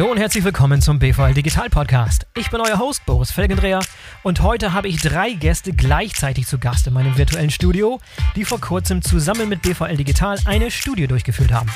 Hallo 0.00 0.12
und 0.12 0.16
herzlich 0.16 0.44
willkommen 0.44 0.80
zum 0.80 0.98
BVL 0.98 1.34
Digital 1.34 1.68
Podcast. 1.68 2.26
Ich 2.34 2.48
bin 2.48 2.62
euer 2.62 2.78
Host 2.78 3.04
Boris 3.04 3.30
Felgendreher 3.30 3.80
und 4.22 4.40
heute 4.40 4.72
habe 4.72 4.88
ich 4.88 5.02
drei 5.02 5.34
Gäste 5.34 5.74
gleichzeitig 5.74 6.46
zu 6.46 6.58
Gast 6.58 6.86
in 6.86 6.94
meinem 6.94 7.18
virtuellen 7.18 7.50
Studio, 7.50 8.00
die 8.34 8.46
vor 8.46 8.58
kurzem 8.62 9.02
zusammen 9.02 9.50
mit 9.50 9.60
BVL 9.60 9.98
Digital 9.98 10.38
eine 10.46 10.70
Studie 10.70 11.06
durchgeführt 11.06 11.52
haben. 11.52 11.68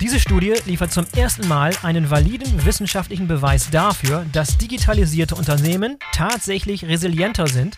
Diese 0.00 0.20
Studie 0.20 0.54
liefert 0.66 0.92
zum 0.92 1.04
ersten 1.16 1.48
Mal 1.48 1.72
einen 1.82 2.10
validen 2.10 2.64
wissenschaftlichen 2.64 3.26
Beweis 3.26 3.70
dafür, 3.70 4.24
dass 4.30 4.56
digitalisierte 4.56 5.34
Unternehmen 5.34 5.98
tatsächlich 6.12 6.84
resilienter 6.84 7.48
sind 7.48 7.76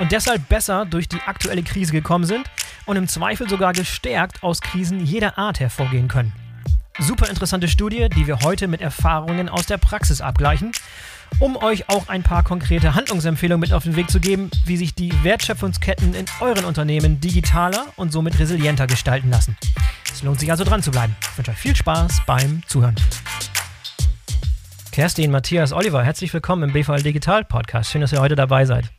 und 0.00 0.12
deshalb 0.12 0.48
besser 0.48 0.86
durch 0.86 1.10
die 1.10 1.20
aktuelle 1.26 1.62
Krise 1.62 1.92
gekommen 1.92 2.24
sind 2.24 2.46
und 2.86 2.96
im 2.96 3.06
Zweifel 3.06 3.50
sogar 3.50 3.74
gestärkt 3.74 4.42
aus 4.42 4.62
Krisen 4.62 5.04
jeder 5.04 5.36
Art 5.36 5.60
hervorgehen 5.60 6.08
können. 6.08 6.32
Super 7.00 7.28
interessante 7.28 7.66
Studie, 7.66 8.08
die 8.08 8.26
wir 8.28 8.40
heute 8.40 8.68
mit 8.68 8.80
Erfahrungen 8.80 9.48
aus 9.48 9.66
der 9.66 9.78
Praxis 9.78 10.20
abgleichen, 10.20 10.70
um 11.40 11.56
euch 11.56 11.88
auch 11.88 12.08
ein 12.08 12.22
paar 12.22 12.44
konkrete 12.44 12.94
Handlungsempfehlungen 12.94 13.60
mit 13.60 13.72
auf 13.72 13.82
den 13.82 13.96
Weg 13.96 14.10
zu 14.10 14.20
geben, 14.20 14.50
wie 14.64 14.76
sich 14.76 14.94
die 14.94 15.12
Wertschöpfungsketten 15.24 16.14
in 16.14 16.26
euren 16.40 16.64
Unternehmen 16.64 17.20
digitaler 17.20 17.86
und 17.96 18.12
somit 18.12 18.38
resilienter 18.38 18.86
gestalten 18.86 19.30
lassen. 19.30 19.56
Es 20.12 20.22
lohnt 20.22 20.38
sich 20.38 20.50
also 20.52 20.62
dran 20.62 20.82
zu 20.82 20.92
bleiben. 20.92 21.16
Ich 21.20 21.36
wünsche 21.36 21.50
euch 21.50 21.58
viel 21.58 21.74
Spaß 21.74 22.22
beim 22.26 22.62
Zuhören. 22.68 22.94
Kerstin, 24.94 25.32
Matthias, 25.32 25.72
Oliver, 25.72 26.04
herzlich 26.04 26.32
willkommen 26.32 26.68
im 26.68 26.72
BVL 26.72 27.02
Digital 27.02 27.44
Podcast. 27.44 27.90
Schön, 27.90 28.00
dass 28.00 28.12
ihr 28.12 28.20
heute 28.20 28.36
dabei 28.36 28.64
seid. 28.64 28.92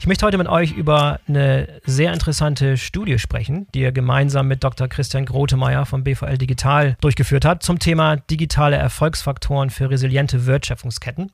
Ich 0.00 0.06
möchte 0.06 0.24
heute 0.24 0.38
mit 0.38 0.48
euch 0.48 0.72
über 0.72 1.20
eine 1.28 1.68
sehr 1.84 2.14
interessante 2.14 2.78
Studie 2.78 3.18
sprechen, 3.18 3.66
die 3.74 3.80
ihr 3.80 3.92
gemeinsam 3.92 4.48
mit 4.48 4.64
Dr. 4.64 4.88
Christian 4.88 5.26
Grotemeyer 5.26 5.84
vom 5.84 6.02
BVL 6.02 6.38
Digital 6.38 6.96
durchgeführt 7.02 7.44
hat 7.44 7.62
zum 7.62 7.78
Thema 7.78 8.16
digitale 8.16 8.76
Erfolgsfaktoren 8.76 9.68
für 9.68 9.90
resiliente 9.90 10.46
Wertschöpfungsketten. 10.46 11.30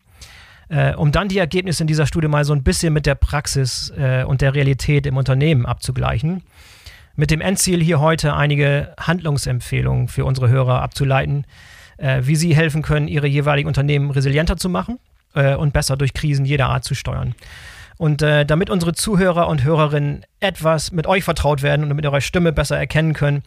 Äh, 0.70 0.97
um 0.97 1.12
dann 1.12 1.28
die 1.28 1.38
Ergebnisse 1.38 1.84
in 1.84 1.86
dieser 1.86 2.08
Studie 2.08 2.27
mal 2.27 2.44
so 2.44 2.53
ein 2.53 2.64
bisschen 2.64 2.92
mit 2.92 3.06
der 3.06 3.14
Praxis 3.14 3.92
äh, 3.97 4.25
und 4.25 4.41
der 4.41 4.56
Realität 4.56 5.06
im 5.06 5.19
Unternehmen 5.19 5.66
abzugleichen. 5.66 6.42
Mit 7.14 7.31
dem 7.31 7.41
Endziel 7.41 7.81
hier 7.81 8.00
heute 8.00 8.34
einige 8.34 8.92
Handlungsempfehlungen 8.98 10.08
für 10.08 10.25
unsere 10.25 10.48
Hörer 10.48 10.83
abzuleiten, 10.83 11.44
äh, 12.01 12.20
wie 12.23 12.37
sie 12.37 12.55
helfen 12.55 12.83
können, 12.83 13.09
ihre 13.09 13.27
jeweiligen 13.27 13.69
Unternehmen 13.69 14.11
resilienter 14.11 14.56
zu 14.56 14.69
machen 14.69 14.98
äh, 15.34 15.55
und 15.55 15.73
besser 15.73 15.97
durch 15.97 16.15
Krisen 16.15 16.45
jeder 16.45 16.69
Art 16.69 16.84
zu 16.84 16.95
steuern. 16.95 17.34
Und 17.98 18.23
äh, 18.23 18.47
damit 18.47 18.70
unsere 18.70 18.95
Zuhörer 18.95 19.47
und 19.48 19.62
Hörerinnen 19.62 20.25
etwas 20.41 20.91
mit 20.91 21.06
euch 21.06 21.23
vertraut 21.23 21.62
werden 21.62 21.84
und 21.84 21.95
mit 21.95 22.06
eurer 22.06 22.23
Stimme 22.23 22.53
besser 22.53 22.78
erkennen 22.78 23.12
können, 23.12 23.43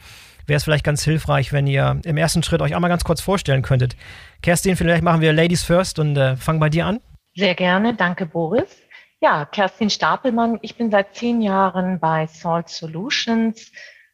wäre 0.45 0.57
es 0.57 0.63
vielleicht 0.63 0.85
ganz 0.85 1.03
hilfreich, 1.03 1.51
wenn 1.51 1.65
ihr 1.65 1.99
im 2.03 2.17
ersten 2.17 2.43
Schritt 2.43 2.61
euch 2.61 2.75
einmal 2.75 2.89
ganz 2.89 3.03
kurz 3.03 3.21
vorstellen 3.21 3.63
könntet. 3.63 3.95
Kerstin, 4.41 4.75
vielleicht 4.75 5.03
machen 5.03 5.21
wir 5.21 5.33
Ladies 5.33 5.63
First 5.63 5.99
und 5.99 6.15
äh, 6.17 6.35
fangen 6.35 6.59
bei 6.59 6.69
dir 6.69 6.85
an. 6.85 6.99
Sehr 7.35 7.55
gerne, 7.55 7.95
danke 7.95 8.25
Boris. 8.25 8.83
Ja, 9.21 9.45
Kerstin 9.45 9.89
Stapelmann, 9.89 10.59
ich 10.61 10.75
bin 10.75 10.91
seit 10.91 11.15
zehn 11.15 11.41
Jahren 11.41 11.97
bei 11.99 12.27
Salt 12.27 12.69
Solutions, 12.69 13.71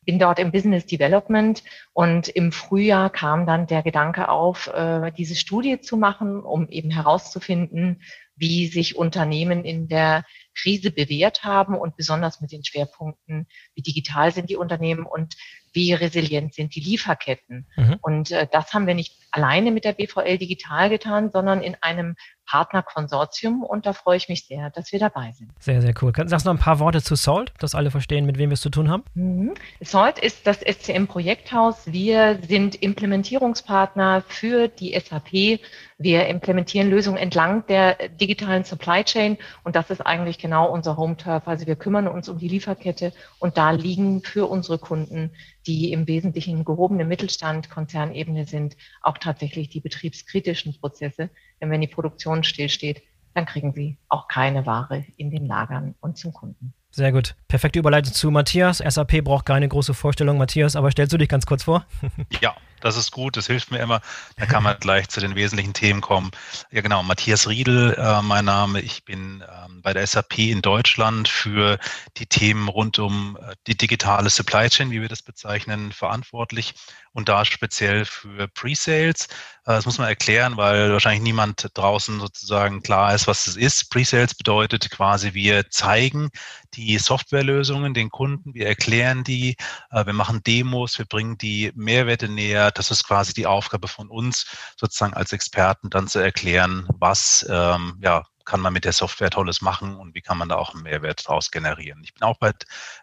bin 0.09 0.17
dort 0.17 0.39
im 0.39 0.51
Business 0.51 0.87
Development 0.87 1.63
und 1.93 2.29
im 2.29 2.51
Frühjahr 2.51 3.11
kam 3.11 3.45
dann 3.45 3.67
der 3.67 3.83
Gedanke 3.83 4.27
auf, 4.27 4.65
äh, 4.65 5.11
diese 5.11 5.35
Studie 5.35 5.81
zu 5.81 5.97
machen, 5.97 6.41
um 6.41 6.67
eben 6.67 6.89
herauszufinden, 6.89 8.01
wie 8.35 8.65
sich 8.65 8.95
Unternehmen 8.95 9.63
in 9.63 9.87
der 9.87 10.25
Krise 10.55 10.89
bewährt 10.89 11.43
haben 11.43 11.75
und 11.75 11.95
besonders 11.95 12.41
mit 12.41 12.51
den 12.51 12.63
Schwerpunkten, 12.63 13.45
wie 13.75 13.83
digital 13.83 14.31
sind 14.31 14.49
die 14.49 14.55
Unternehmen 14.55 15.05
und 15.05 15.35
wie 15.73 15.93
resilient 15.93 16.55
sind 16.55 16.73
die 16.73 16.79
Lieferketten. 16.79 17.67
Mhm. 17.77 17.97
Und 18.01 18.31
äh, 18.31 18.47
das 18.51 18.73
haben 18.73 18.87
wir 18.87 18.95
nicht 18.95 19.15
alleine 19.29 19.69
mit 19.69 19.85
der 19.85 19.93
BVL 19.93 20.39
digital 20.39 20.89
getan, 20.89 21.29
sondern 21.31 21.61
in 21.61 21.75
einem 21.81 22.15
Partnerkonsortium 22.49 23.63
und 23.63 23.85
da 23.85 23.93
freue 23.93 24.17
ich 24.17 24.27
mich 24.27 24.45
sehr, 24.45 24.69
dass 24.71 24.91
wir 24.91 24.99
dabei 24.99 25.31
sind. 25.33 25.51
Sehr, 25.59 25.81
sehr 25.81 25.93
cool. 26.01 26.11
Sagst 26.15 26.45
du 26.45 26.49
noch 26.49 26.57
ein 26.57 26.61
paar 26.61 26.79
Worte 26.79 27.01
zu 27.01 27.15
Salt, 27.15 27.53
dass 27.59 27.75
alle 27.75 27.91
verstehen, 27.91 28.25
mit 28.25 28.37
wem 28.37 28.49
wir 28.49 28.55
es 28.55 28.61
zu 28.61 28.69
tun 28.69 28.89
haben? 28.89 29.03
Mhm. 29.13 29.53
Salt 29.81 30.17
ist 30.19 30.47
das 30.47 30.59
SCM-Projekthaus. 30.61 31.91
Wir 31.91 32.39
sind 32.47 32.75
Implementierungspartner 32.75 34.23
für 34.27 34.67
die 34.67 34.99
SAP. 34.99 35.59
Wir 36.01 36.27
implementieren 36.27 36.89
Lösungen 36.89 37.17
entlang 37.17 37.65
der 37.67 37.95
digitalen 38.09 38.63
Supply 38.63 39.03
Chain 39.03 39.37
und 39.63 39.75
das 39.75 39.89
ist 39.89 40.01
eigentlich 40.01 40.37
genau 40.37 40.71
unser 40.71 40.97
Home-Turf. 40.97 41.47
Also 41.47 41.67
wir 41.67 41.75
kümmern 41.75 42.07
uns 42.07 42.29
um 42.29 42.39
die 42.39 42.47
Lieferkette 42.47 43.13
und 43.39 43.57
da 43.57 43.71
liegen 43.71 44.23
für 44.23 44.47
unsere 44.47 44.79
Kunden, 44.79 45.31
die 45.67 45.91
im 45.91 46.07
Wesentlichen 46.07 46.63
gehobene 46.65 47.05
Mittelstand, 47.05 47.69
Konzernebene 47.69 48.45
sind, 48.45 48.77
auch 49.01 49.17
tatsächlich 49.17 49.69
die 49.69 49.81
betriebskritischen 49.81 50.79
Prozesse. 50.79 51.29
Denn 51.61 51.71
wenn 51.71 51.81
die 51.81 51.87
Produktion 51.87 52.43
stillsteht, 52.43 53.01
dann 53.33 53.45
kriegen 53.45 53.73
sie 53.73 53.97
auch 54.09 54.27
keine 54.27 54.65
Ware 54.65 55.05
in 55.17 55.31
den 55.31 55.45
Lagern 55.45 55.95
und 55.99 56.17
zum 56.17 56.33
Kunden. 56.33 56.73
Sehr 56.91 57.11
gut. 57.11 57.35
Perfekte 57.47 57.79
Überleitung 57.79 58.13
zu 58.13 58.31
Matthias. 58.31 58.79
SAP 58.79 59.23
braucht 59.23 59.45
keine 59.45 59.67
große 59.67 59.93
Vorstellung, 59.93 60.37
Matthias, 60.37 60.75
aber 60.75 60.89
stellst 60.89 61.13
du 61.13 61.17
dich 61.17 61.29
ganz 61.29 61.45
kurz 61.45 61.63
vor? 61.63 61.85
ja, 62.41 62.55
das 62.81 62.97
ist 62.97 63.11
gut, 63.11 63.37
das 63.37 63.47
hilft 63.47 63.71
mir 63.71 63.79
immer. 63.79 64.01
Da 64.37 64.45
kann 64.45 64.63
man 64.63 64.77
gleich 64.79 65.09
zu 65.09 65.19
den 65.19 65.35
wesentlichen 65.35 65.73
Themen 65.73 66.01
kommen. 66.01 66.31
Ja, 66.71 66.81
genau. 66.81 67.03
Matthias 67.03 67.47
Riedel, 67.47 67.93
äh, 67.93 68.21
mein 68.21 68.45
Name. 68.45 68.81
Ich 68.81 69.05
bin 69.05 69.43
ähm, 69.65 69.81
bei 69.81 69.93
der 69.93 70.05
SAP 70.05 70.39
in 70.39 70.61
Deutschland 70.61 71.27
für 71.27 71.77
die 72.17 72.25
Themen 72.25 72.67
rund 72.67 72.99
um 72.99 73.37
äh, 73.41 73.55
die 73.67 73.77
digitale 73.77 74.29
Supply 74.29 74.69
Chain, 74.69 74.91
wie 74.91 75.01
wir 75.01 75.09
das 75.09 75.21
bezeichnen, 75.21 75.91
verantwortlich 75.91 76.75
und 77.13 77.29
da 77.29 77.45
speziell 77.45 78.05
für 78.05 78.47
Pre-Sales. 78.47 79.25
Äh, 79.25 79.73
das 79.73 79.85
muss 79.85 79.97
man 79.97 80.07
erklären, 80.07 80.57
weil 80.57 80.91
wahrscheinlich 80.91 81.21
niemand 81.21 81.69
draußen 81.73 82.19
sozusagen 82.19 82.81
klar 82.81 83.13
ist, 83.13 83.27
was 83.27 83.45
das 83.45 83.55
ist. 83.55 83.89
Pre-Sales 83.89 84.35
bedeutet 84.35 84.89
quasi, 84.91 85.33
wir 85.33 85.69
zeigen 85.69 86.29
die 86.73 86.97
Softwarelösungen 86.97 87.93
den 87.93 88.09
Kunden, 88.09 88.53
wir 88.53 88.67
erklären 88.67 89.23
die, 89.23 89.55
äh, 89.91 90.05
wir 90.05 90.13
machen 90.13 90.41
Demos, 90.43 90.97
wir 90.97 91.05
bringen 91.05 91.37
die 91.37 91.71
Mehrwerte 91.75 92.29
näher. 92.29 92.68
Das 92.77 92.91
ist 92.91 93.05
quasi 93.05 93.33
die 93.33 93.47
Aufgabe 93.47 93.87
von 93.87 94.09
uns, 94.09 94.45
sozusagen 94.77 95.13
als 95.13 95.33
Experten 95.33 95.89
dann 95.89 96.07
zu 96.07 96.19
erklären, 96.19 96.87
was 96.99 97.45
ähm, 97.49 97.97
ja, 98.01 98.25
kann 98.49 98.61
man 98.61 98.73
mit 98.73 98.83
der 98.83 98.93
Software 98.93 99.29
Tolles 99.29 99.61
machen 99.61 99.95
und 99.95 100.15
wie 100.15 100.21
kann 100.21 100.37
man 100.37 100.49
da 100.49 100.55
auch 100.55 100.73
einen 100.73 100.81
Mehrwert 100.83 101.27
daraus 101.27 101.51
generieren. 101.51 102.01
Ich 102.03 102.15
bin 102.15 102.23
auch 102.23 102.37
bei, 102.37 102.51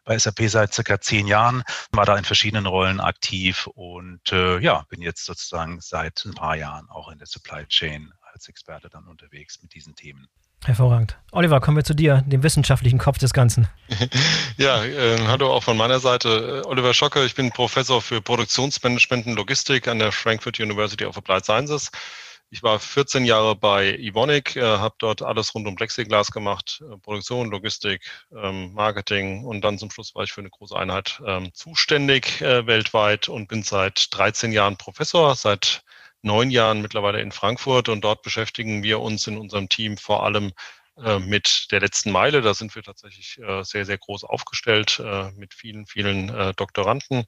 bei 0.05 0.19
SAP 0.19 0.49
seit 0.49 0.75
circa 0.75 1.01
zehn 1.01 1.29
Jahren, 1.29 1.63
war 1.93 2.05
da 2.05 2.17
in 2.17 2.25
verschiedenen 2.25 2.67
Rollen 2.67 3.01
aktiv 3.01 3.69
und 3.69 4.33
äh, 4.33 4.59
ja, 4.59 4.85
bin 4.89 5.01
jetzt 5.01 5.25
sozusagen 5.25 5.81
seit 5.81 6.25
ein 6.25 6.35
paar 6.35 6.57
Jahren 6.57 6.91
auch 6.91 7.09
in 7.11 7.19
der 7.19 7.29
Supply 7.29 7.65
Chain 7.67 8.13
als 8.33 8.49
Experte 8.49 8.89
dann 8.89 9.07
unterwegs 9.07 9.63
mit 9.63 9.73
diesen 9.73 9.95
Themen. 9.95 10.29
Hervorragend. 10.65 11.17
Oliver, 11.33 11.61
kommen 11.61 11.77
wir 11.77 11.85
zu 11.85 11.95
dir, 11.95 12.23
dem 12.27 12.43
wissenschaftlichen 12.43 12.99
Kopf 12.99 13.19
des 13.19 13.33
Ganzen. 13.33 13.69
ja, 14.57 14.85
äh, 14.85 15.19
hallo 15.27 15.53
auch 15.53 15.63
von 15.63 15.77
meiner 15.77 16.01
Seite. 16.01 16.63
Äh, 16.65 16.67
Oliver 16.67 16.95
Schocker, 16.95 17.25
ich 17.25 17.35
bin 17.35 17.51
Professor 17.51 18.01
für 18.01 18.21
Produktionsmanagement 18.21 19.27
und 19.27 19.37
Logistik 19.37 19.87
an 19.87 19.99
der 19.99 20.13
Frankfurt 20.13 20.59
University 20.59 21.05
of 21.05 21.17
Applied 21.17 21.45
Sciences. 21.45 21.91
Ich 22.51 22.63
war 22.63 22.79
14 22.79 23.25
Jahre 23.25 23.57
bei 23.57 23.97
Evonik, 23.97 24.55
äh, 24.57 24.63
habe 24.63 24.95
dort 24.99 25.21
alles 25.21 25.55
rund 25.55 25.67
um 25.67 25.75
Plexiglas 25.75 26.31
gemacht, 26.31 26.83
äh, 26.83 26.97
Produktion, 26.99 27.51
Logistik, 27.51 28.09
ähm, 28.33 28.73
Marketing 28.73 29.45
und 29.45 29.63
dann 29.63 29.79
zum 29.79 29.91
Schluss 29.91 30.15
war 30.15 30.23
ich 30.23 30.33
für 30.33 30.43
eine 30.43 30.51
große 30.51 30.77
Einheit 30.77 31.21
ähm, 31.27 31.51
zuständig 31.55 32.41
äh, 32.41 32.67
weltweit 32.67 33.29
und 33.29 33.49
bin 33.49 33.63
seit 33.63 34.15
13 34.17 34.53
Jahren 34.53 34.77
Professor, 34.77 35.35
seit 35.35 35.83
neun 36.27 36.51
Jahren 36.51 36.83
mittlerweile 36.83 37.21
in 37.21 37.33
Frankfurt 37.33 37.89
und 37.89 38.03
dort 38.03 38.23
beschäftigen 38.23 38.83
wir 38.83 39.01
uns 39.01 39.27
in 39.27 39.39
unserem 39.39 39.69
Team 39.69 39.97
vor 39.97 40.25
allem 40.25 40.53
äh, 41.03 41.19
mit 41.19 41.69
der 41.71 41.81
letzten 41.81 42.11
Meile. 42.11 42.43
Da 42.43 42.53
sind 42.53 42.75
wir 42.75 42.83
tatsächlich 42.83 43.39
äh, 43.39 43.63
sehr, 43.63 43.87
sehr 43.87 43.99
groß 43.99 44.25
aufgestellt 44.25 45.01
äh, 45.03 45.31
mit 45.33 45.55
vielen, 45.55 45.87
vielen 45.87 46.55
Doktoranden 46.57 47.25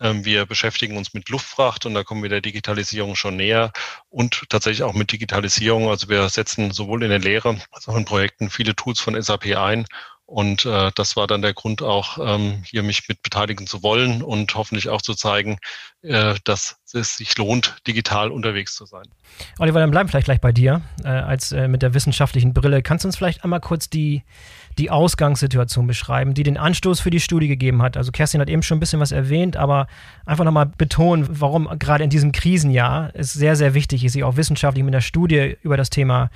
ähm, 0.00 0.24
wir 0.24 0.44
beschäftigen 0.46 0.96
uns 0.96 1.14
mit 1.14 1.28
Luftfracht 1.28 1.86
und 1.86 1.94
da 1.94 2.02
kommen 2.02 2.22
wir 2.22 2.30
der 2.30 2.40
Digitalisierung 2.40 3.14
schon 3.14 3.36
näher 3.36 3.72
und 4.08 4.48
tatsächlich 4.48 4.82
auch 4.82 4.92
mit 4.92 5.12
Digitalisierung. 5.12 5.88
Also 5.88 6.08
wir 6.08 6.28
setzen 6.28 6.72
sowohl 6.72 7.04
in 7.04 7.10
der 7.10 7.20
Lehre 7.20 7.60
als 7.70 7.88
auch 7.88 7.96
in 7.96 8.04
Projekten 8.04 8.50
viele 8.50 8.74
Tools 8.74 9.00
von 9.00 9.20
SAP 9.20 9.56
ein 9.56 9.86
und 10.26 10.64
äh, 10.64 10.90
das 10.94 11.16
war 11.16 11.26
dann 11.26 11.42
der 11.42 11.52
Grund 11.52 11.82
auch, 11.82 12.18
ähm, 12.18 12.62
hier 12.64 12.82
mich 12.82 13.08
mit 13.08 13.22
beteiligen 13.22 13.66
zu 13.66 13.82
wollen 13.82 14.22
und 14.22 14.54
hoffentlich 14.54 14.88
auch 14.88 15.02
zu 15.02 15.14
zeigen, 15.14 15.58
äh, 16.02 16.34
dass 16.44 16.76
es 16.94 17.16
sich 17.16 17.36
lohnt, 17.36 17.76
digital 17.86 18.30
unterwegs 18.30 18.74
zu 18.74 18.86
sein. 18.86 19.04
Oliver, 19.58 19.80
dann 19.80 19.90
bleiben 19.90 20.08
wir 20.08 20.12
vielleicht 20.12 20.26
gleich 20.26 20.40
bei 20.40 20.52
dir 20.52 20.80
äh, 21.04 21.08
als 21.08 21.52
äh, 21.52 21.68
mit 21.68 21.82
der 21.82 21.92
wissenschaftlichen 21.92 22.54
Brille. 22.54 22.82
Kannst 22.82 23.04
du 23.04 23.08
uns 23.08 23.16
vielleicht 23.16 23.44
einmal 23.44 23.60
kurz 23.60 23.90
die 23.90 24.22
die 24.78 24.90
Ausgangssituation 24.90 25.86
beschreiben, 25.86 26.34
die 26.34 26.42
den 26.42 26.56
Anstoß 26.56 27.00
für 27.00 27.10
die 27.10 27.20
Studie 27.20 27.48
gegeben 27.48 27.82
hat. 27.82 27.96
Also 27.96 28.12
Kerstin 28.12 28.40
hat 28.40 28.48
eben 28.48 28.62
schon 28.62 28.78
ein 28.78 28.80
bisschen 28.80 29.00
was 29.00 29.12
erwähnt, 29.12 29.56
aber 29.56 29.86
einfach 30.26 30.44
nochmal 30.44 30.66
betonen, 30.66 31.26
warum 31.28 31.68
gerade 31.78 32.04
in 32.04 32.10
diesem 32.10 32.32
Krisenjahr 32.32 33.10
es 33.14 33.32
sehr, 33.32 33.56
sehr 33.56 33.74
wichtig 33.74 34.04
ist, 34.04 34.12
sich 34.12 34.24
auch 34.24 34.36
wissenschaftlich 34.36 34.84
mit 34.84 34.94
der 34.94 35.00
Studie 35.00 35.56
über 35.62 35.76
das 35.76 35.90
Thema 35.90 36.30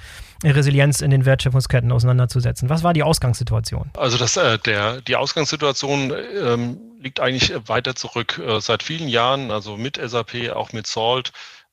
Resilienz 0.44 1.00
in 1.00 1.10
den 1.10 1.24
Wertschöpfungsketten 1.24 1.90
auseinanderzusetzen. 1.90 2.68
Was 2.68 2.82
war 2.84 2.92
die 2.92 3.02
Ausgangssituation? 3.02 3.90
Also 3.96 4.18
das, 4.18 4.36
äh, 4.36 4.58
der, 4.58 5.00
die 5.00 5.16
Ausgangssituation 5.16 6.12
ähm, 6.40 6.78
liegt 7.00 7.20
eigentlich 7.20 7.52
weiter 7.66 7.94
zurück. 7.94 8.40
Äh, 8.44 8.60
seit 8.60 8.82
vielen 8.82 9.08
Jahren, 9.08 9.50
also 9.50 9.76
mit 9.76 9.96
SAP, 9.96 10.50
auch 10.54 10.72
mit 10.72 10.86
Salt, 10.86 11.32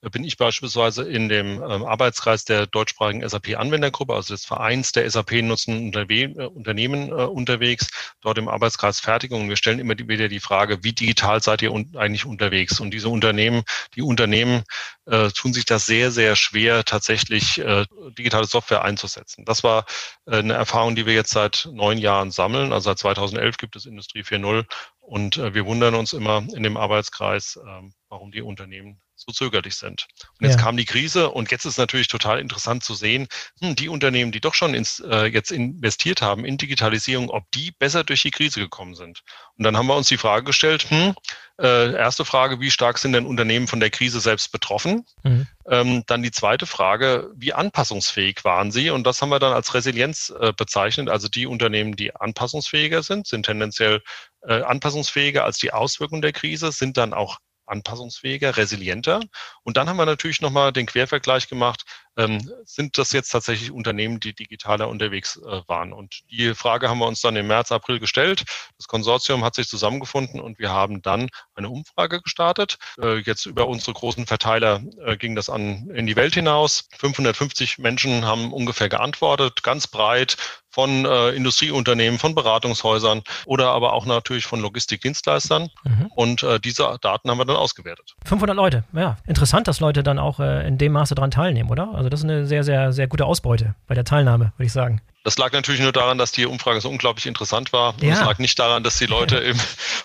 bin 0.10 0.24
ich 0.24 0.38
beispielsweise 0.38 1.04
in 1.04 1.30
dem 1.30 1.64
ähm, 1.64 1.84
Arbeitskreis 1.84 2.46
der 2.46 2.68
deutschsprachigen 2.68 3.28
SAP-Anwendergruppe, 3.28 4.14
also 4.14 4.34
des 4.34 4.46
Vereins 4.46 4.92
der 4.92 5.10
SAP-nutzenden 5.10 5.94
äh, 5.94 6.46
Unternehmen 6.46 7.10
äh, 7.10 7.14
unterwegs, 7.14 7.88
dort 8.22 8.38
im 8.38 8.48
Arbeitskreis 8.48 9.00
Fertigung. 9.00 9.42
Und 9.44 9.50
wir 9.50 9.56
stellen 9.56 9.80
immer 9.80 9.98
wieder 9.98 10.28
die 10.28 10.40
Frage, 10.40 10.84
wie 10.84 10.94
digital 10.94 11.42
seid 11.42 11.62
ihr 11.62 11.74
eigentlich 11.96 12.26
unterwegs? 12.26 12.80
Und 12.80 12.92
diese 12.92 13.10
Unternehmen, 13.10 13.64
die 13.96 14.02
Unternehmen 14.02 14.64
äh, 15.06 15.30
tun 15.30 15.54
sich 15.54 15.66
das 15.66 15.86
sehr, 15.86 16.12
sehr 16.12 16.36
schwer, 16.36 16.84
tatsächlich 16.84 17.58
äh, 17.60 17.86
digitale 18.18 18.46
Software 18.46 18.84
einzusetzen. 18.84 19.46
Das 19.46 19.64
war 19.64 19.86
äh, 20.28 20.38
eine 20.38 20.54
Erfahrung, 20.54 20.96
die 20.96 21.06
wir 21.06 21.14
jetzt 21.14 21.32
seit 21.32 21.68
neun 21.72 21.98
Jahren 21.98 22.32
sammeln. 22.32 22.74
Also 22.74 22.92
seit 22.92 23.00
2011 23.00 23.58
gibt 23.58 23.76
es 23.76 23.86
Industrie 23.86 24.22
4.0 24.22 24.66
und 25.00 25.38
äh, 25.38 25.54
wir 25.54 25.66
wundern 25.66 25.96
uns 25.96 26.14
immer 26.14 26.46
in 26.54 26.64
dem 26.64 26.78
Arbeitskreis, 26.78 27.58
äh, 27.58 27.90
warum 28.10 28.32
die 28.32 28.42
Unternehmen 28.42 29.02
so 29.16 29.32
zögerlich 29.32 29.76
sind. 29.76 30.08
Und 30.40 30.46
jetzt 30.46 30.58
ja. 30.58 30.64
kam 30.64 30.78
die 30.78 30.86
Krise 30.86 31.30
und 31.30 31.52
jetzt 31.52 31.66
ist 31.66 31.78
natürlich 31.78 32.08
total 32.08 32.40
interessant 32.40 32.84
zu 32.84 32.94
sehen, 32.94 33.28
hm, 33.62 33.76
die 33.76 33.90
Unternehmen, 33.90 34.32
die 34.32 34.42
doch 34.42 34.54
schon 34.54 34.74
ins, 34.74 35.00
äh, 35.00 35.26
jetzt 35.26 35.52
investiert 35.52 36.22
haben 36.22 36.46
in 36.46 36.58
Digitalisierung, 36.58 37.30
ob 37.30 37.50
die 37.52 37.72
besser 37.72 38.04
durch 38.04 38.22
die 38.22 38.32
Krise 38.32 38.60
gekommen 38.60 38.96
sind. 38.96 39.24
Und 39.58 39.64
dann 39.64 39.78
haben 39.78 39.88
wir 39.88 39.96
uns 39.96 40.08
die 40.08 40.18
Frage 40.18 40.46
gestellt, 40.46 40.90
hm, 40.90 41.16
äh, 41.58 41.94
erste 41.94 42.26
Frage, 42.26 42.60
wie 42.60 42.70
stark 42.70 42.98
sind 42.98 43.14
denn 43.14 43.26
Unternehmen 43.26 43.68
von 43.68 43.80
der 43.80 43.90
Krise 43.90 44.20
selbst 44.20 44.52
betroffen? 44.52 45.06
Mhm. 45.24 45.48
Ähm, 45.70 46.04
dann 46.06 46.22
die 46.22 46.32
zweite 46.32 46.66
Frage, 46.66 47.32
wie 47.36 47.54
anpassungsfähig 47.54 48.44
waren 48.44 48.72
sie? 48.72 48.90
Und 48.90 49.08
das 49.08 49.22
haben 49.22 49.30
wir 49.30 49.40
dann 49.40 49.54
als 49.54 49.74
Resilienz 49.74 50.34
äh, 50.38 50.52
bezeichnet. 50.52 51.10
Also 51.10 51.30
die 51.30 51.48
Unternehmen, 51.48 51.96
die 51.96 52.14
anpassungsfähiger 52.14 53.04
sind, 53.04 53.26
sind 53.28 53.46
tendenziell 53.46 54.02
äh, 54.42 54.64
anpassungsfähiger 54.64 55.46
als 55.46 55.58
die 55.58 55.72
Auswirkungen 55.72 56.22
der 56.22 56.34
Krise, 56.34 56.74
sind 56.74 56.98
dann 56.98 57.14
auch 57.14 57.38
anpassungsfähiger, 57.66 58.58
resilienter. 58.58 59.22
Und 59.64 59.78
dann 59.78 59.90
haben 59.90 59.98
wir 59.98 60.06
natürlich 60.06 60.42
nochmal 60.42 60.72
den 60.72 60.86
Quervergleich 60.86 61.48
gemacht, 61.48 61.86
ähm, 62.18 62.50
sind 62.66 62.98
das 62.98 63.12
jetzt 63.12 63.30
tatsächlich 63.30 63.72
Unternehmen, 63.72 64.20
die 64.20 64.34
digitaler 64.34 64.90
unterwegs 64.90 65.38
äh, 65.38 65.62
waren? 65.68 65.94
Und 65.94 66.22
die 66.32 66.54
Frage 66.54 66.90
haben 66.90 67.00
wir 67.00 67.08
uns 67.08 67.22
dann 67.22 67.36
im 67.36 67.48
März, 67.48 67.72
April 67.72 68.00
gestellt. 68.00 68.44
Das 68.78 68.88
Konsortium 68.88 69.44
hat 69.44 69.56
sich 69.56 69.68
zusammengefunden 69.68 70.40
und 70.40 70.60
wir 70.60 70.70
haben 70.70 71.02
dann 71.02 71.30
eine 71.56 71.70
Umfrage 71.70 72.22
gestartet. 72.22 72.78
Äh, 73.02 73.18
jetzt 73.20 73.46
über 73.46 73.68
unsere 73.68 73.94
großen 73.94 74.26
Verteiler 74.26 74.82
äh, 75.06 75.18
ging 75.18 75.36
das 75.36 75.50
an 75.50 75.90
in 75.90 76.08
die 76.08 76.16
Welt 76.16 76.34
hinaus. 76.34 76.88
550 76.98 77.78
Menschen 77.78 78.26
haben 78.26 78.54
ungefähr 78.54 78.90
geantwortet, 78.90 79.64
ganz 79.64 79.88
breit 79.88 80.38
von 80.76 81.06
äh, 81.06 81.30
Industrieunternehmen, 81.30 82.20
von 82.20 82.36
Beratungshäusern 82.36 83.22
oder 83.46 83.70
aber 83.70 83.94
auch 83.94 84.06
natürlich 84.06 84.46
von 84.46 84.60
Logistikdienstleistern. 84.60 85.70
Mhm. 85.86 86.12
Und 86.14 86.44
äh, 86.44 86.60
diese 86.60 86.98
Daten 87.02 87.32
haben 87.32 87.38
wir 87.38 87.46
dann 87.46 87.56
ausgewertet. 87.56 88.16
500 88.26 88.54
Leute, 88.54 88.84
ja. 88.92 89.16
Interessant, 89.26 89.70
dass 89.70 89.80
Leute 89.80 90.04
dann 90.04 90.20
auch 90.20 90.42
äh, 90.42 90.68
in 90.68 90.78
dem 90.78 90.92
Maße 90.92 91.16
daran 91.16 91.32
teilnehmen, 91.32 91.70
oder? 91.70 91.96
Also 91.96 92.05
das 92.10 92.22
ist 92.22 92.26
eine 92.26 92.46
sehr, 92.46 92.64
sehr, 92.64 92.94
sehr 92.94 93.08
gute 93.08 93.26
Ausbeute 93.26 93.76
bei 93.88 93.96
der 93.96 94.04
Teilnahme, 94.04 94.54
würde 94.58 94.68
ich 94.68 94.74
sagen. 94.74 95.02
Das 95.24 95.38
lag 95.40 95.52
natürlich 95.54 95.82
nur 95.82 95.92
daran, 95.92 96.20
dass 96.20 96.32
die 96.32 96.46
Umfrage 96.46 96.82
so 96.82 96.90
unglaublich 96.90 97.26
interessant 97.26 97.74
war. 97.74 97.96
Ja. 98.00 98.14
Es 98.14 98.20
lag 98.20 98.38
nicht 98.38 98.60
daran, 98.60 98.84
dass 98.84 99.00
die 99.00 99.08
Leute 99.08 99.38
im 99.38 99.58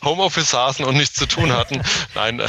Homeoffice 0.03 0.51
saßen 0.51 0.85
und 0.85 0.97
nichts 0.97 1.15
zu 1.15 1.27
tun 1.27 1.53
hatten. 1.53 1.83
Nein, 2.15 2.41
äh, 2.41 2.49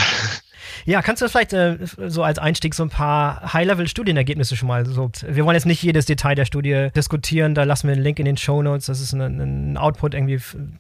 ja, 0.85 1.01
kannst 1.01 1.21
du 1.21 1.29
vielleicht 1.29 1.53
äh, 1.53 1.77
so 2.07 2.23
als 2.23 2.39
Einstieg 2.39 2.73
so 2.75 2.83
ein 2.83 2.89
paar 2.89 3.53
High-Level-Studienergebnisse 3.53 4.55
schon 4.55 4.67
mal 4.67 4.85
so. 4.85 5.11
Wir 5.27 5.45
wollen 5.45 5.55
jetzt 5.55 5.65
nicht 5.65 5.81
jedes 5.83 6.05
Detail 6.05 6.35
der 6.35 6.45
Studie 6.45 6.89
diskutieren, 6.95 7.55
da 7.55 7.63
lassen 7.63 7.87
wir 7.87 7.93
einen 7.93 8.03
Link 8.03 8.19
in 8.19 8.25
den 8.25 8.37
Show 8.37 8.61
Notes. 8.61 8.87
Das 8.87 8.99
ist 8.99 9.13
ein, 9.13 9.21
ein 9.71 9.77
Output, 9.77 10.13
irgendwie 10.13 10.39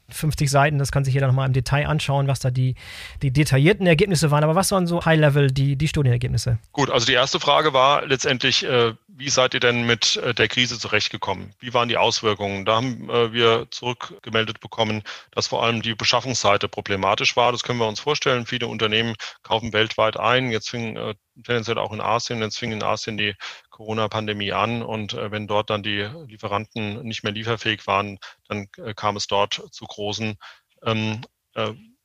50 0.09 0.49
Seiten, 0.49 0.77
das 0.77 0.91
kann 0.91 1.03
sich 1.03 1.13
jeder 1.13 1.27
nochmal 1.27 1.47
im 1.47 1.53
Detail 1.53 1.87
anschauen, 1.87 2.27
was 2.27 2.39
da 2.39 2.51
die, 2.51 2.75
die 3.21 3.31
detaillierten 3.31 3.87
Ergebnisse 3.87 4.31
waren. 4.31 4.43
Aber 4.43 4.55
was 4.55 4.71
waren 4.71 4.87
so 4.87 5.05
High-Level 5.05 5.51
die, 5.51 5.75
die 5.75 5.87
Studienergebnisse? 5.87 6.57
Gut, 6.71 6.89
also 6.89 7.05
die 7.05 7.13
erste 7.13 7.39
Frage 7.39 7.73
war 7.73 8.05
letztendlich, 8.05 8.65
äh, 8.65 8.93
wie 9.21 9.29
seid 9.29 9.53
ihr 9.53 9.59
denn 9.59 9.83
mit 9.83 10.15
äh, 10.17 10.33
der 10.33 10.47
Krise 10.47 10.79
zurechtgekommen? 10.79 11.53
Wie 11.59 11.75
waren 11.75 11.87
die 11.87 11.97
Auswirkungen? 11.97 12.65
Da 12.65 12.77
haben 12.77 13.07
äh, 13.09 13.31
wir 13.31 13.67
zurückgemeldet 13.69 14.59
bekommen, 14.59 15.03
dass 15.29 15.47
vor 15.47 15.63
allem 15.63 15.83
die 15.83 15.93
Beschaffungsseite 15.93 16.67
problematisch 16.67 17.35
war. 17.35 17.51
Das 17.51 17.61
können 17.61 17.77
wir 17.77 17.87
uns 17.87 17.99
vorstellen. 17.99 18.47
Viele 18.47 18.65
Unternehmen 18.65 19.15
kaufen 19.43 19.73
weltweit 19.73 20.17
ein. 20.17 20.49
Jetzt 20.49 20.71
fing 20.71 20.97
äh, 20.97 21.13
tendenziell 21.45 21.77
auch 21.77 21.93
in 21.93 22.01
Asien, 22.01 22.41
jetzt 22.41 22.57
fing 22.57 22.71
in 22.71 22.81
Asien 22.81 23.17
die 23.17 23.35
Corona-Pandemie 23.69 24.53
an 24.53 24.81
und 24.81 25.13
wenn 25.15 25.47
dort 25.47 25.69
dann 25.69 25.81
die 25.81 26.07
Lieferanten 26.27 27.01
nicht 27.03 27.23
mehr 27.23 27.31
lieferfähig 27.31 27.87
waren, 27.87 28.19
dann 28.47 28.67
kam 28.95 29.15
es 29.15 29.27
dort 29.27 29.63
zu 29.71 29.85
großen 29.85 30.35
ähm, 30.85 31.21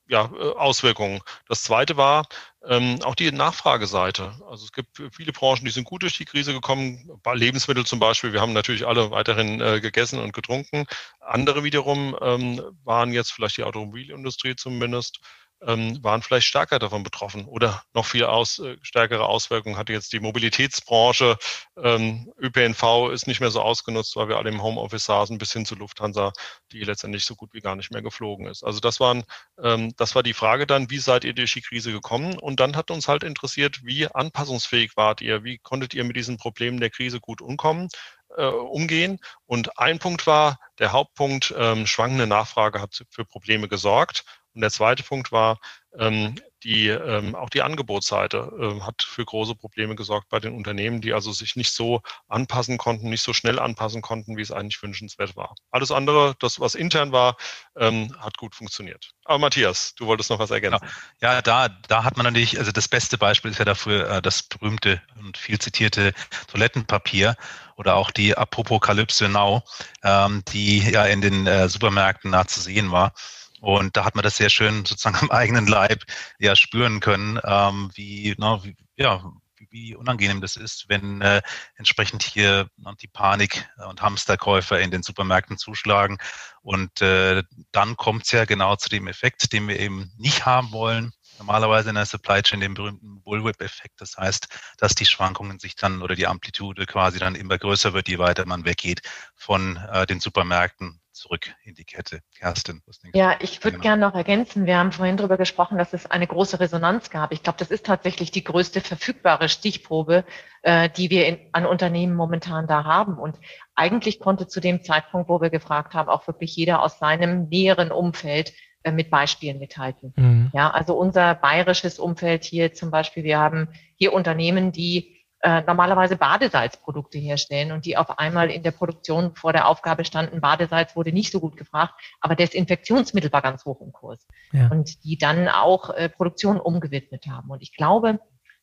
ja, 0.08 0.30
äh, 0.34 0.52
Auswirkungen. 0.54 1.20
Das 1.48 1.62
zweite 1.62 1.96
war 1.96 2.26
ähm, 2.68 2.98
auch 3.02 3.14
die 3.14 3.30
Nachfrageseite. 3.30 4.32
Also 4.50 4.64
es 4.64 4.72
gibt 4.72 5.02
viele 5.12 5.32
Branchen, 5.32 5.64
die 5.64 5.70
sind 5.70 5.84
gut 5.84 6.02
durch 6.02 6.16
die 6.16 6.24
Krise 6.24 6.52
gekommen. 6.52 7.10
Lebensmittel 7.32 7.86
zum 7.86 7.98
Beispiel, 7.98 8.32
wir 8.32 8.40
haben 8.40 8.52
natürlich 8.52 8.86
alle 8.86 9.10
weiterhin 9.10 9.60
äh, 9.60 9.80
gegessen 9.80 10.18
und 10.18 10.32
getrunken. 10.32 10.86
Andere 11.20 11.64
wiederum 11.64 12.16
ähm, 12.20 12.60
waren 12.84 13.12
jetzt 13.12 13.32
vielleicht 13.32 13.56
die 13.56 13.64
Automobilindustrie 13.64 14.56
zumindest 14.56 15.20
ähm, 15.62 16.02
waren 16.02 16.22
vielleicht 16.22 16.46
stärker 16.46 16.78
davon 16.78 17.02
betroffen 17.02 17.46
oder 17.46 17.82
noch 17.94 18.06
viel 18.06 18.24
aus, 18.24 18.58
äh, 18.58 18.76
stärkere 18.82 19.24
Auswirkungen 19.24 19.76
hatte 19.76 19.92
jetzt 19.92 20.12
die 20.12 20.20
Mobilitätsbranche. 20.20 21.38
Ähm, 21.82 22.32
ÖPNV 22.38 23.10
ist 23.12 23.26
nicht 23.26 23.40
mehr 23.40 23.50
so 23.50 23.62
ausgenutzt, 23.62 24.16
weil 24.16 24.28
wir 24.28 24.36
alle 24.36 24.50
im 24.50 24.62
Homeoffice 24.62 25.06
saßen, 25.06 25.38
bis 25.38 25.52
hin 25.52 25.64
zu 25.64 25.74
Lufthansa, 25.74 26.32
die 26.72 26.84
letztendlich 26.84 27.24
so 27.24 27.34
gut 27.34 27.54
wie 27.54 27.60
gar 27.60 27.76
nicht 27.76 27.90
mehr 27.90 28.02
geflogen 28.02 28.46
ist. 28.46 28.62
Also 28.64 28.80
das 28.80 29.00
waren, 29.00 29.24
ähm, 29.62 29.92
das 29.96 30.14
war 30.14 30.22
die 30.22 30.34
Frage 30.34 30.66
dann, 30.66 30.90
wie 30.90 30.98
seid 30.98 31.24
ihr 31.24 31.34
durch 31.34 31.54
die 31.54 31.62
Krise 31.62 31.92
gekommen? 31.92 32.38
Und 32.38 32.60
dann 32.60 32.76
hat 32.76 32.90
uns 32.90 33.08
halt 33.08 33.24
interessiert, 33.24 33.80
wie 33.82 34.08
anpassungsfähig 34.08 34.96
wart 34.96 35.20
ihr? 35.20 35.44
Wie 35.44 35.58
konntet 35.58 35.94
ihr 35.94 36.04
mit 36.04 36.16
diesen 36.16 36.36
Problemen 36.36 36.80
der 36.80 36.90
Krise 36.90 37.20
gut 37.20 37.40
umkommen? 37.40 37.88
Äh, 38.36 38.46
umgehen. 38.46 39.20
Und 39.46 39.78
ein 39.78 39.98
Punkt 39.98 40.26
war, 40.26 40.58
der 40.78 40.92
Hauptpunkt, 40.92 41.54
ähm, 41.56 41.86
schwankende 41.86 42.26
Nachfrage 42.26 42.82
hat 42.82 43.04
für 43.08 43.24
Probleme 43.24 43.68
gesorgt. 43.68 44.24
Und 44.56 44.62
der 44.62 44.70
zweite 44.70 45.02
Punkt 45.02 45.32
war, 45.32 45.60
ähm, 45.98 46.34
die, 46.64 46.88
ähm, 46.88 47.34
auch 47.34 47.50
die 47.50 47.60
Angebotsseite 47.60 48.50
äh, 48.58 48.80
hat 48.80 49.02
für 49.02 49.24
große 49.24 49.54
Probleme 49.54 49.94
gesorgt 49.94 50.30
bei 50.30 50.40
den 50.40 50.54
Unternehmen, 50.54 51.02
die 51.02 51.12
also 51.12 51.30
sich 51.30 51.56
nicht 51.56 51.72
so 51.72 52.00
anpassen 52.26 52.78
konnten, 52.78 53.10
nicht 53.10 53.22
so 53.22 53.34
schnell 53.34 53.58
anpassen 53.58 54.00
konnten, 54.00 54.38
wie 54.38 54.40
es 54.40 54.50
eigentlich 54.50 54.82
wünschenswert 54.82 55.36
war. 55.36 55.54
Alles 55.70 55.90
andere, 55.90 56.34
das 56.40 56.58
was 56.58 56.74
intern 56.74 57.12
war, 57.12 57.36
ähm, 57.76 58.16
hat 58.18 58.38
gut 58.38 58.54
funktioniert. 58.54 59.10
Aber 59.26 59.38
Matthias, 59.38 59.94
du 59.96 60.06
wolltest 60.06 60.30
noch 60.30 60.38
was 60.38 60.50
ergänzen. 60.50 60.88
Ja, 61.20 61.34
ja 61.34 61.42
da, 61.42 61.68
da 61.68 62.02
hat 62.02 62.16
man 62.16 62.24
natürlich, 62.24 62.58
also 62.58 62.72
das 62.72 62.88
beste 62.88 63.18
Beispiel 63.18 63.50
ist 63.50 63.58
ja 63.58 63.66
dafür 63.66 64.08
äh, 64.08 64.22
das 64.22 64.42
berühmte 64.42 65.02
und 65.18 65.36
viel 65.36 65.58
zitierte 65.58 66.14
Toilettenpapier 66.48 67.36
oder 67.76 67.94
auch 67.94 68.10
die 68.10 68.34
Apokalypse 68.34 69.28
Now, 69.28 69.62
ähm, 70.02 70.42
die 70.48 70.78
ja 70.78 71.04
in 71.04 71.20
den 71.20 71.46
äh, 71.46 71.68
Supermärkten 71.68 72.30
nah 72.30 72.46
zu 72.46 72.60
sehen 72.60 72.90
war. 72.90 73.12
Und 73.60 73.96
da 73.96 74.04
hat 74.04 74.14
man 74.14 74.22
das 74.22 74.36
sehr 74.36 74.50
schön 74.50 74.84
sozusagen 74.84 75.16
am 75.20 75.30
eigenen 75.30 75.66
Leib 75.66 76.04
ja 76.38 76.56
spüren 76.56 77.00
können, 77.00 77.40
ähm, 77.44 77.90
wie, 77.94 78.34
na, 78.38 78.62
wie, 78.64 78.76
ja, 78.96 79.22
wie 79.70 79.94
unangenehm 79.94 80.40
das 80.40 80.56
ist, 80.56 80.88
wenn 80.88 81.20
äh, 81.22 81.42
entsprechend 81.76 82.22
hier 82.22 82.68
die 83.00 83.08
Panik 83.08 83.68
und 83.88 84.02
Hamsterkäufer 84.02 84.80
in 84.80 84.90
den 84.90 85.02
Supermärkten 85.02 85.58
zuschlagen. 85.58 86.18
Und 86.62 87.00
äh, 87.02 87.42
dann 87.72 87.96
kommt 87.96 88.24
es 88.24 88.32
ja 88.32 88.44
genau 88.44 88.76
zu 88.76 88.88
dem 88.88 89.06
Effekt, 89.06 89.52
den 89.52 89.68
wir 89.68 89.78
eben 89.78 90.12
nicht 90.18 90.46
haben 90.46 90.72
wollen. 90.72 91.12
Normalerweise 91.38 91.90
in 91.90 91.96
der 91.96 92.06
Supply 92.06 92.42
Chain 92.42 92.60
den 92.60 92.74
berühmten 92.74 93.22
Bullwhip-Effekt. 93.22 94.00
Das 94.00 94.16
heißt, 94.16 94.48
dass 94.78 94.94
die 94.94 95.04
Schwankungen 95.04 95.58
sich 95.58 95.76
dann 95.76 96.02
oder 96.02 96.14
die 96.14 96.26
Amplitude 96.26 96.86
quasi 96.86 97.18
dann 97.18 97.34
immer 97.34 97.58
größer 97.58 97.92
wird, 97.92 98.08
je 98.08 98.18
weiter 98.18 98.46
man 98.46 98.64
weggeht 98.64 99.02
von 99.34 99.76
äh, 99.76 100.06
den 100.06 100.20
Supermärkten 100.20 101.00
zurück 101.16 101.54
in 101.64 101.74
die 101.74 101.84
Kette. 101.84 102.20
Kerstin, 102.38 102.82
was 102.86 103.00
denkst 103.00 103.18
ja, 103.18 103.28
du? 103.28 103.32
Ja, 103.32 103.38
ich 103.40 103.64
würde 103.64 103.78
genau. 103.78 103.82
gerne 103.82 104.06
noch 104.06 104.14
ergänzen. 104.14 104.66
Wir 104.66 104.78
haben 104.78 104.92
vorhin 104.92 105.16
darüber 105.16 105.36
gesprochen, 105.36 105.78
dass 105.78 105.92
es 105.92 106.10
eine 106.10 106.26
große 106.26 106.60
Resonanz 106.60 107.10
gab. 107.10 107.32
Ich 107.32 107.42
glaube, 107.42 107.58
das 107.58 107.70
ist 107.70 107.86
tatsächlich 107.86 108.30
die 108.30 108.44
größte 108.44 108.80
verfügbare 108.80 109.48
Stichprobe, 109.48 110.24
äh, 110.62 110.88
die 110.90 111.10
wir 111.10 111.26
in, 111.26 111.38
an 111.52 111.66
Unternehmen 111.66 112.14
momentan 112.14 112.66
da 112.66 112.84
haben. 112.84 113.18
Und 113.18 113.36
eigentlich 113.74 114.20
konnte 114.20 114.46
zu 114.46 114.60
dem 114.60 114.82
Zeitpunkt, 114.82 115.28
wo 115.28 115.40
wir 115.40 115.50
gefragt 115.50 115.94
haben, 115.94 116.08
auch 116.08 116.26
wirklich 116.26 116.54
jeder 116.54 116.82
aus 116.82 116.98
seinem 116.98 117.48
näheren 117.48 117.90
Umfeld 117.90 118.52
äh, 118.82 118.92
mit 118.92 119.10
Beispielen 119.10 119.58
mithalten. 119.58 120.12
Mhm. 120.16 120.50
Ja, 120.52 120.70
also 120.70 120.96
unser 120.96 121.34
bayerisches 121.34 121.98
Umfeld 121.98 122.44
hier 122.44 122.72
zum 122.72 122.90
Beispiel, 122.90 123.24
wir 123.24 123.38
haben 123.38 123.68
hier 123.96 124.12
Unternehmen, 124.12 124.70
die 124.70 125.15
äh, 125.46 125.62
normalerweise 125.62 126.16
Badesalzprodukte 126.16 127.18
herstellen 127.18 127.70
und 127.70 127.86
die 127.86 127.96
auf 127.96 128.18
einmal 128.18 128.50
in 128.50 128.64
der 128.64 128.72
Produktion 128.72 129.36
vor 129.36 129.52
der 129.52 129.68
Aufgabe 129.68 130.04
standen, 130.04 130.40
Badesalz 130.40 130.96
wurde 130.96 131.12
nicht 131.12 131.30
so 131.30 131.38
gut 131.38 131.56
gefragt, 131.56 131.94
aber 132.20 132.34
Desinfektionsmittel 132.34 133.32
war 133.32 133.42
ganz 133.42 133.64
hoch 133.64 133.80
im 133.80 133.92
Kurs. 133.92 134.26
Ja. 134.50 134.66
Und 134.72 135.04
die 135.04 135.16
dann 135.16 135.46
auch 135.48 135.90
äh, 135.90 136.08
Produktion 136.08 136.58
umgewidmet 136.58 137.28
haben. 137.28 137.48
Und 137.48 137.62
ich 137.62 137.76
glaube, 137.76 138.18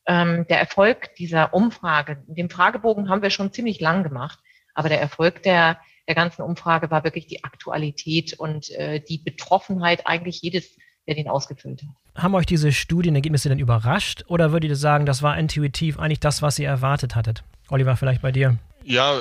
ähm, 0.06 0.46
der 0.50 0.58
Erfolg 0.60 1.14
dieser 1.14 1.54
Umfrage, 1.54 2.22
den 2.26 2.50
Fragebogen 2.50 3.08
haben 3.08 3.22
wir 3.22 3.30
schon 3.30 3.50
ziemlich 3.50 3.80
lang 3.80 4.02
gemacht, 4.02 4.38
aber 4.74 4.90
der 4.90 5.00
Erfolg 5.00 5.42
der, 5.42 5.80
der 6.06 6.14
ganzen 6.14 6.42
Umfrage 6.42 6.90
war 6.90 7.02
wirklich 7.02 7.26
die 7.26 7.44
Aktualität 7.44 8.38
und 8.38 8.68
äh, 8.72 9.00
die 9.00 9.16
Betroffenheit 9.16 10.06
eigentlich 10.06 10.42
jedes 10.42 10.76
der 11.06 11.14
den 11.14 11.28
ausgefüllt 11.28 11.82
hat. 11.82 12.03
Haben 12.14 12.34
euch 12.34 12.46
diese 12.46 12.70
Studienergebnisse 12.70 13.48
denn 13.48 13.58
überrascht 13.58 14.24
oder 14.28 14.52
würdet 14.52 14.70
ihr 14.70 14.76
sagen, 14.76 15.04
das 15.04 15.22
war 15.22 15.36
intuitiv 15.36 15.98
eigentlich 15.98 16.20
das, 16.20 16.42
was 16.42 16.58
ihr 16.58 16.68
erwartet 16.68 17.16
hattet? 17.16 17.42
Oliver, 17.68 17.96
vielleicht 17.96 18.22
bei 18.22 18.30
dir. 18.30 18.58
Ja, 18.84 19.14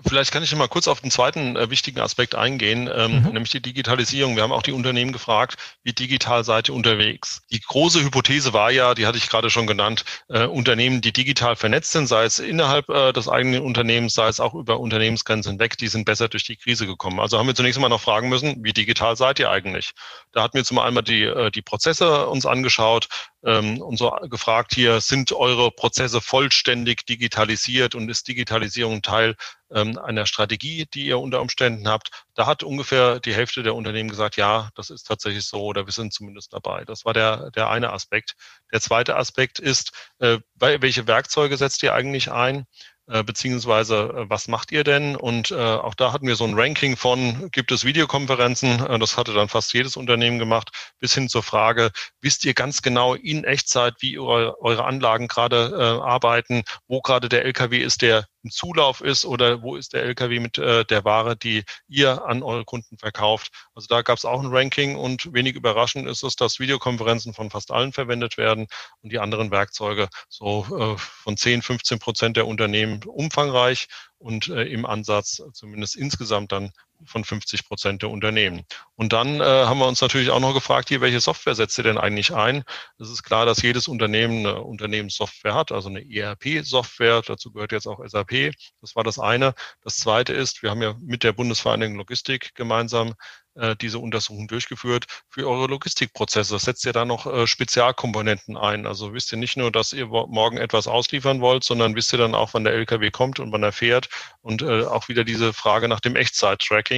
Vielleicht 0.00 0.32
kann 0.32 0.42
ich 0.42 0.54
mal 0.54 0.68
kurz 0.68 0.88
auf 0.88 1.00
den 1.00 1.10
zweiten 1.10 1.56
äh, 1.56 1.70
wichtigen 1.70 2.00
Aspekt 2.00 2.34
eingehen, 2.34 2.90
ähm, 2.92 3.22
mhm. 3.22 3.32
nämlich 3.32 3.50
die 3.50 3.60
Digitalisierung. 3.60 4.36
Wir 4.36 4.42
haben 4.42 4.52
auch 4.52 4.62
die 4.62 4.72
Unternehmen 4.72 5.12
gefragt, 5.12 5.56
wie 5.82 5.92
digital 5.92 6.44
seid 6.44 6.68
ihr 6.68 6.74
unterwegs? 6.74 7.42
Die 7.50 7.60
große 7.60 8.02
Hypothese 8.02 8.52
war 8.52 8.70
ja, 8.70 8.94
die 8.94 9.06
hatte 9.06 9.18
ich 9.18 9.28
gerade 9.28 9.50
schon 9.50 9.66
genannt, 9.66 10.04
äh, 10.28 10.46
Unternehmen, 10.46 11.00
die 11.00 11.12
digital 11.12 11.56
vernetzt 11.56 11.92
sind, 11.92 12.06
sei 12.06 12.24
es 12.24 12.38
innerhalb 12.38 12.88
äh, 12.88 13.12
des 13.12 13.28
eigenen 13.28 13.62
Unternehmens, 13.62 14.14
sei 14.14 14.28
es 14.28 14.40
auch 14.40 14.54
über 14.54 14.80
Unternehmensgrenzen 14.80 15.52
hinweg, 15.52 15.76
die 15.78 15.88
sind 15.88 16.04
besser 16.04 16.28
durch 16.28 16.44
die 16.44 16.56
Krise 16.56 16.86
gekommen. 16.86 17.20
Also 17.20 17.38
haben 17.38 17.46
wir 17.46 17.54
zunächst 17.54 17.78
einmal 17.78 17.90
noch 17.90 18.00
fragen 18.00 18.28
müssen, 18.28 18.64
wie 18.64 18.72
digital 18.72 19.16
seid 19.16 19.38
ihr 19.38 19.50
eigentlich? 19.50 19.92
Da 20.32 20.42
hatten 20.42 20.56
wir 20.56 20.64
zum 20.64 20.78
einen 20.78 21.04
die, 21.04 21.22
äh, 21.24 21.50
die 21.50 21.62
Prozesse 21.62 22.26
uns 22.26 22.46
angeschaut, 22.46 23.08
ähm, 23.44 23.80
und 23.80 23.96
so 23.96 24.10
gefragt 24.30 24.74
hier, 24.74 25.00
sind 25.00 25.32
eure 25.32 25.70
Prozesse 25.70 26.20
vollständig 26.20 27.06
digitalisiert 27.06 27.94
und 27.94 28.08
ist 28.08 28.28
Digitalisierung 28.28 29.02
Teil 29.02 29.36
ähm, 29.70 29.98
einer 29.98 30.26
Strategie, 30.26 30.86
die 30.92 31.06
ihr 31.06 31.18
unter 31.18 31.40
Umständen 31.40 31.88
habt? 31.88 32.10
Da 32.34 32.46
hat 32.46 32.62
ungefähr 32.62 33.20
die 33.20 33.34
Hälfte 33.34 33.62
der 33.62 33.74
Unternehmen 33.74 34.08
gesagt, 34.08 34.36
ja, 34.36 34.70
das 34.74 34.90
ist 34.90 35.04
tatsächlich 35.04 35.46
so 35.46 35.62
oder 35.64 35.86
wir 35.86 35.92
sind 35.92 36.12
zumindest 36.12 36.52
dabei. 36.52 36.84
Das 36.84 37.04
war 37.04 37.12
der, 37.12 37.50
der 37.50 37.68
eine 37.68 37.92
Aspekt. 37.92 38.34
Der 38.72 38.80
zweite 38.80 39.16
Aspekt 39.16 39.58
ist, 39.58 39.92
äh, 40.18 40.38
welche 40.54 41.06
Werkzeuge 41.06 41.56
setzt 41.56 41.82
ihr 41.82 41.94
eigentlich 41.94 42.30
ein? 42.30 42.66
Äh, 43.12 43.24
beziehungsweise 43.24 43.96
äh, 43.96 44.30
was 44.30 44.48
macht 44.48 44.72
ihr 44.72 44.84
denn? 44.84 45.16
Und 45.16 45.50
äh, 45.50 45.54
auch 45.56 45.94
da 45.94 46.14
hatten 46.14 46.26
wir 46.26 46.34
so 46.34 46.44
ein 46.44 46.58
Ranking 46.58 46.96
von, 46.96 47.50
gibt 47.52 47.70
es 47.70 47.84
Videokonferenzen? 47.84 48.86
Äh, 48.86 48.98
das 48.98 49.18
hatte 49.18 49.34
dann 49.34 49.50
fast 49.50 49.74
jedes 49.74 49.98
Unternehmen 49.98 50.38
gemacht, 50.38 50.70
bis 50.98 51.12
hin 51.12 51.28
zur 51.28 51.42
Frage, 51.42 51.90
wisst 52.22 52.46
ihr 52.46 52.54
ganz 52.54 52.80
genau 52.80 53.14
in 53.14 53.44
Echtzeit, 53.44 53.96
wie 54.00 54.18
eure, 54.18 54.58
eure 54.62 54.84
Anlagen 54.86 55.28
gerade 55.28 55.74
äh, 55.76 56.02
arbeiten, 56.02 56.62
wo 56.88 57.02
gerade 57.02 57.28
der 57.28 57.44
LKW 57.44 57.80
ist, 57.80 58.00
der 58.00 58.24
ein 58.44 58.50
Zulauf 58.50 59.00
ist 59.00 59.24
oder 59.24 59.62
wo 59.62 59.76
ist 59.76 59.92
der 59.92 60.02
LKW 60.02 60.40
mit 60.40 60.58
äh, 60.58 60.84
der 60.84 61.04
Ware, 61.04 61.36
die 61.36 61.64
ihr 61.88 62.24
an 62.24 62.42
eure 62.42 62.64
Kunden 62.64 62.98
verkauft. 62.98 63.50
Also 63.74 63.86
da 63.88 64.02
gab 64.02 64.18
es 64.18 64.24
auch 64.24 64.42
ein 64.42 64.54
Ranking 64.54 64.96
und 64.96 65.32
wenig 65.32 65.54
überraschend 65.54 66.08
ist 66.08 66.22
es, 66.22 66.36
dass 66.36 66.60
Videokonferenzen 66.60 67.34
von 67.34 67.50
fast 67.50 67.70
allen 67.70 67.92
verwendet 67.92 68.36
werden 68.36 68.66
und 69.02 69.12
die 69.12 69.18
anderen 69.18 69.50
Werkzeuge 69.50 70.08
so 70.28 70.66
äh, 70.78 70.98
von 70.98 71.36
10, 71.36 71.62
15 71.62 71.98
Prozent 71.98 72.36
der 72.36 72.46
Unternehmen 72.46 73.02
umfangreich 73.04 73.88
und 74.18 74.48
äh, 74.48 74.64
im 74.64 74.86
Ansatz 74.86 75.42
zumindest 75.52 75.96
insgesamt 75.96 76.52
dann 76.52 76.72
von 77.06 77.24
50 77.24 77.66
Prozent 77.66 78.02
der 78.02 78.10
Unternehmen. 78.10 78.62
Und 78.94 79.12
dann 79.12 79.40
äh, 79.40 79.44
haben 79.44 79.78
wir 79.78 79.86
uns 79.86 80.00
natürlich 80.00 80.30
auch 80.30 80.40
noch 80.40 80.54
gefragt, 80.54 80.88
hier, 80.88 81.00
welche 81.00 81.20
Software 81.20 81.54
setzt 81.54 81.78
ihr 81.78 81.84
denn 81.84 81.98
eigentlich 81.98 82.34
ein? 82.34 82.64
Es 82.98 83.10
ist 83.10 83.22
klar, 83.22 83.46
dass 83.46 83.62
jedes 83.62 83.88
Unternehmen 83.88 84.46
eine 84.46 84.62
Unternehmenssoftware 84.62 85.54
hat, 85.54 85.72
also 85.72 85.88
eine 85.88 86.08
ERP-Software. 86.08 87.22
Dazu 87.22 87.52
gehört 87.52 87.72
jetzt 87.72 87.86
auch 87.86 88.00
SAP. 88.06 88.52
Das 88.80 88.96
war 88.96 89.04
das 89.04 89.18
eine. 89.18 89.54
Das 89.82 89.96
zweite 89.96 90.32
ist, 90.32 90.62
wir 90.62 90.70
haben 90.70 90.82
ja 90.82 90.94
mit 91.00 91.22
der 91.24 91.32
Bundesvereinigung 91.32 91.96
Logistik 91.96 92.54
gemeinsam 92.54 93.14
äh, 93.54 93.76
diese 93.76 93.98
Untersuchung 93.98 94.48
durchgeführt. 94.48 95.04
Für 95.28 95.46
eure 95.46 95.66
Logistikprozesse 95.66 96.58
setzt 96.58 96.86
ihr 96.86 96.94
da 96.94 97.04
noch 97.04 97.26
äh, 97.26 97.46
Spezialkomponenten 97.46 98.56
ein. 98.56 98.86
Also 98.86 99.12
wisst 99.12 99.30
ihr 99.32 99.38
nicht 99.38 99.58
nur, 99.58 99.70
dass 99.70 99.92
ihr 99.92 100.06
morgen 100.06 100.56
etwas 100.56 100.86
ausliefern 100.86 101.42
wollt, 101.42 101.62
sondern 101.62 101.94
wisst 101.94 102.14
ihr 102.14 102.18
dann 102.18 102.34
auch, 102.34 102.54
wann 102.54 102.64
der 102.64 102.72
LKW 102.72 103.10
kommt 103.10 103.40
und 103.40 103.52
wann 103.52 103.62
er 103.62 103.72
fährt 103.72 104.08
und 104.40 104.62
äh, 104.62 104.84
auch 104.84 105.08
wieder 105.08 105.24
diese 105.24 105.52
Frage 105.52 105.88
nach 105.88 106.00
dem 106.00 106.16
Echtzeit-Tracking 106.16 106.91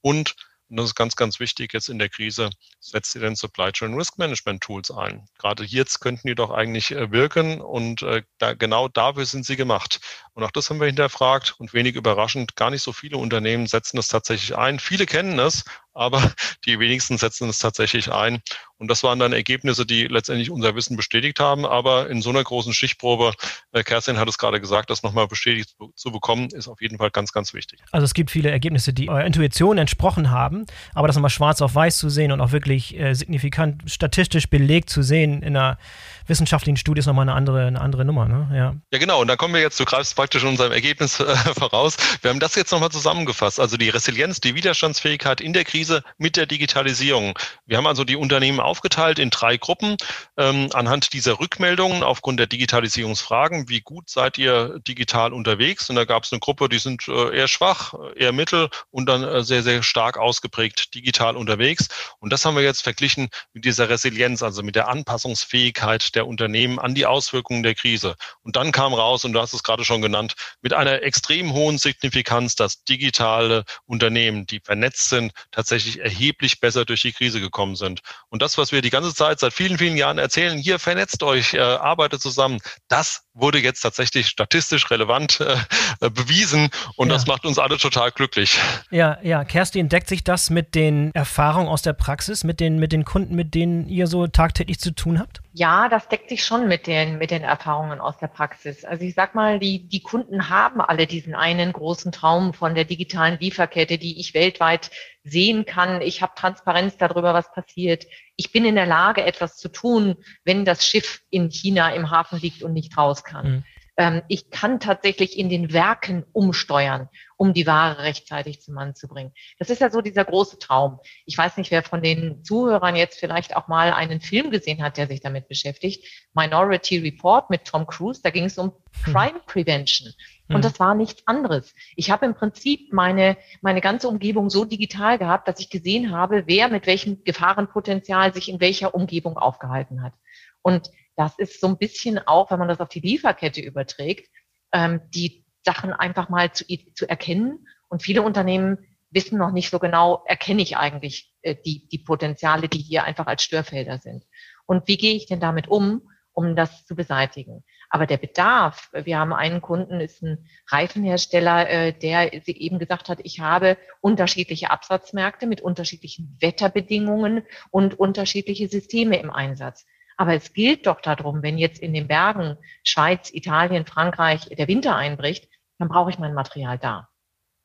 und 0.00 0.34
und 0.68 0.78
das 0.78 0.86
ist 0.86 0.94
ganz, 0.96 1.14
ganz 1.14 1.38
wichtig 1.38 1.72
jetzt 1.72 1.88
in 1.88 2.00
der 2.00 2.08
Krise, 2.08 2.50
setzt 2.80 3.14
ihr 3.14 3.20
denn 3.20 3.36
Supply 3.36 3.70
Chain 3.70 3.94
Risk 3.94 4.18
Management 4.18 4.62
Tools 4.62 4.90
ein. 4.90 5.24
Gerade 5.38 5.62
jetzt 5.62 6.00
könnten 6.00 6.26
die 6.26 6.34
doch 6.34 6.50
eigentlich 6.50 6.90
wirken 6.90 7.60
und 7.60 8.04
da, 8.38 8.54
genau 8.54 8.88
dafür 8.88 9.26
sind 9.26 9.46
sie 9.46 9.54
gemacht. 9.54 10.00
Und 10.34 10.42
auch 10.42 10.50
das 10.50 10.68
haben 10.68 10.80
wir 10.80 10.88
hinterfragt 10.88 11.54
und 11.58 11.72
wenig 11.72 11.94
überraschend, 11.94 12.56
gar 12.56 12.70
nicht 12.70 12.82
so 12.82 12.92
viele 12.92 13.16
Unternehmen 13.16 13.68
setzen 13.68 13.96
das 13.96 14.08
tatsächlich 14.08 14.56
ein. 14.56 14.80
Viele 14.80 15.06
kennen 15.06 15.38
es, 15.38 15.64
aber 15.96 16.20
die 16.66 16.78
wenigsten 16.78 17.18
setzen 17.18 17.48
es 17.48 17.58
tatsächlich 17.58 18.12
ein. 18.12 18.40
Und 18.78 18.90
das 18.90 19.02
waren 19.02 19.18
dann 19.18 19.32
Ergebnisse, 19.32 19.86
die 19.86 20.06
letztendlich 20.06 20.50
unser 20.50 20.74
Wissen 20.74 20.96
bestätigt 20.96 21.40
haben. 21.40 21.64
Aber 21.64 22.10
in 22.10 22.20
so 22.20 22.30
einer 22.30 22.44
großen 22.44 22.74
Stichprobe, 22.74 23.32
äh, 23.72 23.82
Kerstin 23.82 24.18
hat 24.18 24.28
es 24.28 24.36
gerade 24.36 24.60
gesagt, 24.60 24.90
das 24.90 25.02
nochmal 25.02 25.26
bestätigt 25.26 25.74
zu 25.94 26.12
bekommen, 26.12 26.50
ist 26.50 26.68
auf 26.68 26.80
jeden 26.82 26.98
Fall 26.98 27.10
ganz, 27.10 27.32
ganz 27.32 27.54
wichtig. 27.54 27.80
Also 27.90 28.04
es 28.04 28.12
gibt 28.12 28.30
viele 28.30 28.50
Ergebnisse, 28.50 28.92
die 28.92 29.08
eurer 29.08 29.24
Intuition 29.24 29.78
entsprochen 29.78 30.30
haben, 30.30 30.66
aber 30.94 31.06
das 31.06 31.16
nochmal 31.16 31.30
schwarz 31.30 31.62
auf 31.62 31.74
weiß 31.74 31.96
zu 31.96 32.10
sehen 32.10 32.32
und 32.32 32.40
auch 32.40 32.52
wirklich 32.52 32.98
äh, 32.98 33.14
signifikant 33.14 33.90
statistisch 33.90 34.50
belegt 34.50 34.90
zu 34.90 35.02
sehen 35.02 35.42
in 35.42 35.56
einer 35.56 35.78
wissenschaftlichen 36.26 36.76
Studie 36.76 36.98
ist 36.98 37.06
nochmal 37.06 37.22
eine 37.22 37.34
andere, 37.34 37.66
eine 37.66 37.80
andere 37.80 38.04
Nummer. 38.04 38.26
Ne? 38.26 38.48
Ja. 38.52 38.74
ja, 38.92 38.98
genau. 38.98 39.20
Und 39.20 39.28
da 39.28 39.36
kommen 39.36 39.54
wir 39.54 39.60
jetzt, 39.60 39.78
du 39.78 39.84
greifst 39.84 40.16
praktisch 40.16 40.42
in 40.42 40.50
unserem 40.50 40.72
Ergebnis 40.72 41.20
äh, 41.20 41.24
voraus. 41.58 41.96
Wir 42.20 42.30
haben 42.30 42.40
das 42.40 42.54
jetzt 42.56 42.72
nochmal 42.72 42.90
zusammengefasst. 42.90 43.60
Also 43.60 43.76
die 43.76 43.88
Resilienz, 43.88 44.40
die 44.40 44.54
Widerstandsfähigkeit 44.54 45.40
in 45.40 45.52
der 45.52 45.64
Krise 45.64 45.85
mit 46.18 46.36
der 46.36 46.46
Digitalisierung. 46.46 47.38
Wir 47.66 47.76
haben 47.76 47.86
also 47.86 48.04
die 48.04 48.16
Unternehmen 48.16 48.60
aufgeteilt 48.60 49.18
in 49.18 49.30
drei 49.30 49.56
Gruppen 49.56 49.96
ähm, 50.36 50.68
anhand 50.72 51.12
dieser 51.12 51.38
Rückmeldungen 51.40 52.02
aufgrund 52.02 52.40
der 52.40 52.46
Digitalisierungsfragen. 52.46 53.68
Wie 53.68 53.80
gut 53.80 54.10
seid 54.10 54.38
ihr 54.38 54.78
digital 54.86 55.32
unterwegs? 55.32 55.88
Und 55.90 55.96
da 55.96 56.04
gab 56.04 56.24
es 56.24 56.32
eine 56.32 56.40
Gruppe, 56.40 56.68
die 56.68 56.78
sind 56.78 57.06
äh, 57.08 57.36
eher 57.36 57.48
schwach, 57.48 57.94
eher 58.16 58.32
mittel 58.32 58.68
und 58.90 59.06
dann 59.06 59.22
äh, 59.22 59.42
sehr, 59.42 59.62
sehr 59.62 59.82
stark 59.82 60.18
ausgeprägt 60.18 60.94
digital 60.94 61.36
unterwegs. 61.36 61.88
Und 62.18 62.32
das 62.32 62.44
haben 62.44 62.56
wir 62.56 62.62
jetzt 62.62 62.82
verglichen 62.82 63.28
mit 63.52 63.64
dieser 63.64 63.88
Resilienz, 63.88 64.42
also 64.42 64.62
mit 64.62 64.76
der 64.76 64.88
Anpassungsfähigkeit 64.88 66.14
der 66.14 66.26
Unternehmen 66.26 66.78
an 66.78 66.94
die 66.94 67.06
Auswirkungen 67.06 67.62
der 67.62 67.74
Krise. 67.74 68.16
Und 68.42 68.56
dann 68.56 68.72
kam 68.72 68.94
raus, 68.94 69.24
und 69.24 69.32
du 69.32 69.40
hast 69.40 69.52
es 69.52 69.62
gerade 69.62 69.84
schon 69.84 70.02
genannt, 70.02 70.34
mit 70.62 70.72
einer 70.72 71.02
extrem 71.02 71.52
hohen 71.52 71.78
Signifikanz, 71.78 72.54
dass 72.54 72.84
digitale 72.84 73.64
Unternehmen, 73.86 74.46
die 74.46 74.60
vernetzt 74.60 75.08
sind, 75.08 75.32
tatsächlich 75.50 75.75
erheblich 75.98 76.60
besser 76.60 76.84
durch 76.84 77.02
die 77.02 77.12
Krise 77.12 77.40
gekommen 77.40 77.76
sind. 77.76 78.00
Und 78.28 78.42
das, 78.42 78.58
was 78.58 78.72
wir 78.72 78.82
die 78.82 78.90
ganze 78.90 79.14
Zeit 79.14 79.40
seit 79.40 79.52
vielen, 79.52 79.78
vielen 79.78 79.96
Jahren 79.96 80.18
erzählen, 80.18 80.58
hier 80.58 80.78
vernetzt 80.78 81.22
euch, 81.22 81.54
äh, 81.54 81.60
arbeitet 81.60 82.20
zusammen, 82.20 82.60
das 82.88 83.25
wurde 83.36 83.58
jetzt 83.58 83.80
tatsächlich 83.80 84.28
statistisch 84.28 84.90
relevant 84.90 85.40
äh, 85.40 85.56
äh, 86.00 86.10
bewiesen 86.10 86.70
und 86.96 87.08
ja. 87.08 87.14
das 87.14 87.26
macht 87.26 87.44
uns 87.44 87.58
alle 87.58 87.76
total 87.78 88.10
glücklich. 88.10 88.58
Ja, 88.90 89.18
ja, 89.22 89.44
Kerstin, 89.44 89.88
deckt 89.88 90.08
sich 90.08 90.24
das 90.24 90.50
mit 90.50 90.74
den 90.74 91.14
Erfahrungen 91.14 91.68
aus 91.68 91.82
der 91.82 91.92
Praxis, 91.92 92.44
mit 92.44 92.60
den, 92.60 92.78
mit 92.78 92.92
den 92.92 93.04
Kunden, 93.04 93.34
mit 93.34 93.54
denen 93.54 93.88
ihr 93.88 94.06
so 94.06 94.26
tagtäglich 94.26 94.80
zu 94.80 94.94
tun 94.94 95.18
habt? 95.18 95.42
Ja, 95.52 95.88
das 95.88 96.08
deckt 96.08 96.28
sich 96.28 96.44
schon 96.44 96.68
mit 96.68 96.86
den, 96.86 97.18
mit 97.18 97.30
den 97.30 97.42
Erfahrungen 97.42 98.00
aus 98.00 98.18
der 98.18 98.26
Praxis. 98.26 98.84
Also 98.84 99.04
ich 99.04 99.14
sag 99.14 99.34
mal, 99.34 99.58
die, 99.58 99.88
die 99.88 100.02
Kunden 100.02 100.50
haben 100.50 100.80
alle 100.80 101.06
diesen 101.06 101.34
einen 101.34 101.72
großen 101.72 102.12
Traum 102.12 102.52
von 102.52 102.74
der 102.74 102.84
digitalen 102.84 103.38
Lieferkette, 103.38 103.98
die 103.98 104.20
ich 104.20 104.34
weltweit 104.34 104.90
sehen 105.24 105.64
kann. 105.66 106.00
Ich 106.02 106.22
habe 106.22 106.32
Transparenz 106.36 106.96
darüber, 106.96 107.34
was 107.34 107.52
passiert. 107.52 108.06
Ich 108.36 108.52
bin 108.52 108.64
in 108.64 108.74
der 108.74 108.86
Lage, 108.86 109.24
etwas 109.24 109.56
zu 109.56 109.68
tun, 109.68 110.16
wenn 110.44 110.64
das 110.64 110.86
Schiff 110.86 111.22
in 111.30 111.50
China 111.50 111.90
im 111.90 112.10
Hafen 112.10 112.38
liegt 112.38 112.62
und 112.62 112.72
nicht 112.72 112.96
raus 112.96 113.24
kann. 113.24 113.50
Mhm. 113.50 113.64
Ähm, 113.96 114.22
ich 114.28 114.50
kann 114.50 114.78
tatsächlich 114.78 115.38
in 115.38 115.48
den 115.48 115.72
Werken 115.72 116.24
umsteuern, 116.32 117.08
um 117.38 117.54
die 117.54 117.66
Ware 117.66 118.02
rechtzeitig 118.02 118.60
zum 118.60 118.74
Mann 118.74 118.94
zu 118.94 119.08
bringen. 119.08 119.32
Das 119.58 119.70
ist 119.70 119.80
ja 119.80 119.88
so 119.88 120.02
dieser 120.02 120.24
große 120.24 120.58
Traum. 120.58 121.00
Ich 121.24 121.36
weiß 121.36 121.56
nicht, 121.56 121.70
wer 121.70 121.82
von 121.82 122.02
den 122.02 122.44
Zuhörern 122.44 122.94
jetzt 122.94 123.18
vielleicht 123.18 123.56
auch 123.56 123.68
mal 123.68 123.92
einen 123.92 124.20
Film 124.20 124.50
gesehen 124.50 124.82
hat, 124.82 124.98
der 124.98 125.06
sich 125.06 125.20
damit 125.20 125.48
beschäftigt. 125.48 126.04
Minority 126.34 126.98
Report 126.98 127.48
mit 127.48 127.64
Tom 127.64 127.86
Cruise. 127.86 128.20
Da 128.22 128.30
ging 128.30 128.44
es 128.44 128.58
um 128.58 128.72
hm. 129.04 129.12
Crime 129.12 129.40
Prevention. 129.46 130.12
Und 130.48 130.56
hm. 130.56 130.62
das 130.62 130.78
war 130.78 130.94
nichts 130.94 131.22
anderes. 131.26 131.74
Ich 131.96 132.10
habe 132.10 132.26
im 132.26 132.34
Prinzip 132.34 132.92
meine, 132.92 133.38
meine 133.62 133.80
ganze 133.80 134.08
Umgebung 134.08 134.50
so 134.50 134.66
digital 134.66 135.18
gehabt, 135.18 135.48
dass 135.48 135.58
ich 135.58 135.70
gesehen 135.70 136.12
habe, 136.12 136.44
wer 136.46 136.68
mit 136.68 136.86
welchem 136.86 137.24
Gefahrenpotenzial 137.24 138.34
sich 138.34 138.50
in 138.50 138.60
welcher 138.60 138.94
Umgebung 138.94 139.38
aufgehalten 139.38 140.02
hat. 140.02 140.12
Und 140.60 140.90
das 141.16 141.38
ist 141.38 141.60
so 141.60 141.66
ein 141.66 141.78
bisschen 141.78 142.18
auch, 142.18 142.50
wenn 142.50 142.58
man 142.58 142.68
das 142.68 142.80
auf 142.80 142.88
die 142.88 143.00
Lieferkette 143.00 143.60
überträgt, 143.60 144.30
ähm, 144.72 145.00
die 145.14 145.44
Sachen 145.64 145.92
einfach 145.92 146.28
mal 146.28 146.52
zu, 146.52 146.64
zu 146.94 147.08
erkennen. 147.08 147.66
Und 147.88 148.02
viele 148.02 148.22
Unternehmen 148.22 148.78
wissen 149.10 149.38
noch 149.38 149.52
nicht 149.52 149.70
so 149.70 149.78
genau, 149.78 150.22
erkenne 150.26 150.62
ich 150.62 150.76
eigentlich 150.76 151.32
äh, 151.42 151.56
die, 151.64 151.88
die 151.88 151.98
Potenziale, 151.98 152.68
die 152.68 152.78
hier 152.78 153.04
einfach 153.04 153.26
als 153.26 153.42
Störfelder 153.42 153.98
sind. 153.98 154.24
Und 154.66 154.86
wie 154.88 154.96
gehe 154.98 155.14
ich 155.14 155.26
denn 155.26 155.40
damit 155.40 155.68
um, 155.68 156.02
um 156.32 156.54
das 156.54 156.84
zu 156.84 156.94
beseitigen? 156.94 157.64
Aber 157.88 158.06
der 158.06 158.18
Bedarf, 158.18 158.90
wir 158.92 159.18
haben 159.18 159.32
einen 159.32 159.62
Kunden, 159.62 160.00
ist 160.00 160.22
ein 160.22 160.46
Reifenhersteller, 160.68 161.70
äh, 161.70 161.92
der 161.92 162.32
eben 162.46 162.78
gesagt 162.78 163.08
hat, 163.08 163.20
ich 163.22 163.40
habe 163.40 163.78
unterschiedliche 164.00 164.70
Absatzmärkte 164.70 165.46
mit 165.46 165.60
unterschiedlichen 165.60 166.36
Wetterbedingungen 166.40 167.44
und 167.70 167.98
unterschiedliche 167.98 168.68
Systeme 168.68 169.18
im 169.18 169.30
Einsatz. 169.30 169.86
Aber 170.16 170.34
es 170.34 170.52
gilt 170.52 170.86
doch 170.86 171.00
darum, 171.00 171.42
wenn 171.42 171.58
jetzt 171.58 171.80
in 171.80 171.92
den 171.92 172.08
Bergen 172.08 172.56
Schweiz, 172.82 173.30
Italien, 173.32 173.86
Frankreich 173.86 174.48
der 174.48 174.68
Winter 174.68 174.96
einbricht, 174.96 175.48
dann 175.78 175.88
brauche 175.88 176.10
ich 176.10 176.18
mein 176.18 176.34
Material 176.34 176.78
da. 176.78 177.08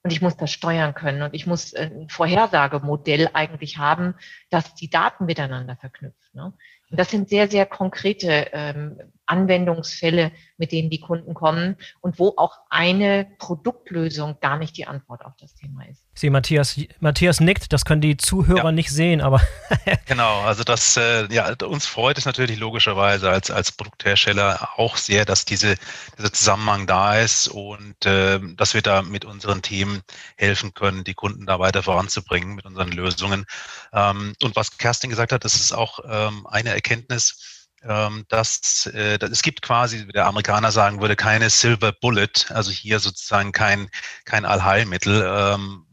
Und 0.04 0.12
ich 0.12 0.22
muss 0.22 0.36
das 0.36 0.52
steuern 0.52 0.96
können 0.96 1.22
und 1.22 1.34
ich 1.36 1.46
muss 1.46 1.76
ein 1.76 2.10
Vorhersagemodell 2.10 3.30
eigentlich 3.34 3.78
haben, 3.78 4.16
das 4.50 4.74
die 4.74 4.90
Daten 4.90 5.26
miteinander 5.26 5.76
verknüpft. 5.76 6.34
Ne? 6.34 6.54
Und 6.90 7.00
das 7.00 7.12
sind 7.12 7.30
sehr, 7.30 7.48
sehr 7.48 7.68
konkrete 7.68 8.48
ähm, 8.52 9.00
Anwendungsfälle, 9.26 10.32
mit 10.58 10.72
denen 10.72 10.90
die 10.90 11.00
Kunden 11.00 11.34
kommen 11.34 11.78
und 12.02 12.20
wo 12.20 12.34
auch 12.38 12.60
eine 12.70 13.28
Produktlösung 13.40 14.38
gar 14.42 14.58
nicht 14.58 14.78
die 14.78 14.86
Antwort 14.86 15.26
auf 15.26 15.34
das 15.40 15.56
Thema 15.56 15.86
ist. 15.88 16.04
Sie, 16.14 16.30
Matthias, 16.30 16.80
Matthias 17.00 17.40
nickt, 17.40 17.72
das 17.74 17.86
können 17.86 18.02
die 18.02 18.18
Zuhörer 18.18 18.66
ja. 18.66 18.72
nicht 18.72 18.92
sehen, 18.92 19.22
aber. 19.22 19.42
genau, 20.06 20.42
also 20.42 20.64
das, 20.64 20.98
äh, 20.98 21.34
ja, 21.34 21.54
uns 21.64 21.88
freut 21.88 22.18
es 22.18 22.26
natürlich 22.26 22.60
logischerweise 22.60 23.30
als, 23.30 23.50
als 23.50 23.72
Produkthersteller 23.72 24.70
auch 24.76 24.98
sehr, 24.98 25.26
dass 25.26 25.46
diese, 25.46 25.76
dieser 26.18 26.34
Zusammenhang 26.34 26.86
da 26.86 27.18
ist 27.18 27.48
und 27.48 28.06
äh, 28.06 28.40
dass 28.56 28.74
wir 28.74 28.82
da 28.82 29.02
mit 29.02 29.26
unseren 29.26 29.62
Themen 29.62 30.02
helfen 30.36 30.74
können, 30.74 31.04
die 31.04 31.14
Kunden 31.14 31.46
da 31.46 31.60
weiter 31.60 31.84
voranzubringen 31.84 32.56
mit 32.56 32.66
unseren 32.66 32.92
Lösungen. 32.92 33.46
Ähm, 33.94 34.34
und 34.44 34.56
was 34.56 34.78
Kerstin 34.78 35.10
gesagt 35.10 35.32
hat, 35.32 35.46
das 35.46 35.56
ist 35.56 35.72
auch 35.72 36.00
ähm, 36.08 36.46
eine 36.48 36.70
Erkenntnis, 36.70 37.61
dass, 37.82 38.86
äh, 38.94 39.18
dass 39.18 39.32
es 39.32 39.42
gibt 39.42 39.62
quasi, 39.64 40.08
wie 40.08 40.12
der 40.12 40.28
Amerikaner 40.28 40.72
sagen 40.72 41.02
würde, 41.02 41.16
keine 41.16 41.50
Silver 41.50 41.92
Bullet, 41.92 42.46
also 42.50 42.72
hier 42.72 43.00
sozusagen 43.00 43.52
kein, 43.52 43.90
kein 44.26 44.46
Allheilmittel. 44.46 45.24
Ähm, 45.28 45.88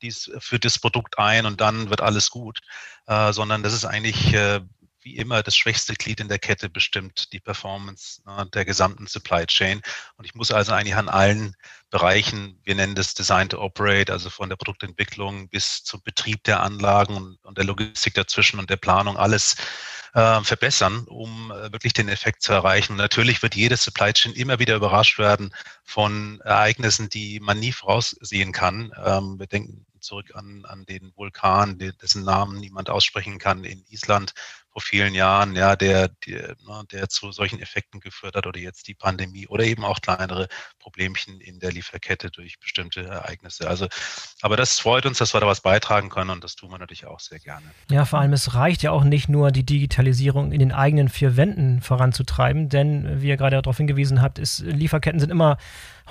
dies 0.00 0.30
führt 0.38 0.64
das 0.64 0.78
Produkt 0.78 1.18
ein 1.18 1.44
und 1.44 1.60
dann 1.60 1.90
wird 1.90 2.00
alles 2.00 2.30
gut, 2.30 2.60
äh, 3.06 3.32
sondern 3.32 3.62
das 3.62 3.72
ist 3.72 3.84
eigentlich 3.84 4.32
äh, 4.32 4.60
wie 5.08 5.16
immer 5.16 5.42
das 5.42 5.56
schwächste 5.56 5.94
Glied 5.94 6.20
in 6.20 6.28
der 6.28 6.38
Kette 6.38 6.68
bestimmt 6.68 7.32
die 7.32 7.40
Performance 7.40 8.20
äh, 8.26 8.44
der 8.46 8.64
gesamten 8.64 9.06
Supply 9.06 9.46
Chain. 9.46 9.80
Und 10.16 10.24
ich 10.24 10.34
muss 10.34 10.50
also 10.50 10.72
eigentlich 10.72 10.96
an 10.96 11.08
allen 11.08 11.54
Bereichen, 11.90 12.60
wir 12.64 12.74
nennen 12.74 12.94
das 12.94 13.14
Design 13.14 13.48
to 13.48 13.58
Operate, 13.58 14.12
also 14.12 14.28
von 14.28 14.48
der 14.48 14.56
Produktentwicklung 14.56 15.48
bis 15.48 15.82
zum 15.84 16.02
Betrieb 16.02 16.44
der 16.44 16.62
Anlagen 16.62 17.38
und 17.42 17.56
der 17.58 17.64
Logistik 17.64 18.14
dazwischen 18.14 18.58
und 18.58 18.70
der 18.70 18.76
Planung, 18.76 19.16
alles 19.16 19.56
äh, 20.14 20.40
verbessern, 20.42 21.04
um 21.06 21.50
äh, 21.50 21.72
wirklich 21.72 21.92
den 21.92 22.08
Effekt 22.08 22.42
zu 22.42 22.52
erreichen. 22.52 22.92
Und 22.92 22.98
natürlich 22.98 23.42
wird 23.42 23.54
jede 23.54 23.76
Supply 23.76 24.12
Chain 24.12 24.32
immer 24.32 24.58
wieder 24.58 24.76
überrascht 24.76 25.18
werden 25.18 25.54
von 25.84 26.40
Ereignissen, 26.44 27.08
die 27.08 27.40
man 27.40 27.58
nie 27.58 27.72
voraussehen 27.72 28.52
kann. 28.52 28.92
Ähm, 29.04 29.38
wir 29.38 29.46
denken 29.46 29.86
zurück 30.00 30.32
an, 30.34 30.64
an 30.64 30.84
den 30.86 31.12
Vulkan, 31.16 31.78
dessen 31.78 32.24
Namen 32.24 32.58
niemand 32.58 32.90
aussprechen 32.90 33.38
kann 33.38 33.64
in 33.64 33.84
Island, 33.88 34.32
vor 34.72 34.82
vielen 34.82 35.14
Jahren, 35.14 35.56
ja, 35.56 35.76
der, 35.76 36.08
der, 36.26 36.56
ne, 36.66 36.82
der 36.92 37.08
zu 37.08 37.32
solchen 37.32 37.60
Effekten 37.60 38.00
geführt 38.00 38.36
hat 38.36 38.46
oder 38.46 38.58
jetzt 38.60 38.88
die 38.88 38.94
Pandemie 38.94 39.46
oder 39.48 39.64
eben 39.64 39.84
auch 39.84 40.00
kleinere 40.00 40.48
Problemchen 40.78 41.40
in 41.40 41.58
der 41.58 41.72
Lieferkette 41.72 42.30
durch 42.30 42.58
bestimmte 42.60 43.04
Ereignisse. 43.04 43.68
Also, 43.68 43.88
aber 44.42 44.56
das 44.56 44.78
freut 44.78 45.06
uns, 45.06 45.18
dass 45.18 45.34
wir 45.34 45.40
da 45.40 45.46
was 45.46 45.60
beitragen 45.60 46.10
können 46.10 46.30
und 46.30 46.44
das 46.44 46.54
tun 46.54 46.70
wir 46.70 46.78
natürlich 46.78 47.06
auch 47.06 47.20
sehr 47.20 47.38
gerne. 47.38 47.66
Ja, 47.90 48.04
vor 48.04 48.20
allem, 48.20 48.32
es 48.32 48.54
reicht 48.54 48.82
ja 48.82 48.90
auch 48.90 49.04
nicht 49.04 49.28
nur, 49.28 49.50
die 49.50 49.64
Digitalisierung 49.64 50.52
in 50.52 50.60
den 50.60 50.72
eigenen 50.72 51.08
vier 51.08 51.36
Wänden 51.36 51.80
voranzutreiben, 51.80 52.68
denn 52.68 53.22
wie 53.22 53.28
ihr 53.28 53.36
gerade 53.36 53.60
darauf 53.60 53.76
hingewiesen 53.76 54.22
habt, 54.22 54.38
ist, 54.38 54.60
Lieferketten 54.60 55.20
sind 55.20 55.30
immer 55.30 55.58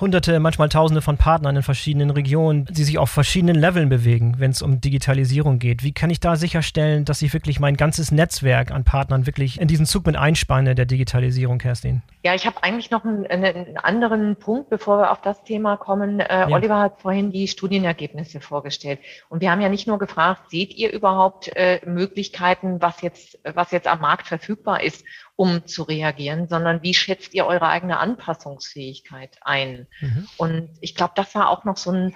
hunderte, 0.00 0.38
manchmal 0.40 0.68
tausende 0.68 1.02
von 1.02 1.16
Partnern 1.16 1.56
in 1.56 1.62
verschiedenen 1.62 2.10
Regionen, 2.10 2.66
die 2.66 2.84
sich 2.84 2.98
auf 2.98 3.10
verschiedenen 3.10 3.56
Leveln 3.56 3.88
bewegen, 3.88 4.36
wenn 4.38 4.50
es 4.50 4.62
um 4.62 4.80
Digitalisierung 4.80 5.58
geht. 5.58 5.82
Wie 5.82 5.92
kann 5.92 6.10
ich 6.10 6.20
da 6.20 6.36
sicherstellen, 6.36 7.04
dass 7.04 7.22
ich 7.22 7.32
wirklich 7.32 7.60
mein 7.60 7.76
ganzes 7.76 8.12
Netzwerk 8.12 8.57
an 8.66 8.84
Partnern 8.84 9.26
wirklich 9.26 9.60
in 9.60 9.68
diesen 9.68 9.86
Zug 9.86 10.06
mit 10.06 10.16
einspanne 10.16 10.74
der 10.74 10.84
Digitalisierung, 10.84 11.58
Kerstin? 11.58 12.02
Ja, 12.24 12.34
ich 12.34 12.46
habe 12.46 12.62
eigentlich 12.62 12.90
noch 12.90 13.04
einen, 13.04 13.26
einen, 13.26 13.76
anderen 13.78 14.36
Punkt, 14.36 14.70
bevor 14.70 14.98
wir 14.98 15.12
auf 15.12 15.20
das 15.20 15.44
Thema 15.44 15.76
kommen. 15.76 16.20
Äh, 16.20 16.40
ja. 16.40 16.48
Oliver 16.48 16.78
hat 16.78 17.00
vorhin 17.00 17.30
die 17.32 17.48
Studienergebnisse 17.48 18.40
vorgestellt. 18.40 18.98
Und 19.28 19.40
wir 19.40 19.50
haben 19.50 19.60
ja 19.60 19.68
nicht 19.68 19.86
nur 19.86 19.98
gefragt, 19.98 20.50
seht 20.50 20.74
ihr 20.74 20.92
überhaupt 20.92 21.50
äh, 21.56 21.80
Möglichkeiten, 21.86 22.82
was 22.82 23.00
jetzt, 23.02 23.38
was 23.44 23.70
jetzt 23.70 23.86
am 23.86 24.00
Markt 24.00 24.26
verfügbar 24.26 24.82
ist? 24.82 25.04
um 25.38 25.64
zu 25.66 25.84
reagieren, 25.84 26.48
sondern 26.48 26.82
wie 26.82 26.94
schätzt 26.94 27.32
ihr 27.32 27.46
eure 27.46 27.68
eigene 27.68 28.00
Anpassungsfähigkeit 28.00 29.38
ein? 29.40 29.86
Mhm. 30.00 30.26
Und 30.36 30.68
ich 30.80 30.96
glaube, 30.96 31.12
das 31.14 31.32
war 31.36 31.50
auch 31.50 31.64
noch 31.64 31.76
so 31.76 31.92
ein 31.92 32.12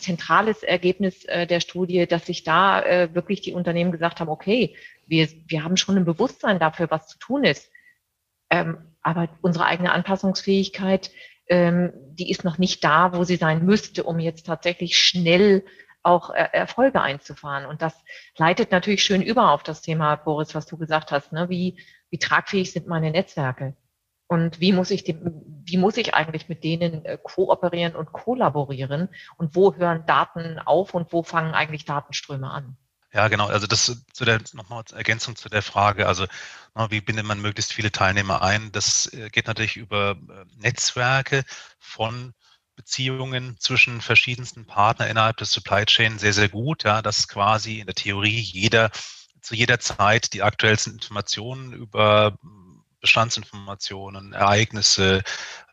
zentrales 0.00 0.62
Ergebnis 0.62 1.26
äh, 1.26 1.46
der 1.46 1.60
Studie, 1.60 2.06
dass 2.06 2.24
sich 2.24 2.44
da 2.44 2.80
äh, 2.80 3.14
wirklich 3.14 3.42
die 3.42 3.52
Unternehmen 3.52 3.92
gesagt 3.92 4.20
haben, 4.20 4.30
okay, 4.30 4.74
wir, 5.12 5.28
wir 5.46 5.62
haben 5.62 5.76
schon 5.76 5.98
ein 5.98 6.06
Bewusstsein 6.06 6.58
dafür, 6.58 6.90
was 6.90 7.06
zu 7.06 7.18
tun 7.18 7.44
ist. 7.44 7.70
Ähm, 8.50 8.96
aber 9.02 9.28
unsere 9.42 9.66
eigene 9.66 9.92
Anpassungsfähigkeit, 9.92 11.10
ähm, 11.48 11.92
die 11.94 12.30
ist 12.30 12.44
noch 12.44 12.56
nicht 12.56 12.82
da, 12.82 13.14
wo 13.14 13.22
sie 13.22 13.36
sein 13.36 13.64
müsste, 13.64 14.04
um 14.04 14.18
jetzt 14.18 14.46
tatsächlich 14.46 14.98
schnell 14.98 15.64
auch 16.02 16.30
äh, 16.30 16.48
Erfolge 16.52 17.02
einzufahren. 17.02 17.66
Und 17.66 17.82
das 17.82 17.94
leitet 18.38 18.72
natürlich 18.72 19.04
schön 19.04 19.20
über 19.20 19.52
auf 19.52 19.62
das 19.62 19.82
Thema, 19.82 20.16
Boris, 20.16 20.54
was 20.54 20.66
du 20.66 20.78
gesagt 20.78 21.12
hast. 21.12 21.30
Ne? 21.30 21.50
Wie, 21.50 21.78
wie 22.08 22.18
tragfähig 22.18 22.72
sind 22.72 22.86
meine 22.86 23.10
Netzwerke? 23.10 23.76
Und 24.28 24.60
wie 24.60 24.72
muss 24.72 24.90
ich, 24.90 25.04
dem, 25.04 25.42
wie 25.66 25.76
muss 25.76 25.98
ich 25.98 26.14
eigentlich 26.14 26.48
mit 26.48 26.64
denen 26.64 27.04
äh, 27.04 27.18
kooperieren 27.22 27.94
und 27.96 28.12
kollaborieren? 28.12 29.10
Und 29.36 29.54
wo 29.54 29.74
hören 29.74 30.06
Daten 30.06 30.58
auf 30.58 30.94
und 30.94 31.12
wo 31.12 31.22
fangen 31.22 31.52
eigentlich 31.52 31.84
Datenströme 31.84 32.50
an? 32.50 32.78
Ja, 33.14 33.28
genau. 33.28 33.48
Also 33.48 33.66
das 33.66 34.04
zu 34.12 34.24
der 34.24 34.40
nochmal 34.54 34.80
als 34.80 34.92
Ergänzung 34.92 35.36
zu 35.36 35.48
der 35.50 35.62
Frage. 35.62 36.06
Also 36.06 36.26
wie 36.88 37.00
bindet 37.02 37.26
man 37.26 37.40
möglichst 37.40 37.72
viele 37.72 37.92
Teilnehmer 37.92 38.40
ein? 38.42 38.72
Das 38.72 39.06
äh, 39.12 39.28
geht 39.28 39.46
natürlich 39.46 39.76
über 39.76 40.16
Netzwerke 40.56 41.44
von 41.78 42.32
Beziehungen 42.74 43.56
zwischen 43.60 44.00
verschiedensten 44.00 44.64
Partnern 44.66 45.10
innerhalb 45.10 45.36
des 45.36 45.52
Supply 45.52 45.84
Chain 45.84 46.18
sehr, 46.18 46.32
sehr 46.32 46.48
gut, 46.48 46.84
ja, 46.84 47.02
dass 47.02 47.28
quasi 47.28 47.80
in 47.80 47.86
der 47.86 47.94
Theorie 47.94 48.40
jeder 48.40 48.90
zu 49.42 49.54
jeder 49.54 49.78
Zeit 49.80 50.32
die 50.32 50.42
aktuellsten 50.42 50.94
Informationen 50.94 51.72
über 51.72 52.38
Bestandsinformationen, 53.02 54.32
Ereignisse 54.32 55.22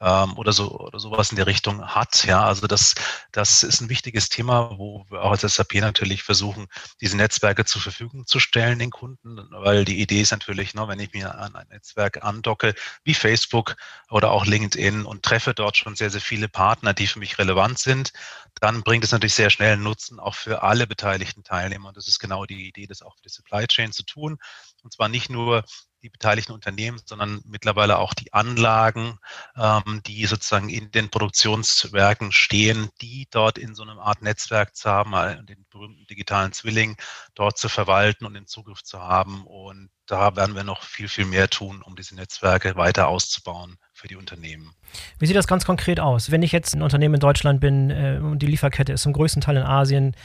ähm, 0.01 0.37
oder 0.37 0.51
so 0.51 0.77
oder 0.79 0.99
sowas 0.99 1.29
in 1.29 1.37
der 1.37 1.47
Richtung 1.47 1.85
hat. 1.85 2.25
Ja, 2.25 2.43
also 2.43 2.67
das, 2.67 2.95
das 3.31 3.63
ist 3.63 3.79
ein 3.79 3.89
wichtiges 3.89 4.27
Thema, 4.27 4.77
wo 4.77 5.05
wir 5.09 5.21
auch 5.21 5.31
als 5.31 5.41
SAP 5.41 5.75
natürlich 5.75 6.23
versuchen, 6.23 6.67
diese 6.99 7.15
Netzwerke 7.15 7.63
zur 7.63 7.81
Verfügung 7.81 8.25
zu 8.25 8.39
stellen 8.39 8.79
den 8.79 8.89
Kunden, 8.89 9.47
weil 9.51 9.85
die 9.85 10.01
Idee 10.01 10.21
ist 10.21 10.31
natürlich, 10.31 10.73
ne, 10.73 10.87
wenn 10.87 10.99
ich 10.99 11.13
mir 11.13 11.35
an 11.35 11.55
ein 11.55 11.67
Netzwerk 11.69 12.23
andocke, 12.23 12.73
wie 13.03 13.13
Facebook 13.13 13.75
oder 14.09 14.31
auch 14.31 14.45
LinkedIn 14.45 15.05
und 15.05 15.23
treffe 15.23 15.53
dort 15.53 15.77
schon 15.77 15.95
sehr, 15.95 16.09
sehr 16.09 16.21
viele 16.21 16.49
Partner, 16.49 16.93
die 16.93 17.07
für 17.07 17.19
mich 17.19 17.37
relevant 17.37 17.79
sind, 17.79 18.11
dann 18.59 18.83
bringt 18.83 19.03
es 19.03 19.11
natürlich 19.11 19.35
sehr 19.35 19.49
schnell 19.49 19.77
Nutzen 19.77 20.19
auch 20.19 20.35
für 20.35 20.63
alle 20.63 20.87
beteiligten 20.87 21.43
Teilnehmer. 21.43 21.89
Und 21.89 21.97
das 21.97 22.07
ist 22.07 22.19
genau 22.19 22.45
die 22.45 22.67
Idee, 22.67 22.87
das 22.87 23.01
auch 23.01 23.15
für 23.15 23.23
die 23.23 23.29
Supply 23.29 23.67
Chain 23.67 23.91
zu 23.91 24.03
tun. 24.03 24.37
Und 24.83 24.93
zwar 24.93 25.09
nicht 25.09 25.29
nur 25.29 25.63
die 26.01 26.09
beteiligten 26.09 26.53
Unternehmen, 26.53 26.99
sondern 27.05 27.41
mittlerweile 27.45 27.97
auch 27.97 28.13
die 28.13 28.33
Anlagen, 28.33 29.19
ähm, 29.55 30.01
die 30.05 30.25
sozusagen 30.25 30.69
in 30.69 30.91
den 30.91 31.09
Produktionswerken 31.09 32.31
stehen, 32.31 32.89
die 33.01 33.27
dort 33.31 33.57
in 33.57 33.75
so 33.75 33.83
einer 33.83 33.99
Art 33.99 34.21
Netzwerk 34.21 34.75
zu 34.75 34.89
haben, 34.89 35.13
äh, 35.13 35.43
den 35.43 35.65
berühmten 35.69 36.05
digitalen 36.07 36.53
Zwilling 36.53 36.97
dort 37.35 37.57
zu 37.57 37.69
verwalten 37.69 38.25
und 38.25 38.33
den 38.33 38.47
Zugriff 38.47 38.83
zu 38.83 38.99
haben. 38.99 39.45
Und 39.45 39.89
da 40.05 40.35
werden 40.35 40.55
wir 40.55 40.63
noch 40.63 40.83
viel, 40.83 41.07
viel 41.07 41.25
mehr 41.25 41.49
tun, 41.49 41.81
um 41.81 41.95
diese 41.95 42.15
Netzwerke 42.15 42.75
weiter 42.75 43.07
auszubauen 43.07 43.77
für 43.93 44.07
die 44.07 44.15
Unternehmen. 44.15 44.73
Wie 45.19 45.27
sieht 45.27 45.35
das 45.35 45.47
ganz 45.47 45.65
konkret 45.65 45.99
aus? 45.99 46.31
Wenn 46.31 46.41
ich 46.41 46.51
jetzt 46.51 46.73
ein 46.73 46.81
Unternehmen 46.81 47.15
in 47.15 47.19
Deutschland 47.19 47.59
bin 47.59 47.89
äh, 47.89 48.19
und 48.21 48.39
die 48.39 48.47
Lieferkette 48.47 48.93
ist 48.93 49.03
zum 49.03 49.13
größten 49.13 49.41
Teil 49.41 49.57
in 49.57 49.63
Asien, 49.63 50.15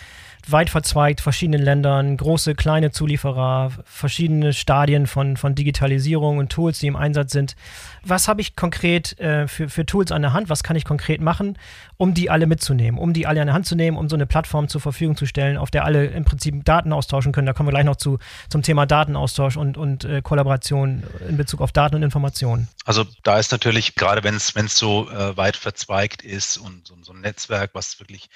weit 0.51 0.71
verzweigt, 0.71 1.21
verschiedenen 1.21 1.63
Ländern, 1.63 2.17
große, 2.17 2.55
kleine 2.55 2.91
Zulieferer, 2.91 3.73
verschiedene 3.85 4.53
Stadien 4.53 5.07
von, 5.07 5.37
von 5.37 5.55
Digitalisierung 5.55 6.39
und 6.39 6.51
Tools, 6.51 6.79
die 6.79 6.87
im 6.87 6.97
Einsatz 6.97 7.33
sind. 7.33 7.57
Was 8.05 8.29
habe 8.29 8.41
ich 8.41 8.57
konkret 8.57 9.19
äh, 9.19 9.49
für, 9.49 9.69
für 9.69 9.87
Tools 9.87 10.13
an 10.13 10.23
der 10.23 10.33
Hand? 10.33 10.49
Was 10.49 10.63
kann 10.63 10.77
ich 10.77 10.85
konkret 10.85 11.21
machen, 11.21 11.59
um 11.97 12.15
die 12.15 12.31
alle 12.31 12.47
mitzunehmen, 12.47 13.01
um 13.01 13.13
die 13.13 13.27
alle 13.27 13.41
an 13.41 13.47
der 13.47 13.55
Hand 13.55 13.67
zu 13.67 13.77
nehmen, 13.77 13.97
um 13.97 14.09
so 14.09 14.17
eine 14.17 14.27
Plattform 14.27 14.69
zur 14.69 14.81
Verfügung 14.81 15.17
zu 15.17 15.27
stellen, 15.27 15.57
auf 15.57 15.71
der 15.71 15.85
alle 15.85 16.07
im 16.07 16.25
Prinzip 16.25 16.65
Daten 16.65 16.93
austauschen 16.93 17.33
können? 17.33 17.47
Da 17.47 17.53
kommen 17.53 17.69
wir 17.69 17.73
gleich 17.73 17.85
noch 17.85 17.97
zu, 17.97 18.19
zum 18.51 18.63
Thema 18.63 18.87
Datenaustausch 18.87 19.57
und, 19.57 19.77
und 19.77 20.05
äh, 20.05 20.21
Kollaboration 20.23 21.03
in 21.29 21.37
Bezug 21.37 21.61
auf 21.61 21.73
Daten 21.73 21.97
und 21.97 22.03
Informationen. 22.03 22.69
Also 22.85 23.05
da 23.23 23.39
ist 23.39 23.53
natürlich, 23.53 23.95
gerade 23.95 24.23
wenn 24.25 24.37
es 24.37 24.53
so 24.77 25.09
äh, 25.11 25.37
weit 25.37 25.57
verzweigt 25.57 26.23
ist 26.23 26.59
und 26.59 26.87
so, 26.87 26.95
so 27.03 27.13
ein 27.13 27.21
Netzwerk, 27.21 27.71
was 27.75 27.99
wirklich 28.01 28.29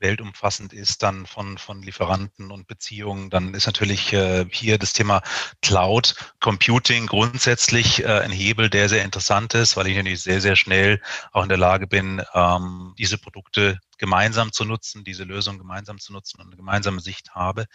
weltumfassend 0.00 0.72
ist, 0.72 1.02
dann 1.02 1.26
von, 1.26 1.58
von 1.58 1.82
Lieferanten 1.82 2.50
und 2.50 2.66
Beziehungen, 2.66 3.30
dann 3.30 3.54
ist 3.54 3.66
natürlich 3.66 4.12
äh, 4.12 4.46
hier 4.50 4.78
das 4.78 4.92
Thema 4.92 5.22
Cloud 5.62 6.14
Computing 6.40 7.06
grundsätzlich 7.06 8.02
äh, 8.02 8.20
ein 8.20 8.30
Hebel, 8.32 8.70
der 8.70 8.88
sehr 8.88 9.04
interessant 9.04 9.54
ist, 9.54 9.76
weil 9.76 9.86
ich 9.86 9.96
natürlich 9.96 10.22
sehr, 10.22 10.40
sehr 10.40 10.56
schnell 10.56 11.00
auch 11.32 11.42
in 11.42 11.48
der 11.48 11.58
Lage 11.58 11.86
bin, 11.86 12.22
ähm, 12.34 12.94
diese 12.98 13.18
Produkte 13.18 13.78
gemeinsam 14.00 14.50
zu 14.50 14.64
nutzen, 14.64 15.04
diese 15.04 15.24
Lösung 15.24 15.58
gemeinsam 15.58 16.00
zu 16.00 16.12
nutzen 16.12 16.40
und 16.40 16.48
eine 16.48 16.56
gemeinsame 16.56 17.00
Sicht 17.00 17.34
habe. 17.34 17.66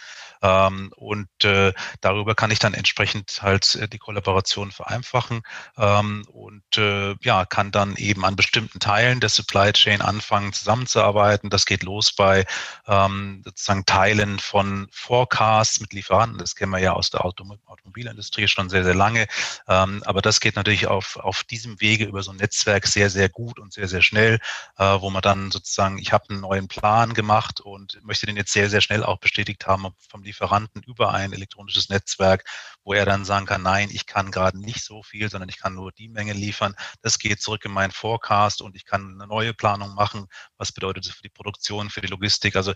Ähm, 0.42 0.92
und 0.98 1.30
äh, 1.44 1.72
darüber 2.02 2.36
kann 2.36 2.52
ich 2.52 2.60
dann 2.60 2.74
entsprechend 2.74 3.42
halt 3.42 3.76
äh, 3.76 3.88
die 3.88 4.00
Kollaboration 4.00 4.72
vereinfachen 4.72 5.44
ähm, 5.78 6.26
und 6.34 6.78
äh, 6.78 7.16
ja, 7.22 7.46
kann 7.46 7.72
dann 7.72 7.96
eben 7.96 8.26
an 8.26 8.36
bestimmten 8.36 8.80
Teilen 8.80 9.20
der 9.20 9.30
Supply 9.30 9.72
Chain 9.72 10.02
anfangen 10.02 10.52
zusammenzuarbeiten. 10.52 11.50
Das 11.50 11.66
geht 11.66 11.84
los 11.84 12.12
bei 12.12 12.46
ähm, 12.88 13.44
sozusagen 13.46 13.86
Teilen 13.86 14.40
von 14.40 14.88
Forecasts 14.92 15.80
mit 15.80 15.94
Lieferanten. 15.94 16.40
Das 16.40 16.56
kennen 16.56 16.72
wir 16.72 16.80
ja 16.80 16.94
aus 16.94 17.12
der 17.12 17.24
Autom 17.24 17.58
Automobilindustrie 17.68 18.48
schon 18.48 18.70
sehr, 18.70 18.84
sehr 18.84 18.96
lange. 18.96 19.28
Ähm, 19.68 20.02
aber 20.06 20.22
das 20.22 20.40
geht 20.40 20.56
natürlich 20.56 20.88
auf, 20.88 21.18
auf 21.18 21.44
diesem 21.44 21.80
Wege 21.80 22.06
über 22.06 22.24
so 22.24 22.32
ein 22.32 22.38
Netzwerk 22.38 22.88
sehr, 22.88 23.10
sehr 23.10 23.30
gut 23.30 23.60
und 23.60 23.74
sehr, 23.74 23.88
sehr 23.88 24.02
schnell, 24.02 24.40
äh, 24.78 24.84
wo 24.84 25.10
man 25.10 25.22
dann 25.22 25.52
sozusagen, 25.52 25.98
ich 26.00 26.12
habe 26.15 26.30
einen 26.30 26.41
neuen 26.41 26.67
Plan 26.67 27.13
gemacht 27.13 27.62
und 27.62 27.99
möchte 28.04 28.25
den 28.25 28.38
jetzt 28.38 28.54
sehr, 28.54 28.69
sehr 28.69 28.82
schnell 28.82 29.04
auch 29.04 29.19
bestätigt 29.19 29.67
haben 29.67 29.88
vom 30.10 30.23
Lieferanten 30.23 30.82
über 30.84 31.13
ein 31.13 31.34
elektronisches 31.34 31.89
Netzwerk, 31.89 32.45
wo 32.84 32.93
er 32.93 33.06
dann 33.06 33.25
sagen 33.25 33.45
kann, 33.45 33.62
nein, 33.62 33.89
ich 33.91 34.06
kann 34.06 34.32
gerade 34.32 34.58
nicht 34.60 34.84
so 34.84 35.04
viel, 35.04 35.30
sondern 35.30 35.49
ich 35.49 35.60
kann 35.60 35.75
nur 35.75 35.91
die 35.91 36.08
Menge 36.08 36.34
liefern. 36.34 36.75
Das 37.01 37.19
geht 37.19 37.41
zurück 37.41 37.65
in 37.65 37.71
meinen 37.71 37.91
Forecast 37.91 38.62
und 38.62 38.75
ich 38.75 38.86
kann 38.86 39.15
eine 39.15 39.28
neue 39.28 39.54
Planung 39.54 39.93
machen. 39.93 40.28
Was 40.58 40.71
bedeutet 40.71 41.06
das 41.06 41.13
für 41.13 41.23
die 41.23 41.30
Produktion, 41.30 41.89
für 41.89 42.01
die 42.01 42.08
Logistik? 42.08 42.56
Also 42.56 42.73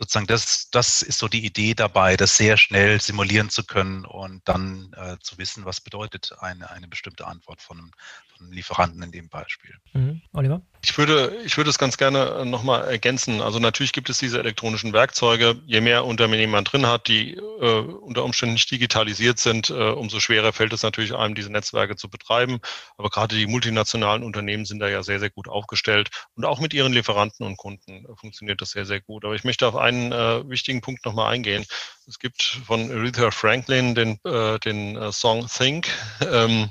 sozusagen 0.00 0.26
das, 0.26 0.70
das 0.70 1.02
ist 1.02 1.18
so 1.18 1.28
die 1.28 1.44
Idee 1.44 1.74
dabei, 1.74 2.16
das 2.16 2.36
sehr 2.36 2.56
schnell 2.56 3.00
simulieren 3.00 3.50
zu 3.50 3.64
können 3.64 4.06
und 4.06 4.40
dann 4.48 4.92
äh, 4.96 5.18
zu 5.20 5.36
wissen, 5.36 5.66
was 5.66 5.80
bedeutet 5.80 6.32
eine, 6.40 6.70
eine 6.70 6.88
bestimmte 6.88 7.26
Antwort 7.26 7.60
von 7.60 7.78
einem, 7.78 7.90
von 8.34 8.46
einem 8.46 8.52
Lieferanten 8.52 9.02
in 9.02 9.12
dem 9.12 9.28
Beispiel. 9.28 9.74
Mhm. 9.92 10.22
Oliver? 10.32 10.62
Ich 10.82 10.96
würde, 10.96 11.36
ich 11.44 11.58
würde 11.58 11.68
es 11.68 11.76
ganz 11.76 11.98
gerne 11.98 12.40
äh, 12.40 12.44
nochmal 12.46 12.88
ergänzen. 12.88 13.42
Also 13.42 13.58
natürlich 13.58 13.92
gibt 13.92 14.08
es 14.08 14.16
diese 14.16 14.38
elektronischen 14.38 14.94
Werkzeuge. 14.94 15.60
Je 15.66 15.82
mehr 15.82 16.06
Unternehmen 16.06 16.52
man 16.52 16.64
drin 16.64 16.86
hat, 16.86 17.06
die 17.06 17.34
äh, 17.34 17.80
unter 17.80 18.24
Umständen 18.24 18.54
nicht 18.54 18.70
digitalisiert 18.70 19.38
sind, 19.38 19.68
äh, 19.68 19.74
umso 19.74 20.20
schwerer 20.20 20.54
fällt 20.54 20.72
es 20.72 20.82
natürlich 20.82 21.14
einem, 21.14 21.34
diese 21.34 21.52
Netzwerke 21.52 21.96
zu 21.96 22.08
betreiben. 22.08 22.60
Aber 22.96 23.10
gerade 23.10 23.36
die 23.36 23.46
multinationalen 23.46 24.22
Unternehmen 24.22 24.64
sind 24.64 24.78
da 24.78 24.88
ja 24.88 25.02
sehr, 25.02 25.20
sehr 25.20 25.28
gut 25.28 25.48
aufgestellt. 25.48 26.08
Und 26.34 26.46
auch 26.46 26.60
mit 26.60 26.72
ihren 26.72 26.94
Lieferanten 26.94 27.44
und 27.44 27.58
Kunden 27.58 28.06
äh, 28.06 28.16
funktioniert 28.16 28.62
das 28.62 28.70
sehr, 28.70 28.86
sehr 28.86 29.02
gut. 29.02 29.26
Aber 29.26 29.34
ich 29.34 29.44
möchte 29.44 29.68
auf 29.68 29.76
einen 29.76 29.89
äh, 30.12 30.48
wichtigen 30.48 30.80
Punkt 30.80 31.04
nochmal 31.04 31.32
eingehen. 31.32 31.64
Es 32.06 32.18
gibt 32.18 32.42
von 32.66 32.90
Aretha 32.90 33.30
Franklin 33.30 33.94
den, 33.94 34.18
äh, 34.24 34.58
den 34.58 34.96
äh, 34.96 35.12
Song 35.12 35.46
Think 35.46 35.88
ähm, 36.20 36.70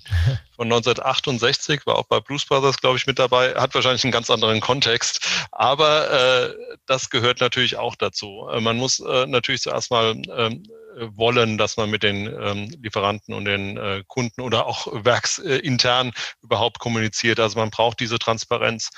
von 0.55 0.67
1968, 0.67 1.85
war 1.85 1.97
auch 1.97 2.07
bei 2.07 2.19
Blues 2.19 2.45
Brothers, 2.45 2.77
glaube 2.77 2.97
ich, 2.97 3.07
mit 3.07 3.19
dabei, 3.19 3.53
hat 3.55 3.73
wahrscheinlich 3.73 4.03
einen 4.03 4.11
ganz 4.11 4.29
anderen 4.29 4.59
Kontext, 4.59 5.25
aber 5.51 6.11
äh, 6.11 6.53
das 6.85 7.09
gehört 7.09 7.39
natürlich 7.39 7.77
auch 7.77 7.95
dazu. 7.95 8.47
Äh, 8.51 8.59
man 8.59 8.77
muss 8.77 8.99
äh, 8.99 9.25
natürlich 9.27 9.61
zuerst 9.61 9.91
mal 9.91 10.21
ähm, 10.35 10.63
wollen, 11.15 11.57
dass 11.57 11.77
man 11.77 11.89
mit 11.89 12.03
den 12.03 12.27
ähm, 12.27 12.69
Lieferanten 12.81 13.33
und 13.33 13.45
den 13.45 13.77
äh, 13.77 14.03
Kunden 14.07 14.41
oder 14.41 14.65
auch 14.65 14.87
werksintern 14.91 16.11
überhaupt 16.41 16.79
kommuniziert. 16.79 17.39
Also 17.39 17.59
man 17.59 17.69
braucht 17.69 17.99
diese 17.99 18.19
Transparenz. 18.19 18.89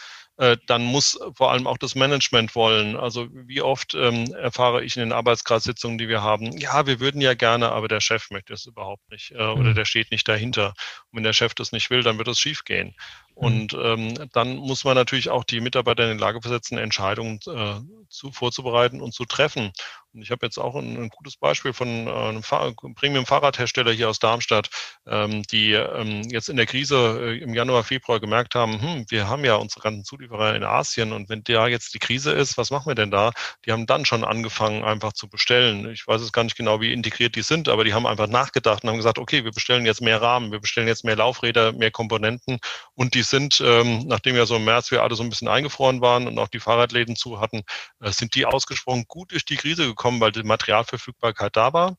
Äh, 0.41 0.57
dann 0.65 0.83
muss 0.83 1.19
vor 1.35 1.51
allem 1.51 1.67
auch 1.67 1.77
das 1.77 1.93
Management 1.93 2.55
wollen. 2.55 2.97
Also 2.97 3.27
wie 3.31 3.61
oft 3.61 3.93
ähm, 3.93 4.33
erfahre 4.33 4.83
ich 4.83 4.97
in 4.97 5.01
den 5.01 5.11
Arbeitskreissitzungen, 5.11 5.99
die 5.99 6.07
wir 6.07 6.23
haben, 6.23 6.57
ja, 6.57 6.87
wir 6.87 6.99
würden 6.99 7.21
ja 7.21 7.35
gerne, 7.35 7.71
aber 7.71 7.87
der 7.87 7.99
Chef 7.99 8.31
möchte 8.31 8.53
es 8.53 8.65
überhaupt 8.65 9.07
nicht 9.11 9.33
äh, 9.33 9.35
oder 9.35 9.69
mhm. 9.69 9.75
der 9.75 9.85
steht 9.85 10.09
nicht 10.09 10.27
dahinter. 10.27 10.69
Und 11.11 11.17
wenn 11.17 11.23
der 11.23 11.33
Chef 11.33 11.53
das 11.53 11.71
nicht 11.71 11.91
will, 11.91 12.01
dann 12.01 12.17
wird 12.17 12.27
es 12.27 12.39
schief 12.39 12.63
gehen. 12.63 12.95
Mhm. 13.35 13.45
Und 13.45 13.73
ähm, 13.79 14.29
dann 14.33 14.55
muss 14.55 14.83
man 14.83 14.95
natürlich 14.95 15.29
auch 15.29 15.43
die 15.43 15.61
Mitarbeiter 15.61 16.09
in 16.09 16.17
die 16.17 16.23
Lage 16.23 16.41
versetzen, 16.41 16.79
Entscheidungen 16.79 17.39
äh, 17.45 17.75
zu, 18.09 18.31
vorzubereiten 18.31 18.99
und 18.99 19.13
zu 19.13 19.25
treffen. 19.25 19.71
Und 20.13 20.21
ich 20.21 20.31
habe 20.31 20.45
jetzt 20.45 20.57
auch 20.57 20.75
ein, 20.75 20.97
ein 20.97 21.09
gutes 21.09 21.37
Beispiel 21.37 21.71
von 21.71 22.07
äh, 22.07 22.11
einem 22.11 22.43
Fahr 22.43 22.73
Premium-Fahrradhersteller 22.73 23.91
hier 23.93 24.09
aus 24.09 24.19
Darmstadt, 24.19 24.69
ähm, 25.07 25.43
die 25.43 25.71
ähm, 25.71 26.23
jetzt 26.29 26.49
in 26.49 26.57
der 26.57 26.65
Krise 26.65 27.19
äh, 27.21 27.37
im 27.39 27.53
Januar, 27.53 27.83
Februar 27.83 28.19
gemerkt 28.19 28.55
haben, 28.55 28.81
hm, 28.81 29.05
wir 29.09 29.29
haben 29.29 29.45
ja 29.45 29.55
unsere 29.55 29.81
ganzen 29.81 30.03
Zulieferer 30.03 30.55
in 30.55 30.63
Asien 30.63 31.13
und 31.13 31.29
wenn 31.29 31.43
da 31.43 31.67
jetzt 31.67 31.93
die 31.93 31.99
Krise 31.99 32.31
ist, 32.31 32.57
was 32.57 32.71
machen 32.71 32.87
wir 32.87 32.95
denn 32.95 33.09
da? 33.09 33.31
Die 33.65 33.71
haben 33.71 33.85
dann 33.85 34.03
schon 34.05 34.25
angefangen, 34.25 34.83
einfach 34.83 35.13
zu 35.13 35.29
bestellen. 35.29 35.89
Ich 35.89 36.05
weiß 36.05 36.21
es 36.21 36.33
gar 36.33 36.43
nicht 36.43 36.57
genau, 36.57 36.81
wie 36.81 36.91
integriert 36.91 37.35
die 37.35 37.41
sind, 37.41 37.69
aber 37.69 37.85
die 37.85 37.93
haben 37.93 38.05
einfach 38.05 38.27
nachgedacht 38.27 38.83
und 38.83 38.89
haben 38.89 38.97
gesagt, 38.97 39.17
okay, 39.17 39.45
wir 39.45 39.51
bestellen 39.51 39.85
jetzt 39.85 40.01
mehr 40.01 40.21
Rahmen, 40.21 40.51
wir 40.51 40.59
bestellen 40.59 40.87
jetzt 40.87 41.05
mehr 41.05 41.15
Laufräder, 41.15 41.71
mehr 41.71 41.91
Komponenten 41.91 42.59
und 42.95 43.13
die 43.13 43.23
sind, 43.23 43.61
ähm, 43.65 44.03
nachdem 44.07 44.35
ja 44.35 44.45
so 44.45 44.57
im 44.57 44.65
März 44.65 44.91
wir 44.91 45.03
alle 45.03 45.15
so 45.15 45.23
ein 45.23 45.29
bisschen 45.29 45.47
eingefroren 45.47 46.01
waren 46.01 46.27
und 46.27 46.37
auch 46.37 46.49
die 46.49 46.59
Fahrradläden 46.59 47.15
zu 47.15 47.39
hatten, 47.39 47.63
äh, 48.01 48.11
sind 48.11 48.35
die 48.35 48.45
ausgesprochen 48.45 49.05
gut 49.07 49.31
durch 49.31 49.45
die 49.45 49.55
Krise 49.55 49.85
gekommen, 49.85 50.00
weil 50.19 50.31
die 50.31 50.43
Materialverfügbarkeit 50.43 51.55
da 51.55 51.73
war. 51.73 51.97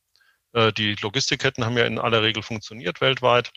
Äh, 0.53 0.73
die 0.73 0.95
Logistikketten 1.01 1.65
haben 1.65 1.79
ja 1.79 1.85
in 1.87 1.99
aller 1.99 2.23
Regel 2.23 2.43
funktioniert 2.43 3.01
weltweit 3.01 3.53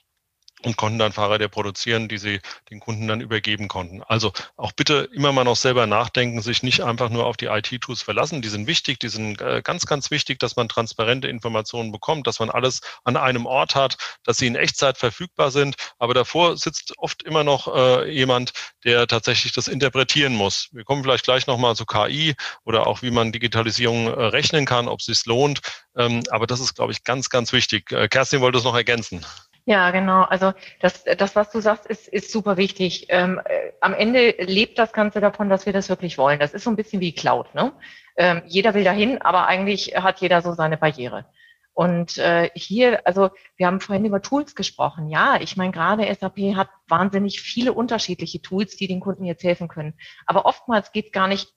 und 0.63 0.77
konnten 0.77 0.99
dann 0.99 1.11
Fahrräder 1.11 1.47
produzieren, 1.47 2.07
die 2.07 2.17
sie 2.17 2.39
den 2.69 2.79
Kunden 2.79 3.07
dann 3.07 3.21
übergeben 3.21 3.67
konnten. 3.67 4.01
Also 4.03 4.31
auch 4.57 4.71
bitte 4.71 5.09
immer 5.13 5.31
mal 5.31 5.43
noch 5.43 5.55
selber 5.55 5.85
nachdenken, 5.85 6.41
sich 6.41 6.63
nicht 6.63 6.81
einfach 6.81 7.09
nur 7.09 7.25
auf 7.25 7.37
die 7.37 7.45
IT-Tools 7.45 8.01
verlassen. 8.01 8.41
Die 8.41 8.49
sind 8.49 8.67
wichtig, 8.67 8.99
die 8.99 9.09
sind 9.09 9.41
äh, 9.41 9.61
ganz, 9.63 9.85
ganz 9.85 10.11
wichtig, 10.11 10.39
dass 10.39 10.55
man 10.55 10.69
transparente 10.69 11.27
Informationen 11.27 11.91
bekommt, 11.91 12.25
dass 12.27 12.39
man 12.39 12.49
alles 12.49 12.81
an 13.03 13.17
einem 13.17 13.45
Ort 13.45 13.75
hat, 13.75 13.97
dass 14.23 14.37
sie 14.37 14.47
in 14.47 14.55
Echtzeit 14.55 14.97
verfügbar 14.97 15.51
sind. 15.51 15.75
Aber 15.99 16.13
davor 16.13 16.57
sitzt 16.57 16.93
oft 16.97 17.23
immer 17.23 17.43
noch 17.43 17.73
äh, 17.73 18.11
jemand, 18.11 18.53
der 18.83 19.07
tatsächlich 19.07 19.53
das 19.53 19.67
interpretieren 19.67 20.33
muss. 20.33 20.69
Wir 20.71 20.83
kommen 20.83 21.03
vielleicht 21.03 21.25
gleich 21.25 21.47
nochmal 21.47 21.75
zu 21.75 21.85
KI 21.85 22.35
oder 22.63 22.87
auch 22.87 23.01
wie 23.01 23.11
man 23.11 23.31
Digitalisierung 23.31 24.07
äh, 24.07 24.25
rechnen 24.25 24.65
kann, 24.65 24.87
ob 24.87 24.99
es 24.99 25.05
sich 25.05 25.25
lohnt. 25.25 25.59
Ähm, 25.95 26.23
aber 26.29 26.47
das 26.47 26.59
ist, 26.59 26.75
glaube 26.75 26.91
ich, 26.91 27.03
ganz, 27.03 27.29
ganz 27.29 27.53
wichtig. 27.53 27.91
Äh, 27.91 28.07
Kerstin 28.07 28.41
wollte 28.41 28.57
es 28.57 28.63
noch 28.63 28.75
ergänzen. 28.75 29.25
Ja, 29.67 29.89
genau. 29.89 30.21
Also 30.21 30.53
das, 30.79 31.03
das 31.03 31.35
was 31.35 31.49
du 31.49 31.59
sagst, 31.59 31.87
ist, 31.87 32.07
ist 32.07 32.31
super 32.31 32.55
wichtig. 32.55 33.07
Ähm, 33.09 33.41
äh, 33.43 33.71
am 33.81 33.95
Ende 33.95 34.35
lebt 34.39 34.77
das 34.77 34.93
Ganze 34.93 35.21
davon, 35.21 35.49
dass 35.49 35.65
wir 35.65 35.73
das 35.73 35.89
wirklich 35.89 36.19
wollen. 36.19 36.39
Das 36.39 36.53
ist 36.53 36.63
so 36.63 36.69
ein 36.69 36.75
bisschen 36.75 37.01
wie 37.01 37.13
Cloud. 37.15 37.53
Ne? 37.55 37.73
Ähm, 38.15 38.43
jeder 38.45 38.75
will 38.75 38.83
dahin, 38.83 39.21
aber 39.23 39.47
eigentlich 39.47 39.95
hat 39.95 40.21
jeder 40.21 40.43
so 40.43 40.53
seine 40.53 40.77
Barriere. 40.77 41.25
Und 41.73 42.19
äh, 42.19 42.51
hier, 42.53 43.05
also 43.07 43.31
wir 43.57 43.65
haben 43.65 43.81
vorhin 43.81 44.05
über 44.05 44.21
Tools 44.21 44.53
gesprochen. 44.53 45.09
Ja, 45.09 45.37
ich 45.41 45.57
meine, 45.57 45.71
gerade 45.71 46.13
SAP 46.13 46.55
hat 46.55 46.69
wahnsinnig 46.87 47.41
viele 47.41 47.73
unterschiedliche 47.73 48.41
Tools, 48.41 48.77
die 48.77 48.87
den 48.87 48.99
Kunden 48.99 49.25
jetzt 49.25 49.43
helfen 49.43 49.67
können. 49.67 49.95
Aber 50.27 50.45
oftmals 50.45 50.91
geht 50.91 51.07
es 51.07 51.11
gar 51.11 51.27
nicht 51.27 51.53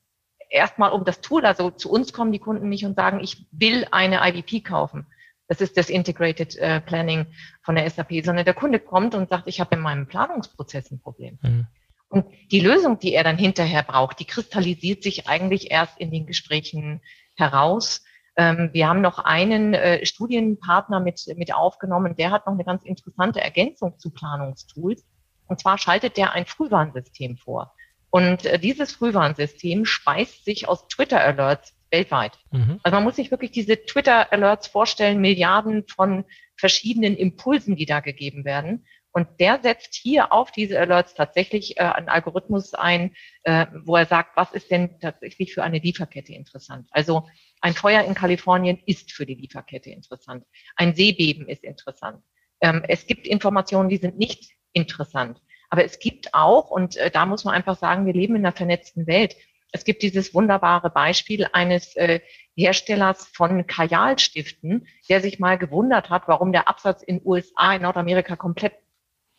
erstmal 0.49 0.93
um 0.93 1.05
das 1.05 1.21
Tool. 1.21 1.45
Also 1.45 1.71
zu 1.71 1.91
uns 1.91 2.15
kommen 2.15 2.33
die 2.33 2.39
Kunden 2.39 2.71
nicht 2.71 2.87
und 2.87 2.97
sagen, 2.97 3.21
ich 3.21 3.47
will 3.53 3.87
eine 3.91 4.27
IVP 4.27 4.63
kaufen 4.63 5.07
das 5.49 5.61
ist 5.61 5.77
das 5.77 5.89
Integrated 5.89 6.57
äh, 6.57 6.81
Planning 6.81 7.27
von 7.63 7.75
der 7.75 7.89
SAP, 7.89 8.25
sondern 8.25 8.45
der 8.45 8.55
Kunde 8.55 8.79
kommt 8.79 9.15
und 9.15 9.31
sagt, 9.31 9.49
ich 9.49 9.61
habe 9.61 9.75
in 9.75 9.81
meinem 9.81 10.07
Planungsprozess 10.07 10.91
ein 10.91 11.01
Problem. 11.01 11.39
Mhm. 11.43 11.67
Und 12.11 12.27
die 12.51 12.61
Lösung, 12.61 12.99
die 12.99 13.15
er 13.15 13.25
dann 13.25 13.37
hinterher 13.37 13.83
braucht, 13.83 14.21
die 14.21 14.25
kristallisiert 14.25 15.03
sich 15.03 15.27
eigentlich 15.27 15.71
erst 15.71 15.99
in 15.99 16.11
den 16.11 16.27
Gesprächen 16.27 17.03
heraus. 17.37 18.05
Ähm, 18.37 18.71
wir 18.73 18.89
haben 18.89 19.01
noch 19.01 19.19
einen 19.19 19.75
äh, 19.75 20.05
Studienpartner 20.05 21.01
mit, 21.01 21.23
mit 21.37 21.55
aufgenommen, 21.55 22.15
der 22.17 22.31
hat 22.31 22.47
noch 22.47 22.55
eine 22.55 22.65
ganz 22.65 22.83
interessante 22.85 23.41
Ergänzung 23.41 23.99
zu 23.99 24.11
Planungstools. 24.11 25.05
Und 25.47 25.61
zwar 25.61 25.79
schaltet 25.79 26.17
der 26.19 26.33
ein 26.33 26.47
Frühwarnsystem 26.47 27.39
vor. 27.39 27.75
Und 28.11 28.45
äh, 28.47 28.59
dieses 28.59 28.93
Frühwarnsystem 28.93 29.85
speist 29.85 30.45
sich 30.45 30.69
aus 30.69 30.89
Twitter-Alerts 30.89 31.75
weltweit. 31.91 32.39
Mhm. 32.51 32.81
Also 32.83 32.95
man 32.95 33.05
muss 33.05 33.17
sich 33.17 33.31
wirklich 33.31 33.51
diese 33.51 33.85
Twitter-Alerts 33.85 34.69
vorstellen, 34.69 35.21
Milliarden 35.21 35.85
von 35.89 36.25
verschiedenen 36.57 37.17
Impulsen, 37.17 37.77
die 37.77 37.87
da 37.87 38.01
gegeben 38.01 38.45
werden. 38.45 38.87
Und 39.13 39.41
der 39.41 39.61
setzt 39.63 39.95
hier 39.95 40.33
auf 40.33 40.53
diese 40.53 40.79
Alerts 40.79 41.15
tatsächlich 41.15 41.79
äh, 41.79 41.83
einen 41.83 42.09
Algorithmus 42.09 42.75
ein, 42.75 43.17
äh, 43.43 43.67
wo 43.85 43.97
er 43.97 44.07
sagt, 44.07 44.37
was 44.37 44.53
ist 44.53 44.71
denn 44.71 45.01
tatsächlich 45.01 45.55
für 45.55 45.63
eine 45.63 45.79
Lieferkette 45.79 46.33
interessant. 46.35 46.89
Also 46.91 47.27
ein 47.61 47.75
Feuer 47.75 48.05
in 48.05 48.15
Kalifornien 48.15 48.79
ist 48.87 49.13
für 49.13 49.27
die 49.27 49.35
Lieferkette 49.35 49.91
interessant. 49.91 50.45
Ein 50.77 50.95
Seebeben 50.95 51.49
ist 51.49 51.65
interessant. 51.65 52.23
Ähm, 52.61 52.85
es 52.87 53.07
gibt 53.07 53.27
Informationen, 53.27 53.89
die 53.89 53.97
sind 53.97 54.19
nicht 54.19 54.53
interessant. 54.73 55.41
Aber 55.71 55.85
es 55.85 55.99
gibt 55.99 56.35
auch, 56.35 56.71
und 56.71 56.97
äh, 56.97 57.11
da 57.11 57.27
muss 57.27 57.45
man 57.45 57.55
einfach 57.55 57.77
sagen, 57.77 58.07
wir 58.07 58.15
leben 58.15 58.37
in 58.37 58.47
einer 58.47 58.57
vernetzten 58.57 59.07
Welt. 59.07 59.37
Es 59.73 59.85
gibt 59.85 60.03
dieses 60.03 60.35
wunderbare 60.35 60.91
Beispiel 60.91 61.47
eines 61.53 61.95
äh, 61.97 62.21
Herstellers 62.57 63.27
von 63.27 63.67
Kajalstiften, 63.67 64.87
der 65.09 65.21
sich 65.21 65.39
mal 65.39 65.59
gewundert 65.59 66.11
hat, 66.11 66.27
warum 66.27 66.53
der 66.53 66.69
Absatz 66.69 67.03
in 67.03 67.21
USA, 67.25 67.75
in 67.75 67.83
Nordamerika 67.83 68.37
komplett 68.37 68.75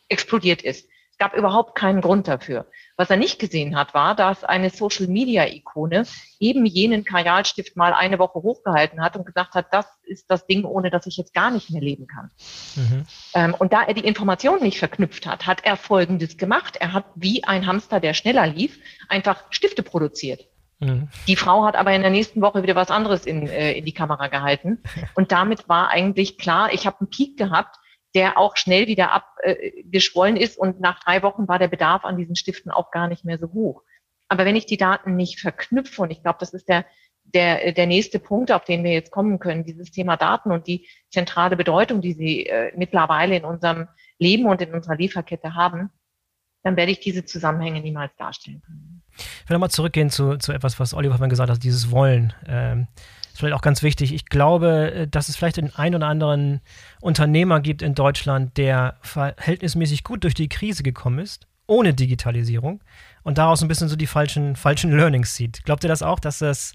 explodiert 0.08 0.62
ist 0.62 0.88
gab 1.20 1.36
überhaupt 1.36 1.76
keinen 1.76 2.00
Grund 2.00 2.26
dafür. 2.26 2.66
Was 2.96 3.10
er 3.10 3.18
nicht 3.18 3.38
gesehen 3.38 3.76
hat, 3.76 3.92
war, 3.92 4.16
dass 4.16 4.42
eine 4.42 4.70
Social-Media-Ikone 4.70 6.04
eben 6.40 6.64
jenen 6.64 7.04
Kajalstift 7.04 7.76
mal 7.76 7.92
eine 7.92 8.18
Woche 8.18 8.42
hochgehalten 8.42 9.02
hat 9.02 9.16
und 9.16 9.26
gesagt 9.26 9.54
hat, 9.54 9.66
das 9.70 9.86
ist 10.02 10.30
das 10.30 10.46
Ding, 10.46 10.64
ohne 10.64 10.90
das 10.90 11.06
ich 11.06 11.18
jetzt 11.18 11.34
gar 11.34 11.50
nicht 11.50 11.70
mehr 11.70 11.82
leben 11.82 12.06
kann. 12.06 12.30
Mhm. 12.74 13.06
Ähm, 13.34 13.54
und 13.54 13.74
da 13.74 13.82
er 13.82 13.92
die 13.92 14.04
Informationen 14.04 14.62
nicht 14.62 14.78
verknüpft 14.78 15.26
hat, 15.26 15.46
hat 15.46 15.62
er 15.62 15.76
Folgendes 15.76 16.38
gemacht. 16.38 16.76
Er 16.80 16.94
hat 16.94 17.04
wie 17.14 17.44
ein 17.44 17.66
Hamster, 17.66 18.00
der 18.00 18.14
schneller 18.14 18.46
lief, 18.46 18.78
einfach 19.10 19.44
Stifte 19.50 19.82
produziert. 19.82 20.48
Mhm. 20.78 21.08
Die 21.28 21.36
Frau 21.36 21.66
hat 21.66 21.76
aber 21.76 21.92
in 21.92 22.00
der 22.00 22.10
nächsten 22.10 22.40
Woche 22.40 22.62
wieder 22.62 22.76
was 22.76 22.90
anderes 22.90 23.26
in, 23.26 23.46
äh, 23.46 23.72
in 23.72 23.84
die 23.84 23.92
Kamera 23.92 24.28
gehalten. 24.28 24.82
Und 25.14 25.32
damit 25.32 25.68
war 25.68 25.90
eigentlich 25.90 26.38
klar, 26.38 26.72
ich 26.72 26.86
habe 26.86 27.00
einen 27.00 27.10
Peak 27.10 27.36
gehabt, 27.36 27.76
der 28.14 28.38
auch 28.38 28.56
schnell 28.56 28.86
wieder 28.86 29.12
abgeschwollen 29.12 30.36
ist 30.36 30.58
und 30.58 30.80
nach 30.80 31.02
drei 31.02 31.22
Wochen 31.22 31.48
war 31.48 31.58
der 31.58 31.68
Bedarf 31.68 32.04
an 32.04 32.16
diesen 32.16 32.36
Stiften 32.36 32.70
auch 32.70 32.90
gar 32.90 33.08
nicht 33.08 33.24
mehr 33.24 33.38
so 33.38 33.52
hoch. 33.52 33.82
Aber 34.28 34.44
wenn 34.44 34.56
ich 34.56 34.66
die 34.66 34.76
Daten 34.76 35.16
nicht 35.16 35.40
verknüpfe, 35.40 36.02
und 36.02 36.10
ich 36.10 36.22
glaube, 36.22 36.38
das 36.40 36.52
ist 36.52 36.68
der, 36.68 36.86
der, 37.24 37.72
der 37.72 37.86
nächste 37.86 38.18
Punkt, 38.18 38.52
auf 38.52 38.64
den 38.64 38.84
wir 38.84 38.92
jetzt 38.92 39.10
kommen 39.10 39.38
können, 39.38 39.64
dieses 39.64 39.90
Thema 39.90 40.16
Daten 40.16 40.50
und 40.50 40.66
die 40.66 40.88
zentrale 41.10 41.56
Bedeutung, 41.56 42.00
die 42.00 42.12
sie 42.12 42.46
äh, 42.46 42.72
mittlerweile 42.76 43.36
in 43.36 43.44
unserem 43.44 43.88
Leben 44.18 44.46
und 44.46 44.60
in 44.62 44.74
unserer 44.74 44.96
Lieferkette 44.96 45.54
haben, 45.54 45.90
dann 46.62 46.76
werde 46.76 46.92
ich 46.92 47.00
diese 47.00 47.24
Zusammenhänge 47.24 47.80
niemals 47.80 48.14
darstellen 48.16 48.62
können. 48.62 49.02
Ich 49.16 49.48
will 49.48 49.54
nochmal 49.54 49.70
zurückgehen 49.70 50.10
zu, 50.10 50.36
zu 50.38 50.52
etwas, 50.52 50.78
was 50.78 50.94
Oliver 50.94 51.14
vorhin 51.14 51.30
gesagt 51.30 51.50
hat, 51.50 51.62
dieses 51.62 51.90
Wollen. 51.90 52.32
Ähm, 52.46 52.86
ist 53.32 53.38
vielleicht 53.38 53.54
auch 53.54 53.62
ganz 53.62 53.82
wichtig. 53.82 54.12
Ich 54.14 54.26
glaube, 54.26 54.92
äh, 54.92 55.08
dass 55.08 55.28
es 55.28 55.36
vielleicht 55.36 55.56
den 55.56 55.74
einen 55.74 55.96
oder 55.96 56.06
anderen 56.06 56.60
Unternehmer 57.00 57.60
gibt 57.60 57.82
in 57.82 57.94
Deutschland, 57.94 58.56
der 58.56 58.96
verhältnismäßig 59.02 60.04
gut 60.04 60.24
durch 60.24 60.34
die 60.34 60.48
Krise 60.48 60.82
gekommen 60.82 61.18
ist, 61.18 61.46
ohne 61.66 61.94
Digitalisierung 61.94 62.80
und 63.22 63.38
daraus 63.38 63.62
ein 63.62 63.68
bisschen 63.68 63.88
so 63.88 63.96
die 63.96 64.06
falschen, 64.06 64.56
falschen 64.56 64.96
Learnings 64.96 65.36
sieht. 65.36 65.64
Glaubt 65.64 65.84
ihr 65.84 65.88
das 65.88 66.02
auch, 66.02 66.18
dass 66.18 66.38
das, 66.38 66.74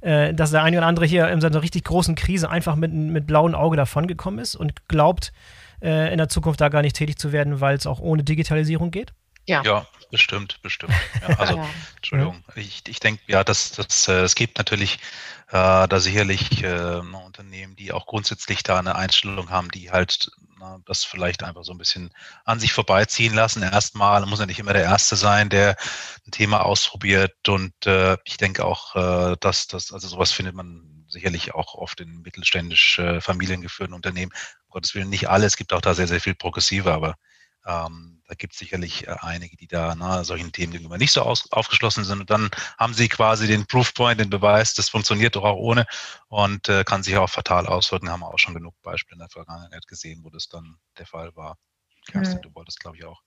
äh, 0.00 0.34
dass 0.34 0.50
der 0.50 0.62
eine 0.62 0.78
oder 0.78 0.86
andere 0.86 1.06
hier 1.06 1.28
in 1.28 1.40
so 1.40 1.46
einer 1.46 1.62
richtig 1.62 1.84
großen 1.84 2.14
Krise 2.14 2.50
einfach 2.50 2.76
mit, 2.76 2.92
mit 2.92 3.26
blauem 3.26 3.54
Auge 3.54 3.76
davongekommen 3.76 4.40
ist 4.40 4.56
und 4.56 4.88
glaubt, 4.88 5.32
äh, 5.80 6.12
in 6.12 6.18
der 6.18 6.28
Zukunft 6.28 6.60
da 6.60 6.68
gar 6.68 6.82
nicht 6.82 6.96
tätig 6.96 7.18
zu 7.18 7.32
werden, 7.32 7.60
weil 7.60 7.76
es 7.76 7.86
auch 7.86 8.00
ohne 8.00 8.24
Digitalisierung 8.24 8.90
geht? 8.90 9.12
Ja. 9.46 9.62
ja, 9.64 9.86
bestimmt, 10.10 10.60
bestimmt. 10.62 10.94
Ja, 11.20 11.28
also, 11.38 11.56
ja. 11.56 11.68
Entschuldigung. 11.96 12.44
Ich, 12.54 12.82
ich 12.86 13.00
denke, 13.00 13.22
ja, 13.26 13.44
das, 13.44 13.72
das, 13.72 14.08
äh, 14.08 14.22
es 14.22 14.34
gibt 14.34 14.58
natürlich 14.58 14.98
äh, 15.48 15.88
da 15.88 16.00
sicherlich 16.00 16.62
äh, 16.62 17.00
Unternehmen, 17.00 17.76
die 17.76 17.92
auch 17.92 18.06
grundsätzlich 18.06 18.62
da 18.62 18.78
eine 18.78 18.94
Einstellung 18.94 19.50
haben, 19.50 19.70
die 19.70 19.90
halt 19.90 20.30
na, 20.62 20.78
das 20.86 21.02
vielleicht 21.04 21.42
einfach 21.42 21.64
so 21.64 21.72
ein 21.72 21.78
bisschen 21.78 22.10
an 22.44 22.60
sich 22.60 22.72
vorbeiziehen 22.72 23.34
lassen. 23.34 23.62
Erstmal 23.62 24.24
muss 24.26 24.38
ja 24.38 24.46
nicht 24.46 24.60
immer 24.60 24.72
der 24.72 24.84
Erste 24.84 25.16
sein, 25.16 25.48
der 25.48 25.76
ein 26.26 26.30
Thema 26.30 26.64
ausprobiert. 26.64 27.48
Und 27.48 27.74
äh, 27.84 28.16
ich 28.24 28.36
denke 28.36 28.64
auch, 28.64 28.94
äh, 28.94 29.36
dass 29.40 29.66
das, 29.66 29.92
also 29.92 30.06
sowas 30.06 30.30
findet 30.30 30.54
man 30.54 31.04
sicherlich 31.08 31.54
auch 31.54 31.74
oft 31.74 32.00
in 32.00 32.22
mittelständisch 32.22 32.98
äh, 32.98 33.20
familiengeführten 33.20 33.94
Unternehmen. 33.94 34.32
Um 34.66 34.70
Gottes 34.70 34.94
Willen 34.94 35.10
nicht 35.10 35.28
alle, 35.28 35.46
es 35.46 35.56
gibt 35.56 35.72
auch 35.72 35.80
da 35.80 35.94
sehr, 35.94 36.08
sehr 36.08 36.20
viel 36.20 36.34
progressive, 36.34 36.92
aber 36.92 37.16
ähm, 37.66 38.21
da 38.32 38.36
gibt 38.36 38.54
es 38.54 38.58
sicherlich 38.58 39.06
äh, 39.06 39.14
einige, 39.20 39.58
die 39.58 39.66
da 39.66 39.94
na, 39.94 40.24
solchen 40.24 40.52
Themen 40.52 40.72
gegenüber 40.72 40.96
nicht 40.96 41.12
so 41.12 41.20
aus, 41.20 41.52
aufgeschlossen 41.52 42.04
sind. 42.04 42.20
Und 42.20 42.30
dann 42.30 42.48
haben 42.78 42.94
sie 42.94 43.10
quasi 43.10 43.46
den 43.46 43.66
Proofpoint, 43.66 44.18
den 44.18 44.30
Beweis, 44.30 44.72
das 44.72 44.88
funktioniert 44.88 45.36
doch 45.36 45.44
auch 45.44 45.58
ohne 45.58 45.84
und 46.28 46.66
äh, 46.70 46.82
kann 46.82 47.02
sich 47.02 47.14
auch 47.18 47.28
fatal 47.28 47.66
auswirken. 47.66 48.08
Haben 48.08 48.20
wir 48.20 48.32
auch 48.32 48.38
schon 48.38 48.54
genug 48.54 48.74
Beispiele 48.80 49.16
in 49.16 49.18
der 49.18 49.28
Vergangenheit 49.28 49.86
gesehen, 49.86 50.20
wo 50.24 50.30
das 50.30 50.48
dann 50.48 50.78
der 50.96 51.04
Fall 51.04 51.36
war. 51.36 51.58
Kerstin, 52.10 52.38
mhm. 52.38 52.42
du 52.42 52.54
wolltest, 52.54 52.80
glaube 52.80 52.96
ich, 52.96 53.04
auch. 53.04 53.20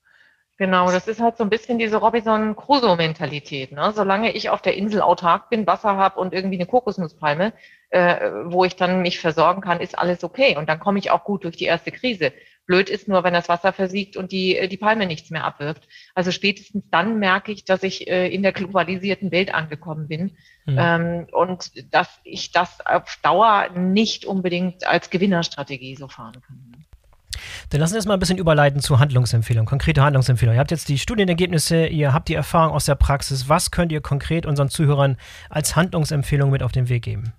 Genau, 0.58 0.90
das 0.90 1.08
ist 1.08 1.20
halt 1.20 1.38
so 1.38 1.44
ein 1.44 1.50
bisschen 1.52 1.78
diese 1.78 1.98
Robinson 1.98 2.56
Crusoe-Mentalität. 2.56 3.74
Ne? 3.74 3.92
Solange 3.94 4.32
ich 4.32 4.50
auf 4.50 4.64
der 4.64 4.76
Insel 4.76 5.02
autark 5.02 5.50
bin, 5.50 5.68
Wasser 5.68 5.98
habe 5.98 6.20
und 6.20 6.34
irgendwie 6.34 6.56
eine 6.56 6.66
Kokosnusspalme, 6.66 7.54
äh, 7.90 8.32
wo 8.46 8.66
ich 8.66 8.76
dann 8.76 9.04
mich 9.04 9.20
versorgen 9.20 9.62
kann, 9.62 9.82
ist 9.82 10.00
alles 10.00 10.24
okay. 10.24 10.58
Und 10.58 10.68
dann 10.68 10.80
komme 10.80 10.98
ich 10.98 11.12
auch 11.12 11.26
gut 11.26 11.44
durch 11.44 11.58
die 11.58 11.66
erste 11.66 11.92
Krise. 11.92 12.34
Blöd 12.66 12.90
ist 12.90 13.08
nur, 13.08 13.24
wenn 13.24 13.34
das 13.34 13.50
Wasser 13.50 13.74
versiegt 13.74 14.18
und 14.18 14.32
die, 14.32 14.58
äh, 14.58 14.68
die 14.68 14.78
Palme 14.78 15.06
nichts 15.06 15.30
mehr 15.30 15.44
abwirft. 15.44 15.88
Also 16.14 16.32
spätestens 16.32 16.84
dann 16.92 17.20
merke 17.20 17.52
ich, 17.52 17.66
dass 17.66 17.84
ich 17.84 18.08
äh, 18.08 18.28
in 18.28 18.44
der 18.44 18.54
globalisierten 18.54 19.32
Welt 19.32 19.54
angekommen 19.54 20.08
bin 20.08 20.36
mhm. 20.66 20.78
ähm, 20.78 21.28
und 21.32 21.72
dass 21.94 22.10
ich 22.24 22.52
das 22.52 22.86
auf 22.86 23.18
Dauer 23.22 23.70
nicht 23.76 24.26
unbedingt 24.26 24.88
als 24.88 25.10
Gewinnerstrategie 25.10 25.96
so 25.96 26.08
fahren 26.08 26.42
kann. 26.46 26.86
Dann 27.70 27.82
lassen 27.82 27.94
wir 27.94 27.98
uns 27.98 28.06
mal 28.06 28.14
ein 28.14 28.20
bisschen 28.20 28.38
überleiten 28.38 28.80
zu 28.80 29.00
Handlungsempfehlungen, 29.00 29.68
konkrete 29.68 30.02
Handlungsempfehlungen. 30.02 30.58
Ihr 30.58 30.60
habt 30.60 30.72
jetzt 30.72 30.90
die 30.90 30.98
Studienergebnisse, 30.98 31.88
ihr 31.88 32.14
habt 32.14 32.30
die 32.30 32.34
Erfahrung 32.34 32.74
aus 32.74 32.86
der 32.86 32.96
Praxis. 32.96 33.50
Was 33.50 33.72
könnt 33.72 33.92
ihr 33.92 34.02
konkret 34.02 34.46
unseren 34.46 34.70
Zuhörern 34.70 35.18
als 35.50 35.76
Handlungsempfehlung 35.76 36.50
mit 36.50 36.64
auf 36.64 36.72
den 36.72 36.90
Weg 36.90 37.04
geben? 37.04 37.34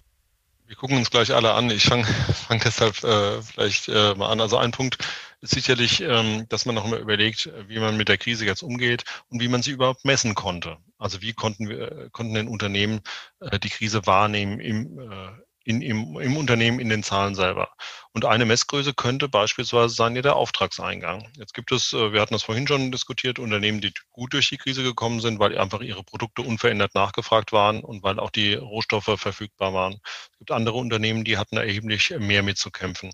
Wir 0.66 0.74
gucken 0.74 0.96
uns 0.96 1.10
gleich 1.10 1.32
alle 1.32 1.54
an. 1.54 1.70
Ich 1.70 1.84
fange 1.84 2.04
fang 2.04 2.58
deshalb 2.58 3.02
äh, 3.04 3.40
vielleicht 3.42 3.88
äh, 3.88 4.14
mal 4.14 4.30
an. 4.30 4.40
Also 4.40 4.56
ein 4.56 4.72
Punkt 4.72 4.98
ist 5.40 5.54
sicherlich, 5.54 6.00
ähm, 6.00 6.48
dass 6.48 6.66
man 6.66 6.74
noch 6.74 6.86
mal 6.86 6.98
überlegt, 6.98 7.50
wie 7.68 7.78
man 7.78 7.96
mit 7.96 8.08
der 8.08 8.18
Krise 8.18 8.44
jetzt 8.44 8.62
umgeht 8.62 9.04
und 9.28 9.40
wie 9.40 9.48
man 9.48 9.62
sie 9.62 9.70
überhaupt 9.70 10.04
messen 10.04 10.34
konnte. 10.34 10.78
Also 10.98 11.22
wie 11.22 11.34
konnten 11.34 11.68
wir, 11.68 12.10
konnten 12.10 12.34
den 12.34 12.48
Unternehmen 12.48 13.00
äh, 13.40 13.60
die 13.60 13.70
Krise 13.70 14.06
wahrnehmen 14.06 14.58
im, 14.58 14.98
äh, 14.98 15.28
in, 15.66 15.82
im, 15.82 16.18
im 16.20 16.36
Unternehmen 16.36 16.78
in 16.78 16.88
den 16.88 17.02
Zahlen 17.02 17.34
selber. 17.34 17.68
Und 18.12 18.24
eine 18.24 18.46
Messgröße 18.46 18.94
könnte 18.94 19.28
beispielsweise 19.28 19.94
sein 19.94 20.14
ja 20.14 20.22
der 20.22 20.36
Auftragseingang. 20.36 21.28
Jetzt 21.36 21.54
gibt 21.54 21.72
es, 21.72 21.92
äh, 21.92 22.12
wir 22.12 22.20
hatten 22.20 22.34
das 22.34 22.44
vorhin 22.44 22.66
schon 22.68 22.92
diskutiert, 22.92 23.38
Unternehmen, 23.38 23.80
die 23.80 23.92
gut 24.12 24.32
durch 24.32 24.48
die 24.48 24.58
Krise 24.58 24.84
gekommen 24.84 25.20
sind, 25.20 25.40
weil 25.40 25.58
einfach 25.58 25.80
ihre 25.80 26.04
Produkte 26.04 26.42
unverändert 26.42 26.94
nachgefragt 26.94 27.52
waren 27.52 27.80
und 27.80 28.04
weil 28.04 28.20
auch 28.20 28.30
die 28.30 28.54
Rohstoffe 28.54 29.10
verfügbar 29.16 29.74
waren. 29.74 30.00
Es 30.32 30.38
gibt 30.38 30.52
andere 30.52 30.76
Unternehmen, 30.78 31.24
die 31.24 31.36
hatten 31.36 31.56
erheblich 31.56 32.14
mehr 32.18 32.44
mitzukämpfen. 32.44 33.10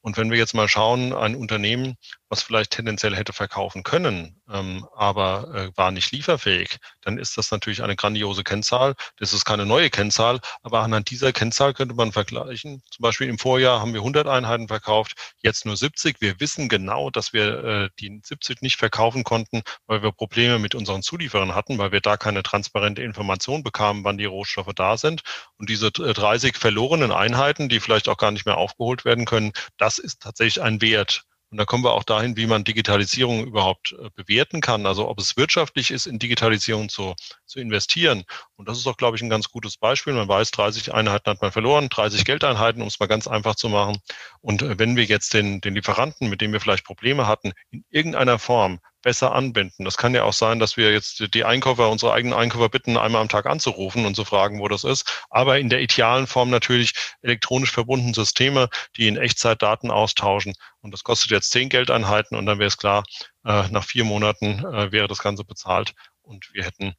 Und 0.00 0.16
wenn 0.16 0.30
wir 0.30 0.38
jetzt 0.38 0.54
mal 0.54 0.68
schauen, 0.68 1.12
ein 1.12 1.34
Unternehmen, 1.34 1.96
was 2.28 2.42
vielleicht 2.42 2.72
tendenziell 2.72 3.16
hätte 3.16 3.32
verkaufen 3.32 3.82
können, 3.82 4.40
ähm, 4.50 4.86
aber 4.94 5.54
äh, 5.54 5.76
war 5.76 5.90
nicht 5.90 6.12
lieferfähig, 6.12 6.78
dann 7.00 7.18
ist 7.18 7.36
das 7.38 7.50
natürlich 7.50 7.82
eine 7.82 7.96
grandiose 7.96 8.44
Kennzahl. 8.44 8.94
Das 9.16 9.32
ist 9.32 9.44
keine 9.44 9.66
neue 9.66 9.90
Kennzahl, 9.90 10.40
aber 10.62 10.80
anhand 10.80 11.10
dieser 11.10 11.32
Kennzahl 11.32 11.74
könnte 11.74 11.94
man 11.94 12.12
vergleichen. 12.12 12.82
Zum 12.90 13.02
Beispiel 13.02 13.28
im 13.28 13.38
Vorjahr 13.38 13.80
haben 13.80 13.94
wir 13.94 14.00
100 14.00 14.26
Einheiten 14.26 14.68
verkauft, 14.68 15.14
jetzt 15.42 15.64
nur 15.64 15.76
70. 15.76 16.20
Wir 16.20 16.38
wissen 16.40 16.68
genau, 16.68 17.10
dass 17.10 17.32
wir 17.32 17.64
äh, 17.64 17.88
die 17.98 18.20
70 18.22 18.62
nicht 18.62 18.76
verkaufen 18.76 19.24
konnten, 19.24 19.62
weil 19.86 20.02
wir 20.02 20.12
Probleme 20.12 20.58
mit 20.58 20.74
unseren 20.74 21.02
Zulieferern 21.02 21.54
hatten, 21.54 21.78
weil 21.78 21.92
wir 21.92 22.00
da 22.00 22.16
keine 22.16 22.42
transparente 22.42 23.02
Information 23.02 23.62
bekamen, 23.62 24.04
wann 24.04 24.18
die 24.18 24.24
Rohstoffe 24.24 24.72
da 24.74 24.96
sind. 24.96 25.22
Und 25.56 25.68
diese 25.70 25.90
30 25.90 26.54
äh, 26.54 26.58
verlorenen 26.58 27.12
Einheiten, 27.12 27.68
die 27.68 27.80
vielleicht 27.80 28.08
auch 28.08 28.16
gar 28.16 28.30
nicht 28.30 28.46
mehr 28.46 28.56
aufgeholt 28.56 29.04
werden 29.04 29.24
können, 29.24 29.52
das 29.76 29.98
ist 29.98 30.20
tatsächlich 30.22 30.62
ein 30.62 30.80
Wert. 30.80 31.24
Und 31.50 31.56
da 31.58 31.64
kommen 31.64 31.82
wir 31.82 31.92
auch 31.92 32.04
dahin, 32.04 32.36
wie 32.36 32.46
man 32.46 32.64
Digitalisierung 32.64 33.46
überhaupt 33.46 33.92
äh, 33.92 34.10
bewerten 34.14 34.60
kann. 34.60 34.84
Also 34.86 35.08
ob 35.08 35.18
es 35.18 35.36
wirtschaftlich 35.36 35.90
ist, 35.90 36.06
in 36.06 36.18
Digitalisierung 36.18 36.88
zu, 36.88 37.14
zu 37.46 37.58
investieren. 37.58 38.24
Und 38.56 38.68
das 38.68 38.78
ist 38.78 38.86
auch, 38.86 38.96
glaube 38.96 39.16
ich, 39.16 39.22
ein 39.22 39.30
ganz 39.30 39.48
gutes 39.48 39.78
Beispiel. 39.78 40.12
Man 40.12 40.28
weiß, 40.28 40.50
30 40.50 40.92
Einheiten 40.92 41.30
hat 41.30 41.40
man 41.40 41.52
verloren, 41.52 41.88
30 41.88 42.24
Geldeinheiten, 42.24 42.82
um 42.82 42.88
es 42.88 43.00
mal 43.00 43.06
ganz 43.06 43.26
einfach 43.26 43.54
zu 43.54 43.68
machen. 43.68 43.98
Und 44.40 44.62
äh, 44.62 44.78
wenn 44.78 44.96
wir 44.96 45.04
jetzt 45.04 45.32
den, 45.32 45.60
den 45.60 45.74
Lieferanten, 45.74 46.28
mit 46.28 46.40
dem 46.40 46.52
wir 46.52 46.60
vielleicht 46.60 46.84
Probleme 46.84 47.26
hatten, 47.26 47.52
in 47.70 47.84
irgendeiner 47.90 48.38
Form 48.38 48.80
besser 49.02 49.34
anbinden. 49.34 49.84
Das 49.84 49.96
kann 49.96 50.14
ja 50.14 50.24
auch 50.24 50.32
sein, 50.32 50.58
dass 50.58 50.76
wir 50.76 50.92
jetzt 50.92 51.34
die 51.34 51.44
Einkäufer, 51.44 51.88
unsere 51.88 52.12
eigenen 52.12 52.38
Einkäufer 52.38 52.68
bitten, 52.68 52.96
einmal 52.96 53.22
am 53.22 53.28
Tag 53.28 53.46
anzurufen 53.46 54.04
und 54.06 54.14
zu 54.14 54.24
fragen, 54.24 54.60
wo 54.60 54.68
das 54.68 54.84
ist. 54.84 55.24
Aber 55.30 55.58
in 55.58 55.68
der 55.68 55.80
idealen 55.80 56.26
Form 56.26 56.50
natürlich 56.50 56.94
elektronisch 57.22 57.70
verbundene 57.70 58.14
Systeme, 58.14 58.68
die 58.96 59.08
in 59.08 59.16
Echtzeit 59.16 59.62
Daten 59.62 59.90
austauschen. 59.90 60.54
Und 60.80 60.92
das 60.92 61.04
kostet 61.04 61.30
jetzt 61.30 61.50
zehn 61.50 61.68
Geldeinheiten 61.68 62.36
und 62.36 62.46
dann 62.46 62.58
wäre 62.58 62.68
es 62.68 62.76
klar, 62.76 63.04
äh, 63.44 63.68
nach 63.68 63.84
vier 63.84 64.04
Monaten 64.04 64.64
äh, 64.64 64.92
wäre 64.92 65.08
das 65.08 65.18
Ganze 65.18 65.44
bezahlt 65.44 65.94
und 66.22 66.52
wir 66.52 66.64
hätten 66.64 66.94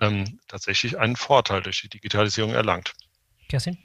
ähm, 0.00 0.40
tatsächlich 0.48 0.98
einen 0.98 1.16
Vorteil 1.16 1.62
durch 1.62 1.82
die 1.82 1.88
Digitalisierung 1.88 2.54
erlangt. 2.54 2.92
Kerstin? 3.48 3.78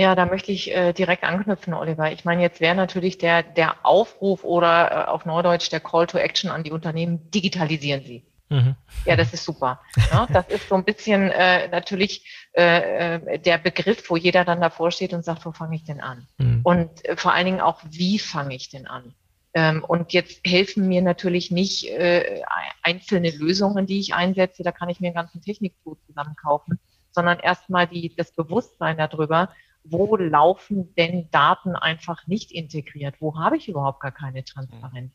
Ja, 0.00 0.14
da 0.14 0.24
möchte 0.24 0.50
ich 0.50 0.74
äh, 0.74 0.94
direkt 0.94 1.24
anknüpfen, 1.24 1.74
Oliver. 1.74 2.10
Ich 2.10 2.24
meine, 2.24 2.40
jetzt 2.40 2.62
wäre 2.62 2.74
natürlich 2.74 3.18
der, 3.18 3.42
der 3.42 3.84
Aufruf 3.84 4.44
oder 4.44 4.90
äh, 4.90 5.10
auf 5.10 5.26
Neudeutsch 5.26 5.70
der 5.70 5.80
Call 5.80 6.06
to 6.06 6.16
Action 6.16 6.50
an 6.50 6.64
die 6.64 6.70
Unternehmen, 6.70 7.30
digitalisieren 7.30 8.02
Sie. 8.02 8.24
Mhm. 8.48 8.76
Ja, 9.04 9.16
das 9.16 9.34
ist 9.34 9.44
super. 9.44 9.82
Ja, 10.10 10.26
das 10.32 10.48
ist 10.48 10.70
so 10.70 10.74
ein 10.74 10.84
bisschen 10.84 11.30
äh, 11.30 11.68
natürlich 11.68 12.24
äh, 12.56 13.16
äh, 13.16 13.38
der 13.40 13.58
Begriff, 13.58 14.08
wo 14.08 14.16
jeder 14.16 14.46
dann 14.46 14.62
davor 14.62 14.90
steht 14.90 15.12
und 15.12 15.22
sagt, 15.22 15.44
wo 15.44 15.52
fange 15.52 15.76
ich 15.76 15.84
denn 15.84 16.00
an? 16.00 16.26
Mhm. 16.38 16.60
Und 16.64 17.04
äh, 17.04 17.14
vor 17.18 17.34
allen 17.34 17.44
Dingen 17.44 17.60
auch, 17.60 17.82
wie 17.84 18.18
fange 18.18 18.54
ich 18.54 18.70
denn 18.70 18.86
an? 18.86 19.12
Ähm, 19.52 19.84
und 19.84 20.14
jetzt 20.14 20.40
helfen 20.46 20.88
mir 20.88 21.02
natürlich 21.02 21.50
nicht 21.50 21.90
äh, 21.90 22.40
einzelne 22.82 23.32
Lösungen, 23.32 23.84
die 23.84 24.00
ich 24.00 24.14
einsetze. 24.14 24.62
Da 24.62 24.72
kann 24.72 24.88
ich 24.88 24.98
mir 25.00 25.08
einen 25.08 25.16
ganzen 25.16 25.42
Techniktool 25.42 25.98
zusammenkaufen, 26.06 26.80
sondern 27.10 27.38
erstmal 27.38 27.86
die, 27.86 28.14
das 28.16 28.32
Bewusstsein 28.32 28.96
darüber, 28.96 29.50
wo 29.84 30.16
laufen 30.16 30.94
denn 30.94 31.28
Daten 31.30 31.74
einfach 31.74 32.26
nicht 32.26 32.52
integriert? 32.52 33.16
Wo 33.20 33.38
habe 33.38 33.56
ich 33.56 33.68
überhaupt 33.68 34.00
gar 34.00 34.12
keine 34.12 34.44
Transparenz? 34.44 35.12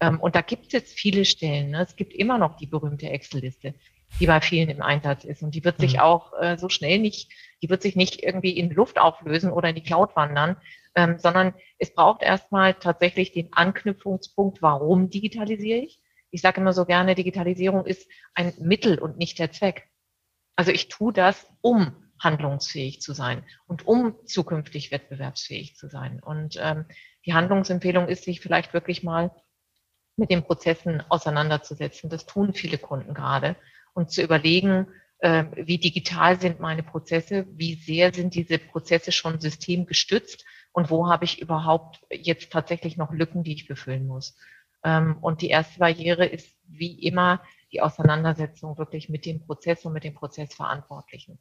Ähm, 0.00 0.20
und 0.20 0.34
da 0.34 0.40
gibt 0.40 0.66
es 0.66 0.72
jetzt 0.72 0.98
viele 0.98 1.24
Stellen. 1.24 1.70
Ne? 1.70 1.82
Es 1.82 1.96
gibt 1.96 2.12
immer 2.12 2.38
noch 2.38 2.56
die 2.56 2.66
berühmte 2.66 3.08
Excel-Liste, 3.08 3.74
die 4.20 4.26
bei 4.26 4.40
vielen 4.40 4.68
im 4.68 4.82
Einsatz 4.82 5.24
ist. 5.24 5.42
Und 5.42 5.54
die 5.54 5.64
wird 5.64 5.78
sich 5.78 5.94
mhm. 5.94 6.00
auch 6.00 6.32
äh, 6.40 6.56
so 6.56 6.68
schnell 6.68 6.98
nicht, 6.98 7.30
die 7.62 7.68
wird 7.68 7.82
sich 7.82 7.96
nicht 7.96 8.22
irgendwie 8.22 8.56
in 8.56 8.70
Luft 8.70 8.98
auflösen 8.98 9.52
oder 9.52 9.68
in 9.68 9.74
die 9.74 9.82
Cloud 9.82 10.14
wandern, 10.16 10.56
ähm, 10.94 11.18
sondern 11.18 11.54
es 11.78 11.92
braucht 11.92 12.22
erstmal 12.22 12.74
tatsächlich 12.74 13.32
den 13.32 13.52
Anknüpfungspunkt, 13.52 14.62
warum 14.62 15.10
digitalisiere 15.10 15.80
ich? 15.80 16.00
Ich 16.30 16.42
sage 16.42 16.60
immer 16.60 16.72
so 16.72 16.84
gerne, 16.84 17.14
Digitalisierung 17.14 17.86
ist 17.86 18.08
ein 18.34 18.52
Mittel 18.58 18.98
und 18.98 19.16
nicht 19.16 19.38
der 19.38 19.50
Zweck. 19.50 19.88
Also 20.56 20.72
ich 20.72 20.88
tue 20.88 21.12
das, 21.12 21.46
um 21.60 21.94
handlungsfähig 22.20 23.00
zu 23.00 23.12
sein 23.12 23.44
und 23.66 23.86
um 23.86 24.16
zukünftig 24.26 24.90
wettbewerbsfähig 24.90 25.76
zu 25.76 25.88
sein. 25.88 26.20
Und 26.22 26.58
ähm, 26.60 26.86
die 27.26 27.34
Handlungsempfehlung 27.34 28.08
ist, 28.08 28.24
sich 28.24 28.40
vielleicht 28.40 28.74
wirklich 28.74 29.02
mal 29.02 29.30
mit 30.16 30.30
den 30.30 30.42
Prozessen 30.42 31.02
auseinanderzusetzen. 31.08 32.10
Das 32.10 32.26
tun 32.26 32.52
viele 32.52 32.78
Kunden 32.78 33.14
gerade. 33.14 33.56
Und 33.94 34.10
zu 34.10 34.22
überlegen, 34.22 34.88
äh, 35.18 35.44
wie 35.54 35.78
digital 35.78 36.40
sind 36.40 36.60
meine 36.60 36.82
Prozesse, 36.82 37.46
wie 37.50 37.74
sehr 37.74 38.12
sind 38.12 38.34
diese 38.34 38.58
Prozesse 38.58 39.12
schon 39.12 39.40
systemgestützt 39.40 40.44
und 40.72 40.90
wo 40.90 41.08
habe 41.08 41.24
ich 41.24 41.40
überhaupt 41.40 42.00
jetzt 42.10 42.52
tatsächlich 42.52 42.96
noch 42.96 43.12
Lücken, 43.12 43.42
die 43.42 43.54
ich 43.54 43.66
befüllen 43.66 44.06
muss. 44.06 44.36
Ähm, 44.84 45.18
und 45.20 45.42
die 45.42 45.48
erste 45.48 45.78
Barriere 45.78 46.26
ist 46.26 46.56
wie 46.64 47.00
immer 47.02 47.42
die 47.72 47.80
Auseinandersetzung 47.80 48.78
wirklich 48.78 49.08
mit 49.08 49.26
dem 49.26 49.40
Prozess 49.40 49.84
und 49.84 49.92
mit 49.92 50.04
den 50.04 50.14
Prozessverantwortlichen. 50.14 51.38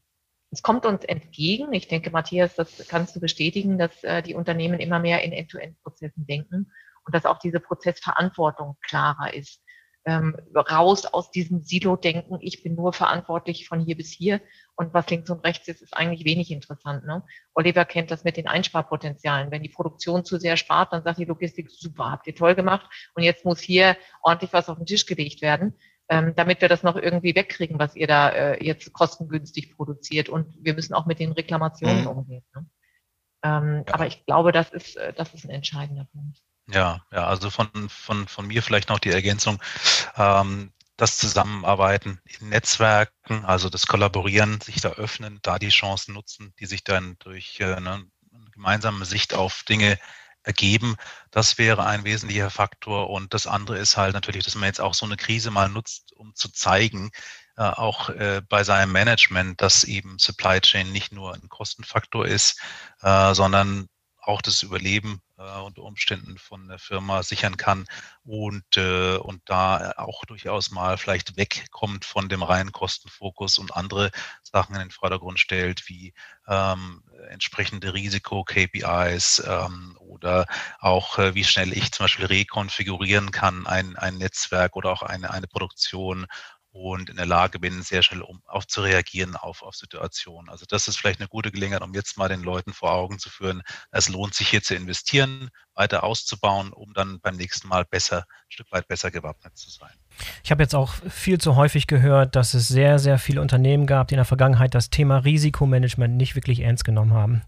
Es 0.52 0.62
kommt 0.62 0.86
uns 0.86 1.04
entgegen. 1.04 1.74
Ich 1.74 1.88
denke, 1.88 2.10
Matthias, 2.10 2.56
das 2.56 2.88
kannst 2.88 3.16
du 3.16 3.20
bestätigen, 3.20 3.78
dass 3.78 4.04
äh, 4.04 4.22
die 4.22 4.34
Unternehmen 4.34 4.80
immer 4.80 5.00
mehr 5.00 5.24
in 5.24 5.34
End-to-End-Prozessen 5.34 6.26
denken 6.26 6.72
und 7.06 7.16
dass 7.16 7.26
auch 7.26 7.40
diese 7.40 7.60
Prozessverantwortung 7.60 8.78
klarer 8.82 9.34
ist. 9.34 9.62
Ähm, 10.06 10.38
raus 10.56 11.06
aus 11.06 11.32
diesem 11.32 11.64
Silo-Denken, 11.64 12.38
ich 12.40 12.64
bin 12.64 12.76
nur 12.76 12.94
verantwortlich 12.94 13.68
von 13.68 13.82
hier 13.82 13.98
bis 13.98 14.10
hier 14.10 14.40
und 14.78 14.94
was 14.94 15.10
links 15.10 15.30
und 15.30 15.46
rechts 15.46 15.68
ist, 15.68 15.82
ist 15.82 15.94
eigentlich 15.94 16.24
wenig 16.24 16.50
interessant. 16.50 17.06
Ne? 17.06 17.26
Oliver 17.54 17.84
kennt 17.84 18.10
das 18.10 18.24
mit 18.24 18.38
den 18.38 18.48
Einsparpotenzialen. 18.48 19.52
Wenn 19.52 19.64
die 19.64 19.70
Produktion 19.70 20.24
zu 20.24 20.40
sehr 20.40 20.56
spart, 20.56 20.94
dann 20.94 21.04
sagt 21.04 21.20
die 21.20 21.26
Logistik, 21.26 21.70
super, 21.70 22.10
habt 22.10 22.26
ihr 22.26 22.36
toll 22.36 22.56
gemacht 22.56 22.90
und 23.16 23.24
jetzt 23.24 23.44
muss 23.44 23.60
hier 23.60 23.98
ordentlich 24.22 24.54
was 24.54 24.70
auf 24.70 24.78
den 24.78 24.86
Tisch 24.86 25.06
gelegt 25.06 25.42
werden 25.42 25.78
ähm, 26.10 26.34
damit 26.36 26.62
wir 26.62 26.70
das 26.70 26.84
noch 26.84 26.96
irgendwie 26.96 27.36
wegkriegen, 27.36 27.80
was 27.80 27.96
ihr 27.96 28.08
da 28.08 28.30
äh, 28.30 28.64
jetzt 28.64 28.92
kostengünstig 28.94 29.76
produziert. 29.76 30.30
Und 30.30 30.56
wir 30.64 30.74
müssen 30.74 30.94
auch 30.94 31.06
mit 31.06 31.20
den 31.20 31.34
Reklamationen 31.34 32.02
mhm. 32.02 32.08
umgehen. 32.08 32.46
Ne? 32.56 32.66
Ähm, 33.44 33.84
ja. 33.88 33.94
Aber 33.94 34.08
ich 34.08 34.26
glaube, 34.26 34.52
das 34.52 34.70
ist, 34.72 34.96
äh, 34.98 35.14
das 35.14 35.34
ist 35.34 35.46
ein 35.46 35.52
entscheidender 35.52 36.06
Punkt. 36.06 36.42
Ja, 36.70 37.06
ja, 37.12 37.28
also 37.28 37.50
von, 37.50 37.70
von, 37.88 38.28
von 38.28 38.48
mir 38.48 38.62
vielleicht 38.62 38.90
noch 38.90 39.00
die 39.00 39.12
Ergänzung. 39.12 39.62
Ähm, 40.18 40.72
das 40.98 41.18
Zusammenarbeiten 41.18 42.20
in 42.26 42.50
Netzwerken, 42.50 43.46
also 43.46 43.70
das 43.70 43.86
Kollaborieren, 43.86 44.60
sich 44.62 44.82
da 44.82 44.90
öffnen, 44.90 45.40
da 45.44 45.60
die 45.60 45.70
Chancen 45.70 46.16
nutzen, 46.16 46.54
die 46.60 46.66
sich 46.66 46.84
dann 46.84 47.18
durch 47.20 47.60
äh, 47.60 47.76
eine 47.76 48.04
gemeinsame 48.52 49.06
Sicht 49.06 49.36
auf 49.36 49.64
Dinge 49.64 50.00
ergeben. 50.48 50.96
Das 51.30 51.58
wäre 51.58 51.86
ein 51.86 52.06
wesentlicher 52.06 52.50
Faktor. 52.50 53.10
Und 53.10 53.34
das 53.34 53.46
andere 53.46 53.78
ist 53.78 53.98
halt 53.98 54.14
natürlich, 54.14 54.46
dass 54.46 54.56
man 54.56 54.66
jetzt 54.66 54.82
auch 54.82 54.94
so 54.94 55.06
eine 55.06 55.18
Krise 55.18 55.52
mal 55.52 55.70
nutzt, 55.70 56.14
um 56.14 56.34
zu 56.34 56.50
zeigen, 56.50 57.12
äh, 57.58 57.64
auch 57.64 58.10
äh, 58.10 58.42
bei 58.48 58.64
seinem 58.64 58.92
Management, 58.92 59.62
dass 59.62 59.84
eben 59.84 60.18
Supply 60.20 60.62
Chain 60.62 60.92
nicht 60.92 61.12
nur 61.12 61.34
ein 61.34 61.50
Kostenfaktor 61.50 62.26
ist, 62.26 62.60
äh, 63.02 63.34
sondern 63.34 63.90
auch 64.28 64.42
das 64.42 64.62
Überleben 64.64 65.22
äh, 65.38 65.60
unter 65.60 65.84
Umständen 65.84 66.38
von 66.38 66.68
der 66.68 66.80
Firma 66.80 67.24
sichern 67.24 67.58
kann 67.58 67.86
und, 68.24 68.66
äh, 68.76 69.18
und 69.18 69.42
da 69.46 69.94
auch 69.98 70.26
durchaus 70.26 70.72
mal 70.72 70.98
vielleicht 70.98 71.38
wegkommt 71.38 72.06
von 72.06 72.28
dem 72.28 72.44
reinen 72.44 72.72
Kostenfokus 72.72 73.58
und 73.58 73.76
andere 73.76 74.12
Sachen 74.44 74.76
in 74.76 74.82
den 74.82 74.92
Vordergrund 74.92 75.40
stellt, 75.40 75.88
wie 75.88 76.14
ähm, 76.48 77.04
entsprechende 77.30 77.94
Risiko-KPIs 77.94 79.44
ähm, 79.48 79.98
oder 80.00 80.46
auch 80.80 81.18
äh, 81.20 81.36
wie 81.36 81.44
schnell 81.44 81.72
ich 81.72 81.92
zum 81.92 82.06
Beispiel 82.06 82.26
rekonfigurieren 82.26 83.32
kann, 83.32 83.66
ein, 83.66 83.96
ein 83.96 84.18
Netzwerk 84.18 84.76
oder 84.76 84.92
auch 84.92 85.04
eine, 85.04 85.32
eine 85.32 85.48
Produktion 85.48 86.28
und 86.78 87.10
in 87.10 87.16
der 87.16 87.26
Lage 87.26 87.60
bin, 87.60 87.82
sehr 87.82 88.04
schnell 88.04 88.22
um, 88.22 88.42
auf 88.46 88.68
zu 88.68 88.82
reagieren 88.82 89.36
auf, 89.36 89.62
auf 89.62 89.76
Situationen. 89.76 90.50
Also 90.50 90.66
das 90.68 90.88
ist 90.88 90.98
vielleicht 90.98 91.20
eine 91.20 91.28
gute 91.28 91.52
Gelegenheit, 91.52 91.82
um 91.82 91.94
jetzt 91.94 92.18
mal 92.18 92.30
den 92.30 92.44
Leuten 92.44 92.74
vor 92.74 92.92
Augen 92.92 93.20
zu 93.20 93.30
führen, 93.30 93.62
es 93.92 94.10
lohnt 94.10 94.34
sich 94.34 94.50
hier 94.50 94.62
zu 94.62 94.76
investieren, 94.76 95.50
weiter 95.76 96.04
auszubauen, 96.04 96.74
um 96.74 96.94
dann 96.94 97.20
beim 97.20 97.36
nächsten 97.36 97.68
Mal 97.68 97.86
besser, 97.86 98.20
ein 98.20 98.50
Stück 98.52 98.72
weit 98.72 98.88
besser 98.88 99.12
gewappnet 99.12 99.58
zu 99.58 99.70
sein. 99.70 99.92
Ich 100.44 100.52
habe 100.52 100.64
jetzt 100.64 100.74
auch 100.74 100.96
viel 101.10 101.38
zu 101.38 101.56
häufig 101.56 101.88
gehört, 101.88 102.36
dass 102.36 102.54
es 102.54 102.68
sehr, 102.68 102.98
sehr 103.00 103.20
viele 103.20 103.42
Unternehmen 103.42 103.86
gab, 103.86 104.08
die 104.08 104.16
in 104.16 104.20
der 104.20 104.26
Vergangenheit 104.26 104.74
das 104.74 104.90
Thema 104.90 105.18
Risikomanagement 105.20 106.16
nicht 106.16 106.36
wirklich 106.36 106.62
ernst 106.62 106.84
genommen 106.84 107.14
haben. 107.14 107.44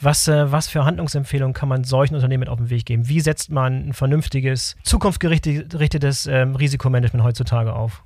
Was, 0.00 0.28
äh, 0.28 0.52
was 0.52 0.68
für 0.68 0.84
Handlungsempfehlungen 0.84 1.54
kann 1.54 1.68
man 1.68 1.84
solchen 1.84 2.14
Unternehmen 2.14 2.40
mit 2.40 2.48
auf 2.48 2.58
den 2.58 2.70
Weg 2.70 2.86
geben? 2.86 3.08
Wie 3.08 3.20
setzt 3.20 3.50
man 3.50 3.88
ein 3.88 3.92
vernünftiges, 3.92 4.76
zukunftsgerichtetes 4.84 6.26
ähm, 6.26 6.54
Risikomanagement 6.54 7.24
heutzutage 7.24 7.72
auf? 7.72 8.04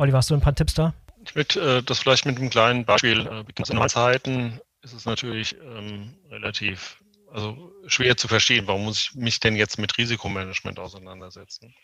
Oliver, 0.00 0.16
hast 0.16 0.30
du 0.30 0.34
ein 0.34 0.40
paar 0.40 0.54
Tipps 0.54 0.72
da? 0.72 0.94
Ich 1.26 1.34
möchte 1.34 1.60
äh, 1.60 1.82
das 1.82 1.98
vielleicht 1.98 2.24
mit 2.24 2.38
einem 2.38 2.48
kleinen 2.48 2.86
Beispiel 2.86 3.20
äh, 3.20 3.44
beginnen. 3.44 3.82
In 3.82 3.88
Zeiten 3.90 4.58
ist 4.80 4.94
es 4.94 5.04
natürlich 5.04 5.54
ähm, 5.60 6.16
relativ 6.30 7.02
also 7.30 7.70
schwer 7.86 8.16
zu 8.16 8.26
verstehen, 8.26 8.66
warum 8.66 8.84
muss 8.84 9.10
ich 9.10 9.14
mich 9.14 9.38
denn 9.40 9.56
jetzt 9.56 9.78
mit 9.78 9.98
Risikomanagement 9.98 10.78
auseinandersetzen. 10.78 11.74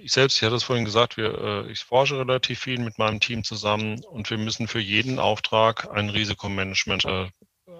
Ich 0.00 0.12
selbst, 0.12 0.38
ich 0.38 0.42
hatte 0.42 0.56
es 0.56 0.64
vorhin 0.64 0.86
gesagt, 0.86 1.18
wir, 1.18 1.66
äh, 1.66 1.70
ich 1.70 1.80
forsche 1.80 2.18
relativ 2.18 2.60
viel 2.60 2.80
mit 2.80 2.98
meinem 2.98 3.20
Team 3.20 3.44
zusammen 3.44 4.02
und 4.04 4.30
wir 4.30 4.38
müssen 4.38 4.66
für 4.66 4.80
jeden 4.80 5.18
Auftrag 5.18 5.90
ein 5.90 6.08
Risikomanagement, 6.08 7.04
äh, 7.04 7.28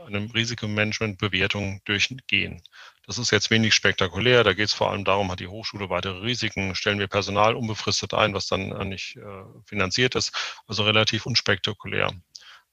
eine 0.06 0.32
Risikomanagementbewertung 0.34 1.80
durchgehen. 1.86 2.62
Das 3.06 3.18
ist 3.18 3.30
jetzt 3.30 3.50
wenig 3.50 3.74
spektakulär. 3.74 4.44
Da 4.44 4.52
geht 4.52 4.68
es 4.68 4.74
vor 4.74 4.90
allem 4.90 5.04
darum, 5.04 5.30
hat 5.30 5.40
die 5.40 5.48
Hochschule 5.48 5.90
weitere 5.90 6.18
Risiken, 6.20 6.74
stellen 6.74 6.98
wir 6.98 7.08
Personal 7.08 7.54
unbefristet 7.54 8.14
ein, 8.14 8.34
was 8.34 8.46
dann 8.46 8.72
äh, 8.72 8.84
nicht 8.84 9.16
äh, 9.16 9.44
finanziert 9.64 10.14
ist. 10.14 10.32
Also 10.66 10.84
relativ 10.84 11.26
unspektakulär. 11.26 12.12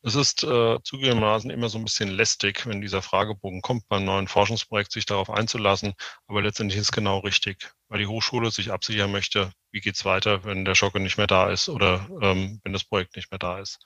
Es 0.03 0.15
ist 0.15 0.43
äh, 0.43 0.77
zugegebenermaßen 0.83 1.49
immer 1.49 1.69
so 1.69 1.77
ein 1.79 1.83
bisschen 1.83 2.09
lästig, 2.09 2.67
wenn 2.67 2.81
dieser 2.81 3.01
Fragebogen 3.01 3.61
kommt, 3.61 3.87
beim 3.89 4.05
neuen 4.05 4.27
Forschungsprojekt 4.27 4.91
sich 4.91 5.05
darauf 5.05 5.29
einzulassen. 5.29 5.95
Aber 6.27 6.41
letztendlich 6.41 6.79
ist 6.79 6.87
es 6.87 6.91
genau 6.91 7.19
richtig, 7.19 7.71
weil 7.89 7.99
die 7.99 8.07
Hochschule 8.07 8.51
sich 8.51 8.71
absichern 8.71 9.11
möchte, 9.11 9.51
wie 9.71 9.81
geht's 9.81 10.05
weiter, 10.05 10.43
wenn 10.43 10.65
der 10.65 10.75
Schocke 10.75 10.99
nicht 10.99 11.17
mehr 11.17 11.27
da 11.27 11.49
ist 11.49 11.67
oder 11.67 12.07
ähm, 12.21 12.61
wenn 12.63 12.73
das 12.73 12.83
Projekt 12.83 13.15
nicht 13.15 13.31
mehr 13.31 13.39
da 13.39 13.59
ist. 13.59 13.79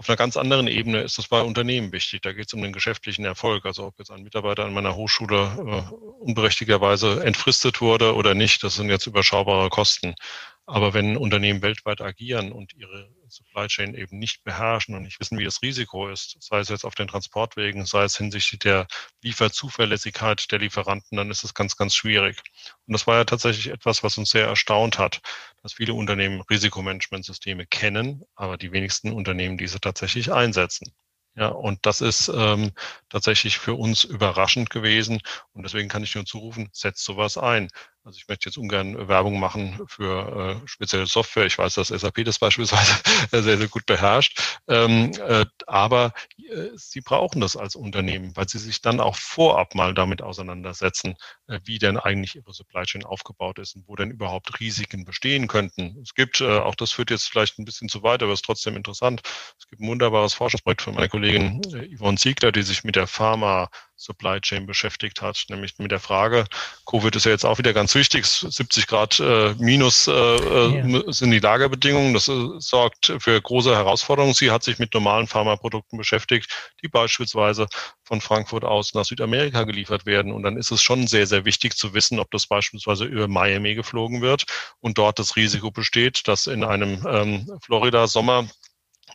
Auf 0.00 0.08
einer 0.08 0.16
ganz 0.16 0.38
anderen 0.38 0.66
Ebene 0.66 1.02
ist 1.02 1.18
das 1.18 1.28
bei 1.28 1.42
Unternehmen 1.42 1.92
wichtig. 1.92 2.22
Da 2.22 2.32
geht 2.32 2.46
es 2.46 2.54
um 2.54 2.62
den 2.62 2.72
geschäftlichen 2.72 3.26
Erfolg. 3.26 3.66
Also 3.66 3.84
ob 3.84 3.98
jetzt 3.98 4.10
ein 4.10 4.22
Mitarbeiter 4.22 4.64
an 4.64 4.72
meiner 4.72 4.96
Hochschule 4.96 5.84
äh, 5.90 5.94
unberechtigterweise 6.24 7.22
entfristet 7.22 7.82
wurde 7.82 8.14
oder 8.14 8.34
nicht, 8.34 8.64
das 8.64 8.76
sind 8.76 8.88
jetzt 8.88 9.06
überschaubare 9.06 9.68
Kosten. 9.68 10.14
Aber 10.70 10.94
wenn 10.94 11.16
Unternehmen 11.16 11.62
weltweit 11.62 12.00
agieren 12.00 12.52
und 12.52 12.74
ihre 12.74 13.10
Supply 13.28 13.66
Chain 13.66 13.94
eben 13.96 14.20
nicht 14.20 14.44
beherrschen 14.44 14.94
und 14.94 15.02
nicht 15.02 15.18
wissen, 15.18 15.36
wie 15.36 15.44
das 15.44 15.62
Risiko 15.62 16.08
ist, 16.08 16.36
sei 16.38 16.60
es 16.60 16.68
jetzt 16.68 16.84
auf 16.84 16.94
den 16.94 17.08
Transportwegen, 17.08 17.84
sei 17.86 18.04
es 18.04 18.16
hinsichtlich 18.16 18.60
der 18.60 18.86
Lieferzuverlässigkeit 19.22 20.50
der 20.52 20.60
Lieferanten, 20.60 21.16
dann 21.16 21.28
ist 21.32 21.42
es 21.42 21.54
ganz, 21.54 21.76
ganz 21.76 21.96
schwierig. 21.96 22.40
Und 22.86 22.92
das 22.92 23.08
war 23.08 23.16
ja 23.16 23.24
tatsächlich 23.24 23.66
etwas, 23.72 24.04
was 24.04 24.16
uns 24.16 24.30
sehr 24.30 24.46
erstaunt 24.46 24.96
hat, 24.96 25.20
dass 25.60 25.72
viele 25.72 25.94
Unternehmen 25.94 26.40
Risikomanagementsysteme 26.42 27.66
kennen, 27.66 28.22
aber 28.36 28.56
die 28.56 28.70
wenigsten 28.70 29.10
Unternehmen 29.12 29.58
diese 29.58 29.80
tatsächlich 29.80 30.32
einsetzen. 30.32 30.92
Ja, 31.36 31.48
und 31.48 31.86
das 31.86 32.00
ist 32.00 32.28
ähm, 32.28 32.72
tatsächlich 33.08 33.58
für 33.58 33.74
uns 33.74 34.04
überraschend 34.04 34.68
gewesen. 34.70 35.20
Und 35.52 35.62
deswegen 35.62 35.88
kann 35.88 36.02
ich 36.02 36.14
nur 36.14 36.26
zurufen, 36.26 36.68
setzt 36.72 37.04
sowas 37.04 37.38
ein. 37.38 37.68
Also 38.10 38.18
ich 38.18 38.28
möchte 38.28 38.48
jetzt 38.48 38.58
ungern 38.58 39.06
Werbung 39.06 39.38
machen 39.38 39.78
für 39.86 40.58
äh, 40.60 40.66
spezielle 40.66 41.06
Software. 41.06 41.46
Ich 41.46 41.56
weiß, 41.56 41.74
dass 41.74 41.88
SAP 41.88 42.24
das 42.24 42.40
beispielsweise 42.40 42.92
sehr, 43.30 43.56
sehr 43.56 43.68
gut 43.68 43.86
beherrscht. 43.86 44.58
Ähm, 44.66 45.12
äh, 45.28 45.46
aber 45.68 46.12
äh, 46.36 46.70
sie 46.74 47.02
brauchen 47.02 47.40
das 47.40 47.56
als 47.56 47.76
Unternehmen, 47.76 48.34
weil 48.34 48.48
sie 48.48 48.58
sich 48.58 48.82
dann 48.82 48.98
auch 48.98 49.14
vorab 49.14 49.76
mal 49.76 49.94
damit 49.94 50.22
auseinandersetzen, 50.22 51.14
äh, 51.46 51.60
wie 51.62 51.78
denn 51.78 51.98
eigentlich 51.98 52.34
ihre 52.34 52.52
Supply 52.52 52.82
Chain 52.82 53.04
aufgebaut 53.04 53.60
ist 53.60 53.76
und 53.76 53.86
wo 53.86 53.94
denn 53.94 54.10
überhaupt 54.10 54.58
Risiken 54.58 55.04
bestehen 55.04 55.46
könnten. 55.46 55.96
Es 56.02 56.14
gibt, 56.14 56.40
äh, 56.40 56.58
auch 56.58 56.74
das 56.74 56.90
führt 56.90 57.12
jetzt 57.12 57.28
vielleicht 57.30 57.60
ein 57.60 57.64
bisschen 57.64 57.88
zu 57.88 58.02
weit, 58.02 58.24
aber 58.24 58.32
ist 58.32 58.44
trotzdem 58.44 58.74
interessant. 58.74 59.20
Es 59.56 59.68
gibt 59.68 59.82
ein 59.82 59.86
wunderbares 59.86 60.34
Forschungsprojekt 60.34 60.82
von 60.82 60.96
meiner 60.96 61.08
Kollegin 61.08 61.62
äh, 61.72 61.96
Yvonne 61.96 62.18
Ziegler, 62.18 62.50
die 62.50 62.62
sich 62.62 62.82
mit 62.82 62.96
der 62.96 63.06
Pharma 63.06 63.70
Supply 64.00 64.40
Chain 64.40 64.66
beschäftigt 64.66 65.20
hat, 65.20 65.44
nämlich 65.50 65.78
mit 65.78 65.90
der 65.90 66.00
Frage, 66.00 66.46
Covid 66.86 67.14
ist 67.16 67.26
ja 67.26 67.32
jetzt 67.32 67.44
auch 67.44 67.58
wieder 67.58 67.74
ganz 67.74 67.94
wichtig, 67.94 68.24
70 68.26 68.86
Grad 68.86 69.20
äh, 69.20 69.54
minus 69.58 70.08
äh, 70.08 70.12
äh, 70.12 70.90
ja. 70.90 71.12
sind 71.12 71.30
die 71.30 71.38
Lagerbedingungen, 71.38 72.14
das 72.14 72.26
äh, 72.28 72.48
sorgt 72.58 73.12
für 73.18 73.40
große 73.40 73.76
Herausforderungen. 73.76 74.32
Sie 74.32 74.50
hat 74.50 74.62
sich 74.62 74.78
mit 74.78 74.94
normalen 74.94 75.26
Pharmaprodukten 75.26 75.98
beschäftigt, 75.98 76.50
die 76.82 76.88
beispielsweise 76.88 77.66
von 78.02 78.22
Frankfurt 78.22 78.64
aus 78.64 78.94
nach 78.94 79.04
Südamerika 79.04 79.64
geliefert 79.64 80.06
werden. 80.06 80.32
Und 80.32 80.44
dann 80.44 80.56
ist 80.56 80.70
es 80.70 80.82
schon 80.82 81.06
sehr, 81.06 81.26
sehr 81.26 81.44
wichtig 81.44 81.76
zu 81.76 81.92
wissen, 81.92 82.18
ob 82.18 82.30
das 82.30 82.46
beispielsweise 82.46 83.04
über 83.04 83.28
Miami 83.28 83.74
geflogen 83.74 84.22
wird 84.22 84.46
und 84.80 84.96
dort 84.96 85.18
das 85.18 85.36
Risiko 85.36 85.70
besteht, 85.70 86.26
dass 86.26 86.46
in 86.46 86.64
einem 86.64 87.06
ähm, 87.06 87.58
Florida-Sommer 87.62 88.48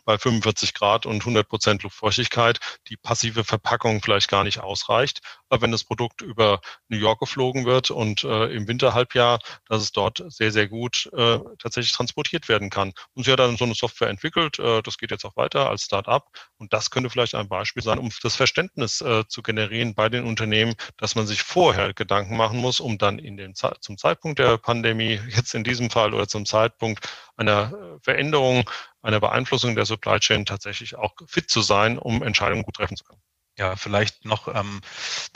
bei 0.06 0.16
45 0.16 0.72
Grad 0.72 1.04
und 1.04 1.20
100 1.20 1.46
Prozent 1.46 1.82
Luftfeuchtigkeit 1.82 2.60
die 2.88 2.96
passive 2.96 3.44
Verpackung 3.44 4.00
vielleicht 4.00 4.28
gar 4.28 4.44
nicht 4.44 4.60
ausreicht. 4.60 5.20
Aber 5.48 5.60
wenn 5.62 5.72
das 5.72 5.84
Produkt 5.84 6.22
über 6.22 6.60
New 6.88 6.96
York 6.96 7.20
geflogen 7.20 7.66
wird 7.66 7.90
und 7.90 8.24
äh, 8.24 8.46
im 8.46 8.66
Winterhalbjahr, 8.68 9.40
dass 9.68 9.82
es 9.82 9.92
dort 9.92 10.24
sehr, 10.28 10.52
sehr 10.52 10.68
gut 10.68 11.10
äh, 11.12 11.38
tatsächlich 11.58 11.92
transportiert 11.92 12.48
werden 12.48 12.70
kann. 12.70 12.92
Und 13.14 13.24
sie 13.24 13.32
hat 13.32 13.40
dann 13.40 13.56
so 13.56 13.64
eine 13.64 13.74
Software 13.74 14.08
entwickelt. 14.08 14.58
Äh, 14.58 14.82
das 14.82 14.96
geht 14.96 15.10
jetzt 15.10 15.24
auch 15.24 15.36
weiter 15.36 15.68
als 15.68 15.82
Start-up. 15.82 16.30
Und 16.56 16.72
das 16.72 16.90
könnte 16.90 17.10
vielleicht 17.10 17.34
ein 17.34 17.48
Beispiel 17.48 17.82
sein, 17.82 17.98
um 17.98 18.10
das 18.22 18.36
Verständnis 18.36 19.00
äh, 19.00 19.26
zu 19.28 19.42
generieren 19.42 19.94
bei 19.94 20.08
den 20.08 20.24
Unternehmen, 20.24 20.74
dass 20.96 21.16
man 21.16 21.26
sich 21.26 21.42
vorher 21.42 21.92
Gedanken 21.94 22.36
machen 22.36 22.60
muss, 22.60 22.80
um 22.80 22.98
dann 22.98 23.18
in 23.18 23.36
den, 23.36 23.54
zum 23.54 23.98
Zeitpunkt 23.98 24.38
der 24.38 24.56
Pandemie, 24.58 25.20
jetzt 25.34 25.54
in 25.54 25.64
diesem 25.64 25.90
Fall 25.90 26.14
oder 26.14 26.28
zum 26.28 26.46
Zeitpunkt 26.46 27.08
einer 27.36 27.98
Veränderung, 28.02 28.68
einer 29.02 29.20
Beeinflussung 29.20 29.74
der 29.74 29.86
Supply 29.86 30.18
Chain 30.18 30.46
tatsächlich 30.46 30.96
auch 30.96 31.14
fit 31.26 31.50
zu 31.50 31.62
sein, 31.62 31.98
um 31.98 32.22
Entscheidungen 32.22 32.62
gut 32.62 32.76
treffen 32.76 32.96
zu 32.96 33.04
können. 33.04 33.20
Ja, 33.58 33.74
vielleicht 33.74 34.26
noch 34.26 34.54
ähm, 34.54 34.82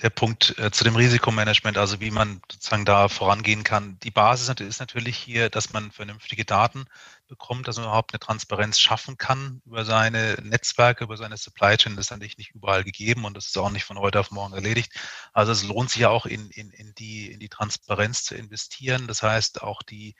der 0.03 0.11
Punkt 0.11 0.59
äh, 0.59 0.70
zu 0.70 0.84
dem 0.84 0.94
Risikomanagement, 0.94 1.78
also 1.78 2.01
wie 2.01 2.11
man 2.11 2.42
sozusagen 2.53 2.84
da 2.84 3.09
vorangehen 3.09 3.64
kann. 3.64 3.98
Die 4.01 4.11
Basis 4.11 4.51
ist 4.61 4.78
natürlich 4.78 5.16
hier, 5.16 5.48
dass 5.48 5.72
man 5.72 5.90
vernünftige 5.90 6.44
Daten 6.44 6.84
bekommt, 7.28 7.66
dass 7.66 7.76
man 7.76 7.86
überhaupt 7.86 8.12
eine 8.12 8.20
Transparenz 8.20 8.78
schaffen 8.78 9.16
kann 9.16 9.62
über 9.64 9.86
seine 9.86 10.34
Netzwerke, 10.42 11.05
über 11.05 11.16
seine 11.16 11.38
Supply 11.38 11.78
Chain. 11.78 11.96
Das 11.96 12.07
ist 12.07 12.11
natürlich 12.11 12.36
nicht 12.36 12.51
überall 12.51 12.84
gegeben 12.84 13.24
und 13.24 13.34
das 13.38 13.46
ist 13.46 13.57
auch 13.57 13.70
nicht 13.70 13.84
von 13.84 13.98
heute 13.98 14.20
auf 14.20 14.30
morgen 14.30 14.53
erledigt. 14.53 14.92
Also 15.32 15.53
es 15.53 15.64
lohnt 15.64 15.88
sich 15.88 16.03
ja 16.03 16.11
auch 16.11 16.26
in, 16.26 16.51
in, 16.51 16.68
in, 16.72 16.94
die, 16.96 17.32
in 17.32 17.40
die 17.40 17.48
Transparenz 17.48 18.24
zu 18.24 18.34
investieren. 18.34 19.07
Das 19.07 19.22
heißt, 19.22 19.62
auch 19.62 19.82
die 19.82 20.14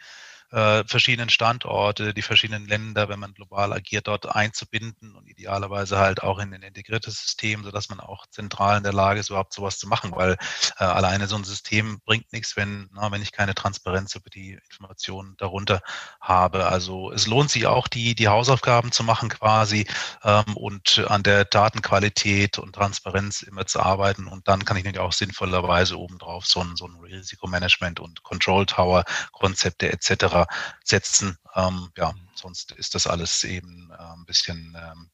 äh, 0.51 0.85
verschiedenen 0.85 1.31
Standorte, 1.31 2.13
die 2.13 2.23
verschiedenen 2.23 2.67
Länder, 2.67 3.09
wenn 3.09 3.21
man 3.21 3.35
global 3.35 3.73
agiert, 3.73 4.09
dort 4.09 4.35
einzubinden 4.35 5.15
und 5.15 5.29
idealerweise 5.29 5.99
halt 5.99 6.23
auch 6.23 6.39
in 6.39 6.53
ein 6.53 6.63
integriertes 6.63 7.21
System, 7.21 7.63
sodass 7.63 7.89
man 7.89 8.01
auch 8.01 8.27
zentral 8.27 8.79
in 8.79 8.83
der 8.83 8.93
Lage 8.93 9.21
ist, 9.21 9.31
überhaupt 9.31 9.53
sowas 9.53 9.79
zu 9.79 9.87
machen, 9.87 10.13
weil 10.15 10.37
äh, 10.79 10.85
alleine 10.85 11.29
so 11.29 11.37
ein 11.37 11.45
System 11.45 12.01
bringt 12.05 12.33
nichts, 12.33 12.57
wenn, 12.57 12.89
na, 12.93 13.13
wenn 13.13 13.23
ich 13.23 13.33
keine 13.33 13.55
Transparenz 13.55 14.15
über 14.17 14.31
die 14.31 14.59
Informationen 14.71 15.35
darunter 15.39 15.81
habe. 16.21 16.67
Also 16.67 17.13
es 17.13 17.27
lohnt 17.27 17.51
sich 17.51 17.67
auch, 17.67 17.87
die, 17.87 18.15
die 18.15 18.29
Hausaufgaben 18.29 18.91
zu 18.93 19.05
machen 19.05 19.29
quasi 19.29 19.87
ähm, 20.25 20.57
und 20.57 21.05
an 21.09 21.23
der 21.23 21.45
Datenqualität 21.45 22.59
und 22.59 22.75
Transparenz 22.75 23.43
immer 23.43 23.67
zu 23.67 23.81
arbeiten. 23.81 24.27
Und 24.27 24.49
dann 24.49 24.65
kann 24.65 24.77
ich 24.77 24.85
natürlich 24.85 25.01
auch 25.01 25.13
sinnvollerweise 25.13 25.99
obendrauf 25.99 26.47
so 26.47 26.61
ein, 26.61 26.75
so 26.75 26.87
ein 26.87 26.97
Risikomanagement 26.97 28.01
und 28.01 28.23
Control 28.25 28.67
Tower 28.67 29.05
Konzepte 29.33 29.93
etc 29.93 30.40
setzen. 30.85 31.37
Ähm, 31.55 31.91
ja, 31.97 32.13
sonst 32.35 32.73
ist 32.73 32.95
das 32.95 33.07
alles 33.07 33.45
eben 33.45 33.91
äh, 33.93 34.03
ein 34.03 34.25
bisschen 34.27 34.77
ähm, 34.77 35.11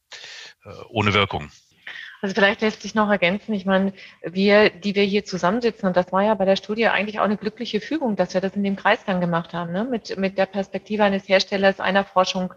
äh, 0.65 0.83
ohne 0.89 1.15
Wirkung. 1.15 1.51
Also 2.23 2.35
vielleicht 2.35 2.63
lässt 2.63 2.83
sich 2.83 2.95
noch 2.95 3.11
ergänzen, 3.11 3.53
ich 3.55 3.67
meine, 3.67 3.93
wir, 4.23 4.71
die 4.71 4.95
wir 4.95 5.05
hier 5.05 5.25
zusammensitzen, 5.25 5.87
und 5.87 5.97
das 5.97 6.13
war 6.13 6.23
ja 6.23 6.35
bei 6.35 6.45
der 6.45 6.57
Studie 6.57 6.89
eigentlich 6.89 7.21
auch 7.21 7.25
eine 7.25 7.37
glückliche 7.37 7.81
Fügung, 7.81 8.17
dass 8.17 8.35
wir 8.35 8.41
das 8.41 8.57
in 8.57 8.65
dem 8.65 8.77
Kreis 8.77 9.05
dann 9.05 9.21
gemacht 9.21 9.53
haben, 9.53 9.73
ne? 9.73 9.85
mit, 9.85 10.17
mit 10.17 10.39
der 10.39 10.47
Perspektive 10.47 11.05
eines 11.05 11.29
Herstellers, 11.29 11.79
einer 11.79 12.05
Forschung 12.05 12.55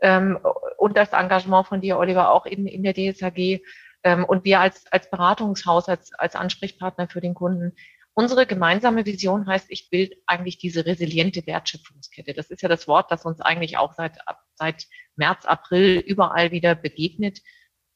ähm, 0.00 0.38
und 0.78 0.96
das 0.96 1.12
Engagement 1.12 1.66
von 1.66 1.80
dir, 1.80 1.98
Oliver, 1.98 2.32
auch 2.32 2.46
in, 2.46 2.66
in 2.66 2.82
der 2.82 2.94
DSAG 2.94 3.60
ähm, 4.02 4.24
und 4.24 4.44
wir 4.44 4.60
als, 4.60 4.84
als 4.90 5.10
Beratungshaus, 5.10 5.88
als, 5.88 6.12
als 6.14 6.34
Ansprechpartner 6.34 7.08
für 7.08 7.20
den 7.20 7.34
Kunden 7.34 7.76
Unsere 8.14 8.46
gemeinsame 8.46 9.06
Vision 9.06 9.46
heißt, 9.46 9.66
ich 9.70 9.90
will 9.90 10.10
eigentlich 10.26 10.58
diese 10.58 10.84
resiliente 10.84 11.46
Wertschöpfungskette. 11.46 12.34
Das 12.34 12.50
ist 12.50 12.60
ja 12.60 12.68
das 12.68 12.86
Wort, 12.86 13.10
das 13.10 13.24
uns 13.24 13.40
eigentlich 13.40 13.78
auch 13.78 13.94
seit, 13.94 14.18
seit 14.54 14.86
März, 15.16 15.46
April 15.46 15.98
überall 15.98 16.50
wieder 16.50 16.74
begegnet. 16.74 17.40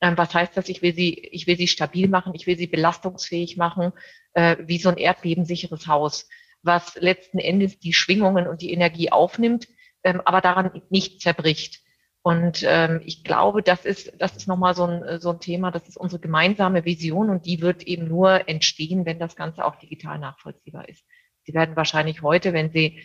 Ähm, 0.00 0.16
was 0.16 0.34
heißt 0.34 0.56
das? 0.56 0.68
Ich 0.70 0.80
will 0.80 0.94
sie, 0.94 1.12
ich 1.14 1.46
will 1.46 1.56
sie 1.56 1.68
stabil 1.68 2.08
machen, 2.08 2.34
ich 2.34 2.46
will 2.46 2.56
sie 2.56 2.66
belastungsfähig 2.66 3.58
machen, 3.58 3.92
äh, 4.32 4.56
wie 4.60 4.78
so 4.78 4.88
ein 4.88 4.96
erdbebensicheres 4.96 5.86
Haus, 5.86 6.28
was 6.62 6.94
letzten 6.96 7.38
Endes 7.38 7.78
die 7.78 7.92
Schwingungen 7.92 8.46
und 8.46 8.62
die 8.62 8.72
Energie 8.72 9.12
aufnimmt, 9.12 9.68
ähm, 10.02 10.22
aber 10.24 10.40
daran 10.40 10.82
nicht 10.88 11.20
zerbricht. 11.20 11.80
Und 12.26 12.64
ähm, 12.66 13.02
ich 13.04 13.22
glaube, 13.22 13.62
das 13.62 13.84
ist, 13.84 14.12
das 14.18 14.34
ist 14.34 14.48
nochmal 14.48 14.74
so 14.74 14.84
ein, 14.84 15.20
so 15.20 15.30
ein 15.30 15.38
Thema, 15.38 15.70
das 15.70 15.86
ist 15.86 15.96
unsere 15.96 16.20
gemeinsame 16.20 16.84
Vision 16.84 17.30
und 17.30 17.46
die 17.46 17.60
wird 17.60 17.84
eben 17.84 18.08
nur 18.08 18.48
entstehen, 18.48 19.06
wenn 19.06 19.20
das 19.20 19.36
Ganze 19.36 19.64
auch 19.64 19.76
digital 19.76 20.18
nachvollziehbar 20.18 20.88
ist. 20.88 21.04
Sie 21.44 21.54
werden 21.54 21.76
wahrscheinlich 21.76 22.22
heute, 22.22 22.52
wenn 22.52 22.72
Sie 22.72 23.00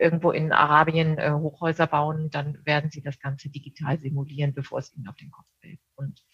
irgendwo 0.00 0.32
in 0.32 0.50
Arabien 0.50 1.18
äh, 1.18 1.30
Hochhäuser 1.30 1.86
bauen, 1.86 2.30
dann 2.30 2.58
werden 2.64 2.90
Sie 2.90 3.00
das 3.00 3.20
Ganze 3.20 3.48
digital 3.48 4.00
simulieren, 4.00 4.54
bevor 4.54 4.80
es 4.80 4.92
Ihnen 4.92 5.06
auf 5.06 5.14
den 5.14 5.30
Kopf 5.30 5.46
fällt. 5.60 5.78
Und 5.94 6.24